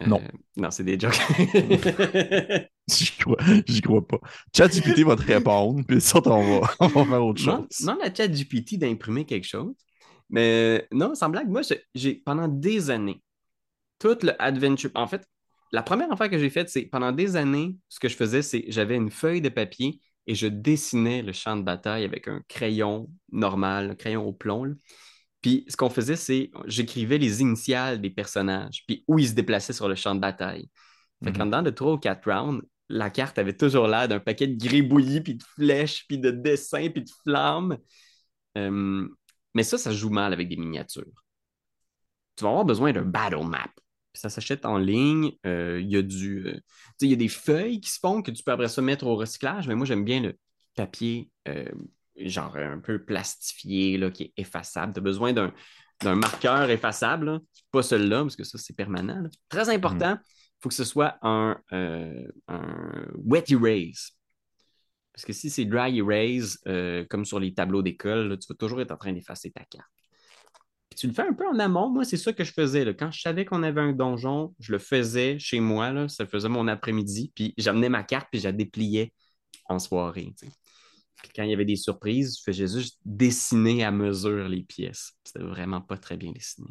Euh, 0.00 0.06
non. 0.06 0.20
Non, 0.56 0.70
c'est 0.70 0.84
des 0.84 0.98
jokes. 0.98 1.14
J'y 2.88 3.12
crois, 3.18 3.36
crois 3.82 4.06
pas. 4.06 4.18
ChatGPT 4.56 5.04
va 5.04 5.16
te 5.16 5.22
répondre, 5.22 5.84
puis 5.86 6.00
ça, 6.00 6.20
on 6.26 6.60
va, 6.60 6.70
on 6.80 6.88
va 6.88 7.04
faire 7.04 7.24
autre 7.24 7.40
chose. 7.40 7.66
Non, 7.82 7.96
la 8.02 8.12
ChatGPT 8.12 8.78
d'imprimer 8.78 9.24
quelque 9.24 9.46
chose. 9.46 9.74
Mais 10.30 10.86
non, 10.90 11.14
sans 11.14 11.28
blague, 11.28 11.48
moi, 11.48 11.60
j'ai 11.94 12.14
pendant 12.14 12.48
des 12.48 12.90
années, 12.90 13.22
tout 13.98 14.16
le 14.22 14.40
adventure. 14.42 14.90
En 14.94 15.06
fait, 15.06 15.24
la 15.72 15.82
première 15.82 16.10
affaire 16.12 16.30
que 16.30 16.38
j'ai 16.38 16.50
faite, 16.50 16.68
c'est 16.68 16.82
pendant 16.82 17.12
des 17.12 17.36
années, 17.36 17.76
ce 17.88 18.00
que 18.00 18.08
je 18.08 18.16
faisais, 18.16 18.42
c'est 18.42 18.64
j'avais 18.68 18.96
une 18.96 19.10
feuille 19.10 19.40
de 19.40 19.48
papier 19.48 20.00
et 20.26 20.34
je 20.34 20.46
dessinais 20.46 21.22
le 21.22 21.32
champ 21.32 21.56
de 21.56 21.62
bataille 21.62 22.04
avec 22.04 22.28
un 22.28 22.42
crayon 22.48 23.10
normal, 23.30 23.90
un 23.90 23.94
crayon 23.94 24.24
au 24.26 24.32
plomb. 24.32 24.74
Puis 25.42 25.64
ce 25.68 25.76
qu'on 25.76 25.90
faisait, 25.90 26.16
c'est 26.16 26.50
j'écrivais 26.66 27.18
les 27.18 27.40
initiales 27.40 28.00
des 28.00 28.10
personnages, 28.10 28.84
puis 28.86 29.04
où 29.08 29.18
ils 29.18 29.28
se 29.28 29.34
déplaçaient 29.34 29.72
sur 29.72 29.88
le 29.88 29.94
champ 29.94 30.14
de 30.14 30.20
bataille. 30.20 30.68
Fait 31.24 31.32
qu'en 31.32 31.44
mhm. 31.44 31.50
dedans 31.50 31.62
de 31.62 31.70
trois 31.70 31.92
ou 31.92 31.98
quatre 31.98 32.30
rounds, 32.30 32.64
la 32.88 33.10
carte 33.10 33.38
avait 33.38 33.56
toujours 33.56 33.86
l'air 33.86 34.08
d'un 34.08 34.20
paquet 34.20 34.46
de 34.46 34.56
gribouillis, 34.56 35.20
puis 35.20 35.34
de 35.34 35.42
flèches, 35.42 36.06
puis 36.08 36.18
de 36.18 36.30
dessins, 36.30 36.88
puis 36.90 37.02
de 37.02 37.10
flammes. 37.22 37.76
Euh, 38.56 39.08
mais 39.54 39.62
ça, 39.62 39.78
ça 39.78 39.92
joue 39.92 40.10
mal 40.10 40.32
avec 40.32 40.48
des 40.48 40.56
miniatures. 40.56 41.04
Tu 42.36 42.44
vas 42.44 42.50
avoir 42.50 42.64
besoin 42.64 42.92
d'un 42.92 43.02
battle 43.02 43.44
map 43.44 43.68
ça 44.14 44.28
s'achète 44.30 44.64
en 44.66 44.78
ligne. 44.78 45.32
Euh, 45.46 45.80
il 45.80 45.90
y 45.90 45.96
a 45.96 46.02
du. 46.02 46.46
Euh, 46.46 46.60
il 47.00 47.10
y 47.10 47.12
a 47.12 47.16
des 47.16 47.28
feuilles 47.28 47.80
qui 47.80 47.90
se 47.90 47.98
font 47.98 48.22
que 48.22 48.30
tu 48.30 48.42
peux 48.42 48.52
après 48.52 48.68
ça 48.68 48.82
mettre 48.82 49.06
au 49.06 49.16
recyclage, 49.16 49.68
mais 49.68 49.74
moi 49.74 49.86
j'aime 49.86 50.04
bien 50.04 50.20
le 50.20 50.38
papier 50.76 51.30
euh, 51.48 51.64
genre 52.16 52.56
un 52.56 52.78
peu 52.78 53.04
plastifié 53.04 53.98
là, 53.98 54.10
qui 54.10 54.24
est 54.24 54.32
effaçable. 54.36 54.92
Tu 54.92 54.98
as 54.98 55.02
besoin 55.02 55.32
d'un, 55.32 55.52
marqueur 56.04 56.68
effaçable, 56.70 57.40
pas 57.70 57.82
celui-là, 57.82 58.22
parce 58.22 58.36
que 58.36 58.44
ça, 58.44 58.58
c'est 58.58 58.74
permanent. 58.74 59.22
Très 59.48 59.68
important, 59.68 60.18
il 60.20 60.58
faut 60.60 60.68
que 60.68 60.74
ce 60.74 60.84
soit 60.84 61.16
un, 61.22 61.56
un, 61.70 63.06
wet 63.24 63.44
erase. 63.48 64.10
Parce 65.12 65.24
que 65.24 65.32
si 65.32 65.48
c'est 65.48 65.64
dry 65.64 65.98
erase, 65.98 66.58
comme 67.08 67.24
sur 67.24 67.38
les 67.38 67.54
tableaux 67.54 67.82
d'école, 67.82 68.36
tu 68.38 68.46
vas 68.48 68.56
toujours 68.56 68.80
être 68.80 68.90
en 68.90 68.96
train 68.96 69.12
d'effacer 69.12 69.52
ta 69.52 69.64
carte 69.64 69.86
tu 70.94 71.06
le 71.06 71.12
fais 71.12 71.22
un 71.22 71.32
peu 71.32 71.46
en 71.46 71.58
amont. 71.58 71.90
Moi, 71.90 72.04
c'est 72.04 72.16
ça 72.16 72.32
que 72.32 72.44
je 72.44 72.52
faisais. 72.52 72.94
Quand 72.94 73.10
je 73.10 73.20
savais 73.20 73.44
qu'on 73.44 73.62
avait 73.62 73.80
un 73.80 73.92
donjon, 73.92 74.54
je 74.58 74.72
le 74.72 74.78
faisais 74.78 75.38
chez 75.38 75.60
moi. 75.60 75.90
Là. 75.90 76.08
Ça 76.08 76.26
faisait 76.26 76.48
mon 76.48 76.68
après-midi. 76.68 77.32
Puis 77.34 77.54
j'amenais 77.56 77.88
ma 77.88 78.02
carte, 78.02 78.28
puis 78.30 78.40
je 78.40 78.44
la 78.44 78.52
dépliais 78.52 79.12
en 79.66 79.78
soirée. 79.78 80.32
Quand 81.34 81.42
il 81.44 81.50
y 81.50 81.54
avait 81.54 81.64
des 81.64 81.76
surprises, 81.76 82.38
je 82.38 82.42
faisais 82.42 82.66
juste 82.66 82.98
dessiner 83.04 83.84
à 83.84 83.90
mesure 83.90 84.48
les 84.48 84.62
pièces. 84.62 85.12
C'était 85.24 85.44
vraiment 85.44 85.80
pas 85.80 85.96
très 85.96 86.16
bien 86.16 86.32
dessiné. 86.32 86.68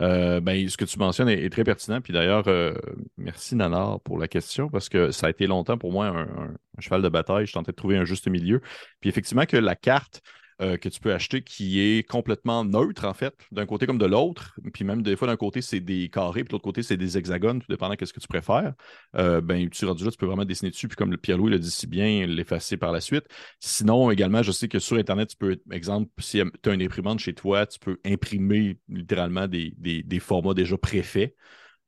Euh, 0.00 0.40
ben, 0.40 0.68
ce 0.68 0.76
que 0.76 0.84
tu 0.84 0.98
mentionnes 0.98 1.28
est, 1.28 1.48
très 1.50 1.62
pertinent. 1.62 2.00
Puis 2.00 2.12
d'ailleurs, 2.12 2.48
euh, 2.48 2.74
merci 3.16 3.54
Nanar 3.54 4.00
pour 4.00 4.18
la 4.18 4.26
question 4.26 4.68
parce 4.68 4.88
que 4.88 5.12
ça 5.12 5.28
a 5.28 5.30
été 5.30 5.46
longtemps 5.46 5.78
pour 5.78 5.92
moi 5.92 6.06
un, 6.06 6.54
un 6.76 6.80
cheval 6.80 7.02
de 7.02 7.08
bataille. 7.08 7.46
Je 7.46 7.52
tentais 7.52 7.70
de 7.70 7.76
trouver 7.76 7.96
un 7.96 8.04
juste 8.04 8.26
milieu. 8.26 8.60
Puis 9.00 9.10
effectivement, 9.10 9.46
que 9.46 9.56
la 9.56 9.76
carte, 9.76 10.20
euh, 10.62 10.76
que 10.76 10.88
tu 10.88 11.00
peux 11.00 11.12
acheter 11.12 11.42
qui 11.42 11.80
est 11.80 12.08
complètement 12.08 12.64
neutre, 12.64 13.04
en 13.04 13.14
fait, 13.14 13.34
d'un 13.50 13.66
côté 13.66 13.86
comme 13.86 13.98
de 13.98 14.06
l'autre. 14.06 14.58
Puis 14.72 14.84
même 14.84 15.02
des 15.02 15.16
fois, 15.16 15.26
d'un 15.26 15.36
côté, 15.36 15.60
c'est 15.60 15.80
des 15.80 16.08
carrés, 16.08 16.44
puis 16.44 16.48
de 16.48 16.52
l'autre 16.52 16.64
côté, 16.64 16.82
c'est 16.82 16.96
des 16.96 17.18
hexagones, 17.18 17.60
tout 17.60 17.66
dépendant 17.68 17.94
de 17.98 18.04
ce 18.04 18.12
que 18.12 18.20
tu 18.20 18.28
préfères. 18.28 18.72
Euh, 19.16 19.40
ben, 19.40 19.68
tu 19.70 19.84
rendu 19.86 20.04
là, 20.04 20.10
tu 20.10 20.16
peux 20.16 20.26
vraiment 20.26 20.44
dessiner 20.44 20.70
dessus, 20.70 20.88
puis 20.88 20.96
comme 20.96 21.16
Pierre-Louis 21.16 21.50
le 21.50 21.58
dit 21.58 21.70
si 21.70 21.86
bien, 21.86 22.26
l'effacer 22.26 22.76
par 22.76 22.92
la 22.92 23.00
suite. 23.00 23.24
Sinon, 23.60 24.10
également, 24.10 24.42
je 24.42 24.52
sais 24.52 24.68
que 24.68 24.78
sur 24.78 24.96
Internet, 24.96 25.30
tu 25.30 25.36
peux, 25.36 25.60
exemple, 25.72 26.10
si 26.18 26.40
tu 26.62 26.70
as 26.70 26.72
une 26.72 26.82
imprimante 26.82 27.18
chez 27.18 27.34
toi, 27.34 27.66
tu 27.66 27.78
peux 27.78 27.98
imprimer 28.04 28.78
littéralement 28.88 29.48
des, 29.48 29.74
des 29.76 30.20
formats 30.20 30.54
déjà 30.54 30.78
préfaits 30.78 31.34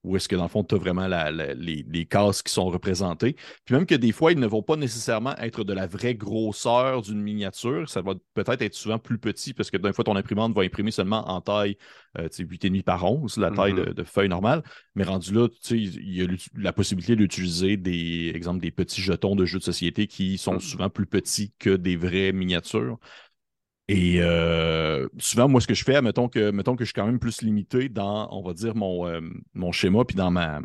où 0.04 0.16
est-ce 0.16 0.28
que 0.28 0.36
dans 0.36 0.44
le 0.44 0.48
fond, 0.48 0.62
tu 0.62 0.74
as 0.74 0.78
vraiment 0.78 1.08
les, 1.56 2.06
cases 2.06 2.42
qui 2.42 2.52
sont 2.52 2.66
représentées. 2.66 3.34
Puis 3.64 3.74
même 3.74 3.86
que 3.86 3.94
des 3.94 4.12
fois, 4.12 4.32
ils 4.32 4.38
ne 4.38 4.46
vont 4.46 4.62
pas 4.62 4.76
nécessairement 4.76 5.34
être 5.38 5.64
de 5.64 5.72
la 5.72 5.86
vraie 5.86 6.14
grosseur 6.14 7.02
d'une 7.02 7.20
miniature. 7.20 7.88
Ça 7.88 8.02
va 8.02 8.12
peut-être 8.34 8.62
être 8.62 8.74
souvent 8.74 8.98
plus 8.98 9.18
petit 9.18 9.54
parce 9.54 9.70
que 9.70 9.78
d'un 9.78 9.92
fois, 9.92 10.04
ton 10.04 10.16
imprimante 10.16 10.54
va 10.54 10.62
imprimer 10.62 10.90
seulement 10.90 11.28
en 11.28 11.40
taille 11.40 11.76
euh, 12.18 12.28
8,5 12.28 12.82
par 12.82 13.10
11, 13.10 13.38
la 13.38 13.50
taille 13.50 13.72
mm-hmm. 13.72 13.94
de, 13.94 14.04
feuille 14.04 14.28
normale. 14.28 14.62
Mais 14.94 15.04
rendu 15.04 15.32
là, 15.32 15.48
il 15.70 16.14
y 16.14 16.22
a 16.22 16.26
la 16.56 16.72
possibilité 16.72 17.16
d'utiliser 17.16 17.76
des 17.76 18.32
exemple 18.34 18.60
des 18.60 18.70
petits 18.70 19.00
jetons 19.00 19.34
de 19.34 19.46
jeux 19.46 19.58
de 19.58 19.64
société 19.64 20.06
qui 20.06 20.36
sont 20.36 20.56
mm. 20.56 20.60
souvent 20.60 20.90
plus 20.90 21.06
petits 21.06 21.52
que 21.58 21.70
des 21.70 21.96
vraies 21.96 22.32
miniatures. 22.32 22.98
Et 23.88 24.16
euh, 24.20 25.08
souvent, 25.18 25.48
moi, 25.48 25.60
ce 25.60 25.66
que 25.66 25.74
je 25.74 25.84
fais, 25.84 26.00
mettons 26.00 26.28
que, 26.28 26.50
mettons 26.50 26.74
que 26.74 26.84
je 26.84 26.88
suis 26.88 26.94
quand 26.94 27.06
même 27.06 27.18
plus 27.18 27.42
limité 27.42 27.88
dans, 27.88 28.28
on 28.32 28.42
va 28.42 28.54
dire, 28.54 28.74
mon, 28.74 29.06
euh, 29.06 29.20
mon 29.52 29.72
schéma, 29.72 30.04
puis 30.04 30.16
dans, 30.16 30.30
ma, 30.30 30.62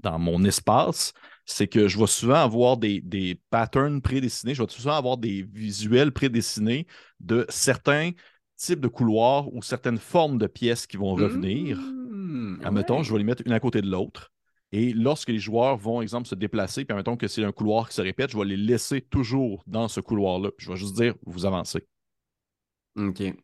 dans 0.00 0.18
mon 0.18 0.44
espace, 0.44 1.12
c'est 1.44 1.68
que 1.68 1.86
je 1.86 1.98
vais 1.98 2.06
souvent 2.06 2.34
avoir 2.34 2.76
des, 2.76 3.00
des 3.00 3.40
patterns 3.50 4.02
prédessinés, 4.02 4.54
je 4.54 4.62
vais 4.62 4.68
souvent 4.68 4.96
avoir 4.96 5.18
des 5.18 5.42
visuels 5.42 6.12
prédessinés 6.12 6.86
de 7.20 7.46
certains 7.48 8.10
types 8.56 8.80
de 8.80 8.88
couloirs 8.88 9.52
ou 9.54 9.62
certaines 9.62 9.98
formes 9.98 10.36
de 10.36 10.48
pièces 10.48 10.86
qui 10.88 10.96
vont 10.96 11.14
revenir. 11.14 11.78
Mmh, 11.78 12.60
admettons, 12.64 13.04
je 13.04 13.12
vais 13.12 13.18
les 13.18 13.24
mettre 13.24 13.42
une 13.46 13.52
à 13.52 13.60
côté 13.60 13.80
de 13.80 13.88
l'autre. 13.88 14.32
Et 14.72 14.92
lorsque 14.92 15.30
les 15.30 15.38
joueurs 15.38 15.76
vont, 15.76 16.02
exemple, 16.02 16.28
se 16.28 16.34
déplacer, 16.34 16.84
puis 16.84 16.92
admettons 16.92 17.16
que 17.16 17.28
c'est 17.28 17.44
un 17.44 17.52
couloir 17.52 17.88
qui 17.88 17.94
se 17.94 18.02
répète, 18.02 18.30
je 18.30 18.36
vais 18.36 18.44
les 18.44 18.56
laisser 18.56 19.00
toujours 19.00 19.62
dans 19.66 19.88
ce 19.88 20.00
couloir-là. 20.00 20.50
Je 20.58 20.70
vais 20.70 20.76
juste 20.76 20.96
dire, 20.96 21.14
vous 21.24 21.46
avancez. 21.46 21.86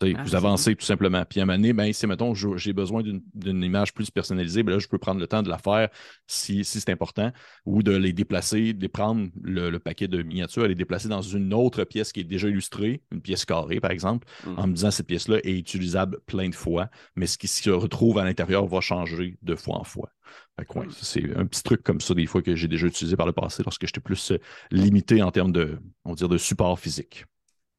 Ah, 0.02 0.22
vous 0.22 0.34
avancez 0.34 0.74
tout 0.74 0.84
simplement. 0.84 1.24
Puis 1.24 1.40
à 1.40 1.44
un 1.44 1.46
moment 1.46 1.58
donné, 1.58 1.72
ben, 1.72 1.92
si, 1.92 2.06
mettons, 2.06 2.34
j'ai 2.34 2.72
besoin 2.72 3.02
d'une 3.02 3.62
image 3.62 3.94
plus 3.94 4.10
personnalisée, 4.10 4.62
ben 4.62 4.72
là, 4.72 4.78
je 4.78 4.88
peux 4.88 4.98
prendre 4.98 5.20
le 5.20 5.26
temps 5.26 5.42
de 5.42 5.48
la 5.48 5.58
faire 5.58 5.88
si, 6.26 6.64
c'est 6.64 6.88
important, 6.90 7.32
ou 7.64 7.82
de 7.82 7.92
les 7.96 8.12
déplacer, 8.12 8.72
de 8.72 8.86
prendre 8.86 9.28
le, 9.42 9.78
paquet 9.78 10.08
de 10.08 10.22
miniatures, 10.22 10.66
les 10.66 10.74
déplacer 10.74 11.08
dans 11.08 11.22
une 11.22 11.52
autre 11.54 11.84
pièce 11.84 12.12
qui 12.12 12.20
est 12.20 12.24
déjà 12.24 12.48
illustrée, 12.48 13.02
une 13.12 13.20
pièce 13.20 13.44
carrée, 13.44 13.80
par 13.80 13.90
exemple, 13.90 14.26
mmh. 14.46 14.58
en 14.58 14.66
me 14.66 14.72
disant 14.74 14.90
cette 14.90 15.06
pièce-là 15.06 15.38
est 15.44 15.56
utilisable 15.58 16.20
plein 16.26 16.48
de 16.48 16.54
fois, 16.54 16.88
mais 17.16 17.26
ce 17.26 17.38
qui 17.38 17.48
se 17.48 17.70
retrouve 17.70 18.18
à 18.18 18.24
l'intérieur 18.24 18.66
va 18.66 18.80
changer 18.80 19.36
de 19.42 19.54
fois 19.54 19.78
en 19.78 19.84
fois. 19.84 20.10
Mmh. 20.58 20.84
c'est 20.90 21.36
un 21.36 21.46
petit 21.46 21.62
truc 21.62 21.82
comme 21.82 22.00
ça, 22.00 22.14
des 22.14 22.26
fois, 22.26 22.42
que 22.42 22.54
j'ai 22.54 22.68
déjà 22.68 22.86
utilisé 22.86 23.16
par 23.16 23.26
le 23.26 23.32
passé 23.32 23.62
lorsque 23.64 23.86
j'étais 23.86 24.00
plus 24.00 24.32
euh, 24.32 24.38
limité 24.70 25.22
en 25.22 25.30
termes 25.30 25.52
de, 25.52 25.78
on 26.04 26.14
dire, 26.14 26.28
de 26.28 26.38
support 26.38 26.78
physique. 26.78 27.24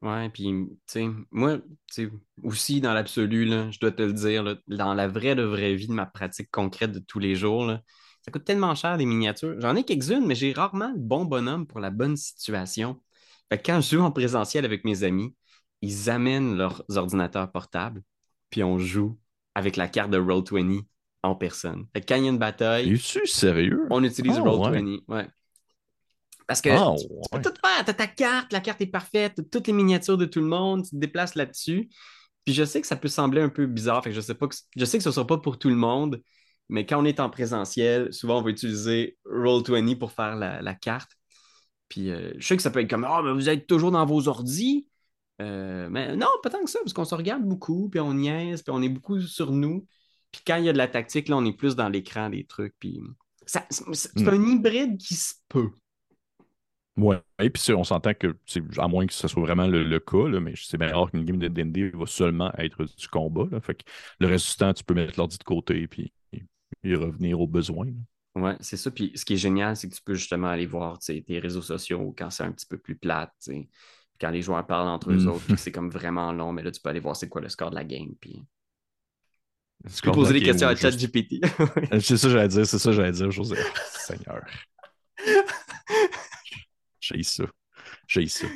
Ouais, 0.01 0.29
puis, 0.29 0.43
tu 0.43 0.77
sais, 0.85 1.07
moi, 1.31 1.57
tu 1.57 1.63
sais, 1.89 2.09
aussi 2.43 2.79
dans 2.79 2.93
l'absolu, 2.93 3.47
je 3.71 3.79
dois 3.79 3.91
te 3.91 4.03
le 4.03 4.13
dire, 4.13 4.57
dans 4.67 4.93
la 4.93 5.07
vraie, 5.07 5.35
de 5.35 5.41
vraie 5.41 5.73
vie 5.75 5.87
de 5.87 5.93
ma 5.93 6.05
pratique 6.05 6.51
concrète 6.51 6.91
de 6.91 6.99
tous 6.99 7.17
les 7.19 7.35
jours, 7.35 7.71
ça 8.21 8.31
coûte 8.31 8.43
tellement 8.43 8.75
cher 8.75 8.97
des 8.97 9.05
miniatures. 9.05 9.59
J'en 9.59 9.75
ai 9.75 9.83
quelques-unes, 9.83 10.25
mais 10.25 10.35
j'ai 10.35 10.51
rarement 10.51 10.91
le 10.91 10.99
bon 10.99 11.25
bonhomme 11.25 11.65
pour 11.65 11.79
la 11.79 11.89
bonne 11.89 12.17
situation. 12.17 13.01
Fait 13.49 13.57
que 13.57 13.63
quand 13.65 13.81
je 13.81 13.95
joue 13.95 14.01
en 14.01 14.11
présentiel 14.11 14.65
avec 14.65 14.83
mes 14.83 15.03
amis, 15.03 15.35
ils 15.81 16.09
amènent 16.09 16.57
leurs 16.57 16.83
ordinateurs 16.95 17.51
portables, 17.51 18.01
puis 18.49 18.63
on 18.63 18.79
joue 18.79 19.17
avec 19.53 19.75
la 19.75 19.87
carte 19.87 20.11
de 20.11 20.17
Roll20 20.17 20.83
en 21.23 21.35
personne. 21.35 21.85
Fait 21.93 22.01
que 22.01 22.07
quand 22.07 22.15
il 22.15 22.23
y 22.23 22.27
a 22.27 22.31
une 22.31 22.37
bataille. 22.37 22.93
Es-tu 22.93 23.25
sérieux? 23.27 23.87
On 23.89 24.03
utilise 24.03 24.37
ah, 24.37 24.41
Roll20. 24.41 25.03
Ouais. 25.07 25.27
Parce 26.47 26.61
que 26.61 26.69
Ah, 26.69 26.93
tu, 26.97 27.03
tu 27.07 27.09
peux 27.31 27.37
ouais. 27.37 27.41
tout 27.43 27.53
faire. 27.63 27.83
Tu 27.85 27.91
as 27.91 27.93
ta 27.93 28.07
carte, 28.07 28.53
la 28.53 28.59
carte 28.59 28.81
est 28.81 28.85
parfaite, 28.87 29.41
toutes 29.51 29.67
les 29.67 29.73
miniatures 29.73 30.17
de 30.17 30.25
tout 30.25 30.39
le 30.41 30.45
monde, 30.47 30.83
tu 30.83 30.91
te 30.91 30.95
déplaces 30.97 31.35
là-dessus. 31.35 31.89
Puis 32.45 32.53
je 32.53 32.63
sais 32.63 32.79
que 32.81 32.87
ça 32.87 32.95
peut 32.95 33.07
sembler 33.07 33.41
un 33.41 33.49
peu 33.49 33.65
bizarre, 33.65 34.03
fait 34.03 34.11
que 34.11 34.15
je 34.15 34.21
sais 34.21 34.35
pas 34.35 34.47
que, 34.47 34.55
je 34.75 34.85
sais 34.85 34.97
que 34.99 35.03
ce 35.03 35.09
ne 35.09 35.13
sera 35.13 35.25
pas 35.25 35.37
pour 35.39 35.57
tout 35.57 35.69
le 35.69 35.75
monde, 35.75 36.21
mais 36.69 36.85
quand 36.85 37.01
on 37.01 37.05
est 37.05 37.19
en 37.19 37.29
présentiel, 37.31 38.13
souvent 38.13 38.37
on 38.39 38.41
va 38.43 38.51
utiliser 38.51 39.17
Roll20 39.25 39.95
pour 39.97 40.11
faire 40.11 40.35
la, 40.35 40.61
la 40.61 40.73
carte. 40.75 41.09
Puis 41.89 42.11
euh, 42.11 42.33
je 42.37 42.45
sais 42.45 42.55
que 42.55 42.61
ça 42.63 42.69
peut 42.69 42.79
être 42.81 42.89
comme 42.89 43.03
Ah, 43.05 43.21
mais 43.23 43.33
vous 43.33 43.49
êtes 43.49 43.65
toujours 43.67 43.91
dans 43.91 44.05
vos 44.05 44.27
ordis. 44.27 44.87
Euh, 45.41 45.87
mais 45.89 46.15
non, 46.15 46.27
pas 46.43 46.49
tant 46.49 46.63
que 46.63 46.69
ça, 46.69 46.79
parce 46.79 46.93
qu'on 46.93 47.03
se 47.05 47.15
regarde 47.15 47.43
beaucoup, 47.43 47.89
puis 47.89 47.99
on 47.99 48.13
niaise, 48.13 48.61
puis 48.61 48.71
on 48.71 48.81
est 48.81 48.89
beaucoup 48.89 49.19
sur 49.21 49.51
nous. 49.51 49.85
Puis 50.31 50.41
quand 50.45 50.57
il 50.57 50.65
y 50.65 50.69
a 50.69 50.73
de 50.73 50.77
la 50.77 50.87
tactique, 50.87 51.27
là, 51.29 51.37
on 51.37 51.45
est 51.45 51.55
plus 51.57 51.75
dans 51.75 51.89
l'écran 51.89 52.29
des 52.29 52.45
trucs. 52.45 52.73
Puis 52.79 52.99
ça- 53.45 53.65
c'est 53.69 53.83
c'est 53.93 54.21
Hmm. 54.21 54.29
un 54.29 54.45
hybride 54.47 54.97
qui 54.97 55.15
se 55.15 55.33
peut. 55.49 55.71
Ouais. 56.97 57.19
Et 57.39 57.49
puis 57.49 57.73
on 57.73 57.83
s'entend 57.83 58.13
que, 58.13 58.35
à 58.77 58.87
moins 58.87 59.05
que 59.05 59.13
ce 59.13 59.27
soit 59.27 59.41
vraiment 59.41 59.67
le, 59.67 59.83
le 59.83 59.99
cas, 59.99 60.27
là, 60.29 60.39
mais 60.39 60.53
c'est 60.55 60.77
bien 60.77 60.95
rare 60.95 61.11
qu'une 61.11 61.25
game 61.25 61.37
de 61.37 61.47
D&D 61.49 61.91
va 61.93 62.05
seulement 62.05 62.53
être 62.57 62.85
du 62.85 63.07
combat. 63.09 63.45
là. 63.51 63.59
Fait 63.59 63.75
que 63.75 63.83
le 64.19 64.27
reste 64.27 64.49
du 64.51 64.55
temps, 64.55 64.73
tu 64.73 64.83
peux 64.83 64.93
mettre 64.93 65.13
l'ordi 65.17 65.37
de 65.37 65.43
côté 65.43 65.87
puis 65.87 66.11
et 66.83 66.95
revenir 66.95 67.39
aux 67.39 67.47
besoins. 67.47 67.87
Ouais, 68.35 68.55
c'est 68.59 68.77
ça. 68.77 68.91
Puis 68.91 69.11
ce 69.15 69.25
qui 69.25 69.33
est 69.33 69.37
génial, 69.37 69.75
c'est 69.75 69.89
que 69.89 69.95
tu 69.95 70.01
peux 70.03 70.13
justement 70.13 70.47
aller 70.47 70.65
voir 70.65 70.99
tes 70.99 71.23
réseaux 71.39 71.61
sociaux 71.61 72.13
quand 72.17 72.29
c'est 72.29 72.43
un 72.43 72.51
petit 72.51 72.65
peu 72.65 72.77
plus 72.77 72.95
plate. 72.95 73.31
Quand 74.19 74.29
les 74.29 74.41
joueurs 74.41 74.65
parlent 74.65 74.87
entre 74.89 75.11
eux 75.11 75.17
Mm. 75.17 75.27
autres, 75.27 75.45
puis 75.45 75.57
c'est 75.57 75.71
comme 75.71 75.89
vraiment 75.89 76.31
long, 76.31 76.53
mais 76.53 76.63
là, 76.63 76.71
tu 76.71 76.79
peux 76.81 76.89
aller 76.89 76.99
voir 76.99 77.15
c'est 77.15 77.27
quoi 77.29 77.41
le 77.41 77.49
score 77.49 77.69
de 77.71 77.75
la 77.75 77.83
game. 77.83 78.13
Puis 78.19 78.45
Tu 79.93 80.01
peux 80.01 80.11
poser 80.11 80.33
des 80.33 80.41
questions 80.43 80.67
à 80.67 80.75
ChatGPT. 80.75 81.41
C'est 82.01 82.17
ça 82.17 82.27
que 82.27 82.33
j'allais 82.33 82.47
dire, 82.47 82.65
c'est 82.65 82.79
ça 82.79 82.89
que 82.89 82.95
j'allais 82.95 83.11
dire. 83.11 83.31
José. 83.31 83.55
Seigneur. 83.91 84.41
J'ai 87.13 87.23
ça. 87.23 87.45
J'ai 88.07 88.27
ça. 88.27 88.47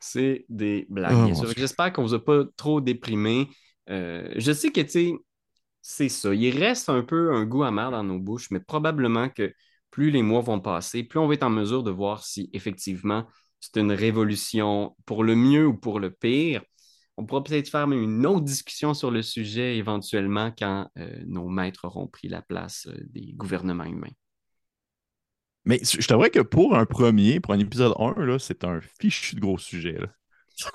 C'est 0.00 0.46
des 0.48 0.86
blagues, 0.88 1.16
Oh. 1.16 1.26
Dieu. 1.32 1.52
J'espère 1.56 1.92
qu'on 1.92 2.02
vous 2.02 2.14
a 2.14 2.24
pas 2.24 2.44
trop 2.56 2.80
déprimé. 2.80 3.48
Euh, 3.90 4.32
je 4.36 4.52
sais 4.52 4.70
que, 4.70 4.80
tu 4.80 4.88
sais, 4.90 5.12
c'est 5.82 6.08
ça. 6.08 6.34
Il 6.34 6.58
reste 6.58 6.88
un 6.88 7.02
peu 7.02 7.32
un 7.34 7.44
goût 7.44 7.64
amer 7.64 7.90
dans 7.90 8.04
nos 8.04 8.18
bouches, 8.18 8.50
mais 8.50 8.60
probablement 8.60 9.28
que 9.28 9.52
plus 9.90 10.10
les 10.10 10.22
mois 10.22 10.40
vont 10.42 10.60
passer, 10.60 11.02
plus 11.04 11.18
on 11.18 11.26
va 11.26 11.34
être 11.34 11.42
en 11.42 11.50
mesure 11.50 11.82
de 11.82 11.90
voir 11.90 12.24
si 12.24 12.50
effectivement 12.52 13.26
c'est 13.60 13.78
une 13.80 13.92
révolution 13.92 14.96
pour 15.06 15.24
le 15.24 15.34
mieux 15.36 15.66
ou 15.66 15.74
pour 15.76 16.00
le 16.00 16.10
pire. 16.10 16.62
On 17.16 17.26
pourra 17.26 17.44
peut-être 17.44 17.68
faire 17.68 17.86
même 17.86 18.02
une 18.02 18.26
autre 18.26 18.42
discussion 18.44 18.94
sur 18.94 19.10
le 19.10 19.22
sujet 19.22 19.76
éventuellement 19.76 20.52
quand 20.58 20.88
euh, 20.98 21.22
nos 21.26 21.48
maîtres 21.48 21.84
auront 21.86 22.06
pris 22.08 22.28
la 22.28 22.42
place 22.42 22.86
euh, 22.88 22.96
des 23.10 23.32
gouvernements 23.34 23.84
humains. 23.84 24.12
Mais 25.70 25.80
je 25.84 26.04
t'avouerais 26.06 26.30
que 26.30 26.40
pour 26.40 26.76
un 26.76 26.84
premier, 26.84 27.38
pour 27.38 27.54
un 27.54 27.58
épisode 27.60 27.94
1, 27.98 28.14
là, 28.24 28.38
c'est 28.40 28.64
un 28.64 28.80
fichu 29.00 29.36
de 29.36 29.40
gros 29.40 29.56
sujet. 29.56 29.92
Là. 29.92 30.06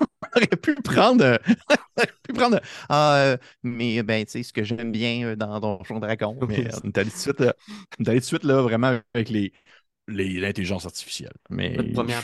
On 0.22 0.38
aurait 0.38 0.46
pu 0.48 0.74
prendre. 0.76 1.22
euh, 1.24 1.36
on 1.70 1.74
aurait 2.02 2.12
pu 2.22 2.32
prendre. 2.32 2.60
Ah, 2.88 3.16
euh, 3.18 3.36
mais 3.62 4.02
ben, 4.02 4.24
tu 4.24 4.32
sais, 4.32 4.42
ce 4.42 4.52
que 4.52 4.64
j'aime 4.64 4.90
bien 4.90 5.26
euh, 5.28 5.36
dans 5.36 5.60
Donjon 5.60 6.00
Dragon, 6.00 6.36
mais 6.48 6.66
euh, 6.66 6.78
on 6.82 6.88
est 6.88 6.98
allé 6.98 7.10
tout 7.10 7.16
de 7.16 7.20
suite, 7.20 7.40
euh, 7.42 7.52
on 8.00 8.04
est 8.04 8.08
allé 8.08 8.20
tout 8.20 8.24
de 8.24 8.26
suite 8.26 8.44
là, 8.44 8.62
vraiment 8.62 8.98
avec 9.14 9.28
les, 9.28 9.52
les- 10.08 10.40
l'intelligence 10.40 10.86
artificielle. 10.86 11.32
Mais 11.50 11.78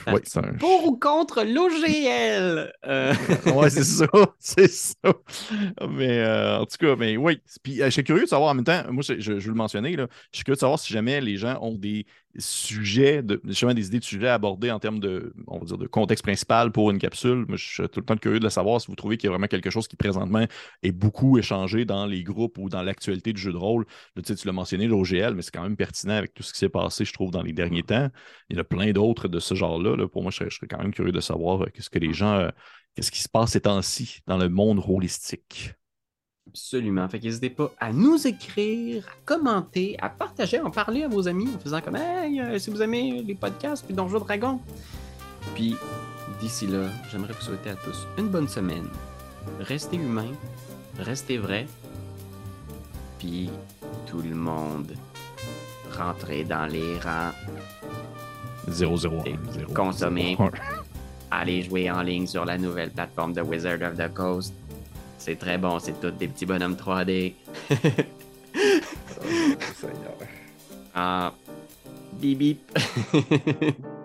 ouais, 0.08 0.22
un- 0.36 0.52
Pour 0.58 0.86
ou 0.86 0.98
contre 0.98 1.44
l'OGL? 1.44 2.72
Euh, 2.86 3.14
ouais, 3.54 3.70
c'est 3.70 3.84
ça, 3.84 4.06
c'est 4.38 4.68
ça. 4.70 5.12
Mais 5.88 6.18
euh, 6.18 6.60
en 6.60 6.66
tout 6.66 6.76
cas, 6.78 6.96
mais 6.96 7.16
oui. 7.16 7.40
Puis 7.62 7.82
euh, 7.82 7.86
je 7.86 7.90
suis 7.90 8.04
curieux 8.04 8.24
de 8.24 8.28
savoir 8.28 8.50
en 8.50 8.54
même 8.54 8.64
temps, 8.64 8.82
moi 8.90 9.02
je, 9.06 9.14
je, 9.20 9.38
je 9.38 9.44
veux 9.46 9.48
le 9.52 9.54
mentionner, 9.54 9.96
là, 9.96 10.06
je 10.32 10.38
suis 10.38 10.44
curieux 10.44 10.56
de 10.56 10.60
savoir 10.60 10.78
si 10.78 10.92
jamais 10.92 11.20
les 11.20 11.36
gens 11.36 11.58
ont 11.62 11.74
des 11.76 12.06
sujets, 12.39 13.22
de, 13.22 13.41
justement 13.45 13.74
des 13.74 13.87
idées 13.87 13.99
de 13.99 14.05
sujets 14.05 14.28
à 14.28 14.35
aborder 14.35 14.70
en 14.70 14.78
termes 14.78 15.01
de, 15.01 15.33
on 15.47 15.59
va 15.59 15.64
dire, 15.64 15.78
de 15.78 15.87
contexte 15.87 16.24
principal 16.24 16.72
pour 16.72 16.91
une 16.91 16.99
capsule. 16.99 17.47
Je 17.51 17.57
suis 17.57 17.89
tout 17.89 18.01
le 18.01 18.07
temps 18.07 18.16
curieux 18.16 18.41
de 18.41 18.49
savoir 18.49 18.80
si 18.80 18.87
vous 18.89 18.97
trouvez 18.97 19.16
qu'il 19.16 19.26
y 19.26 19.28
a 19.28 19.33
vraiment 19.33 19.47
quelque 19.47 19.70
chose 19.70 19.89
qui 19.89 19.97
présentement 19.97 20.47
est 20.83 20.93
beaucoup 20.93 21.39
échangé 21.39 21.85
dans 21.85 22.07
les 22.07 22.22
groupes 22.22 22.59
ou 22.59 22.68
dans 22.68 22.83
l'actualité 22.83 23.33
du 23.33 23.41
jeu 23.41 23.53
de 23.53 23.57
rôle. 23.57 23.87
Là, 24.16 24.22
tu 24.22 24.35
tu 24.35 24.47
l'as 24.47 24.53
mentionné, 24.53 24.87
l'OGL, 24.87 25.35
mais 25.35 25.43
c'est 25.43 25.53
quand 25.53 25.62
même 25.62 25.76
pertinent 25.76 26.14
avec 26.14 26.35
tout 26.35 26.43
ce 26.43 26.53
qui 26.53 26.59
s'est 26.59 26.68
passé, 26.68 27.05
je 27.05 27.12
trouve, 27.12 27.30
dans 27.30 27.43
les 27.43 27.53
derniers 27.53 27.83
temps. 27.83 28.09
Il 28.49 28.57
y 28.57 28.59
en 28.59 28.62
a 28.62 28.64
plein 28.64 28.93
d'autres 28.93 29.28
de 29.28 29.39
ce 29.39 29.55
genre-là. 29.55 29.97
là. 29.97 30.09
Pour 30.09 30.22
moi, 30.22 30.30
je 30.30 30.39
serais, 30.39 30.51
je 30.51 30.57
serais 30.57 30.68
quand 30.68 30.78
même 30.78 30.93
curieux 30.93 31.12
de 31.12 31.20
savoir 31.20 31.64
euh, 31.64 31.66
qu'est-ce 31.72 31.91
que 31.91 31.99
les 31.99 32.12
gens, 32.12 32.35
euh, 32.35 32.51
qu'est-ce 32.95 33.11
qui 33.11 33.20
se 33.20 33.28
passe 33.28 33.53
ces 33.53 33.61
temps-ci 33.61 34.20
dans 34.26 34.39
le 34.39 34.49
monde 34.49 34.78
rôlistique. 34.78 35.74
Absolument. 36.49 37.09
Fait 37.09 37.20
qu'hésitez 37.20 37.51
pas 37.51 37.72
à 37.78 37.93
nous 37.93 38.26
écrire, 38.26 39.07
à 39.07 39.12
commenter, 39.24 39.97
à 40.01 40.09
partager, 40.09 40.59
à 40.59 40.64
en 40.64 40.70
parler 40.70 41.05
à 41.05 41.09
vos 41.09 41.28
amis 41.28 41.49
en 41.55 41.59
faisant 41.59 41.80
comme 41.80 41.97
Hey, 41.97 42.40
euh, 42.40 42.59
si 42.59 42.70
vous 42.70 42.82
aimez 42.82 43.22
les 43.22 43.34
podcasts 43.34 43.84
puis 43.84 43.95
Donjons 43.95 44.18
Dragon. 44.20 44.61
Puis 45.55 45.76
d'ici 46.40 46.66
là, 46.66 46.88
j'aimerais 47.11 47.32
vous 47.32 47.43
souhaiter 47.43 47.70
à 47.70 47.76
tous 47.76 48.07
une 48.18 48.28
bonne 48.28 48.49
semaine. 48.49 48.88
Restez 49.61 49.97
humains, 49.97 50.32
restez 50.99 51.38
vrais. 51.38 51.66
Puis 53.18 53.51
tout 54.07 54.20
le 54.20 54.34
monde, 54.34 54.93
rentrez 55.97 56.45
dans 56.45 56.66
les 56.66 56.99
rangs, 56.99 57.32
001. 58.68 59.24
Et 59.24 59.38
0, 59.53 59.72
consommer. 59.74 60.36
0, 60.38 60.45
1. 60.45 60.51
allez 61.30 61.62
jouer 61.62 61.90
en 61.90 62.03
ligne 62.03 62.26
sur 62.26 62.45
la 62.45 62.59
nouvelle 62.59 62.90
plateforme 62.90 63.32
de 63.32 63.40
Wizard 63.40 63.80
of 63.82 63.97
the 63.97 64.12
Coast. 64.12 64.55
C'est 65.24 65.36
très 65.36 65.56
bon, 65.56 65.78
c'est 65.78 66.00
tous 66.00 66.10
des 66.10 66.26
petits 66.26 66.46
bonhommes 66.46 66.74
3D. 66.74 67.34
Ah, 70.94 71.32
bip 72.20 72.38
bip. 72.38 72.78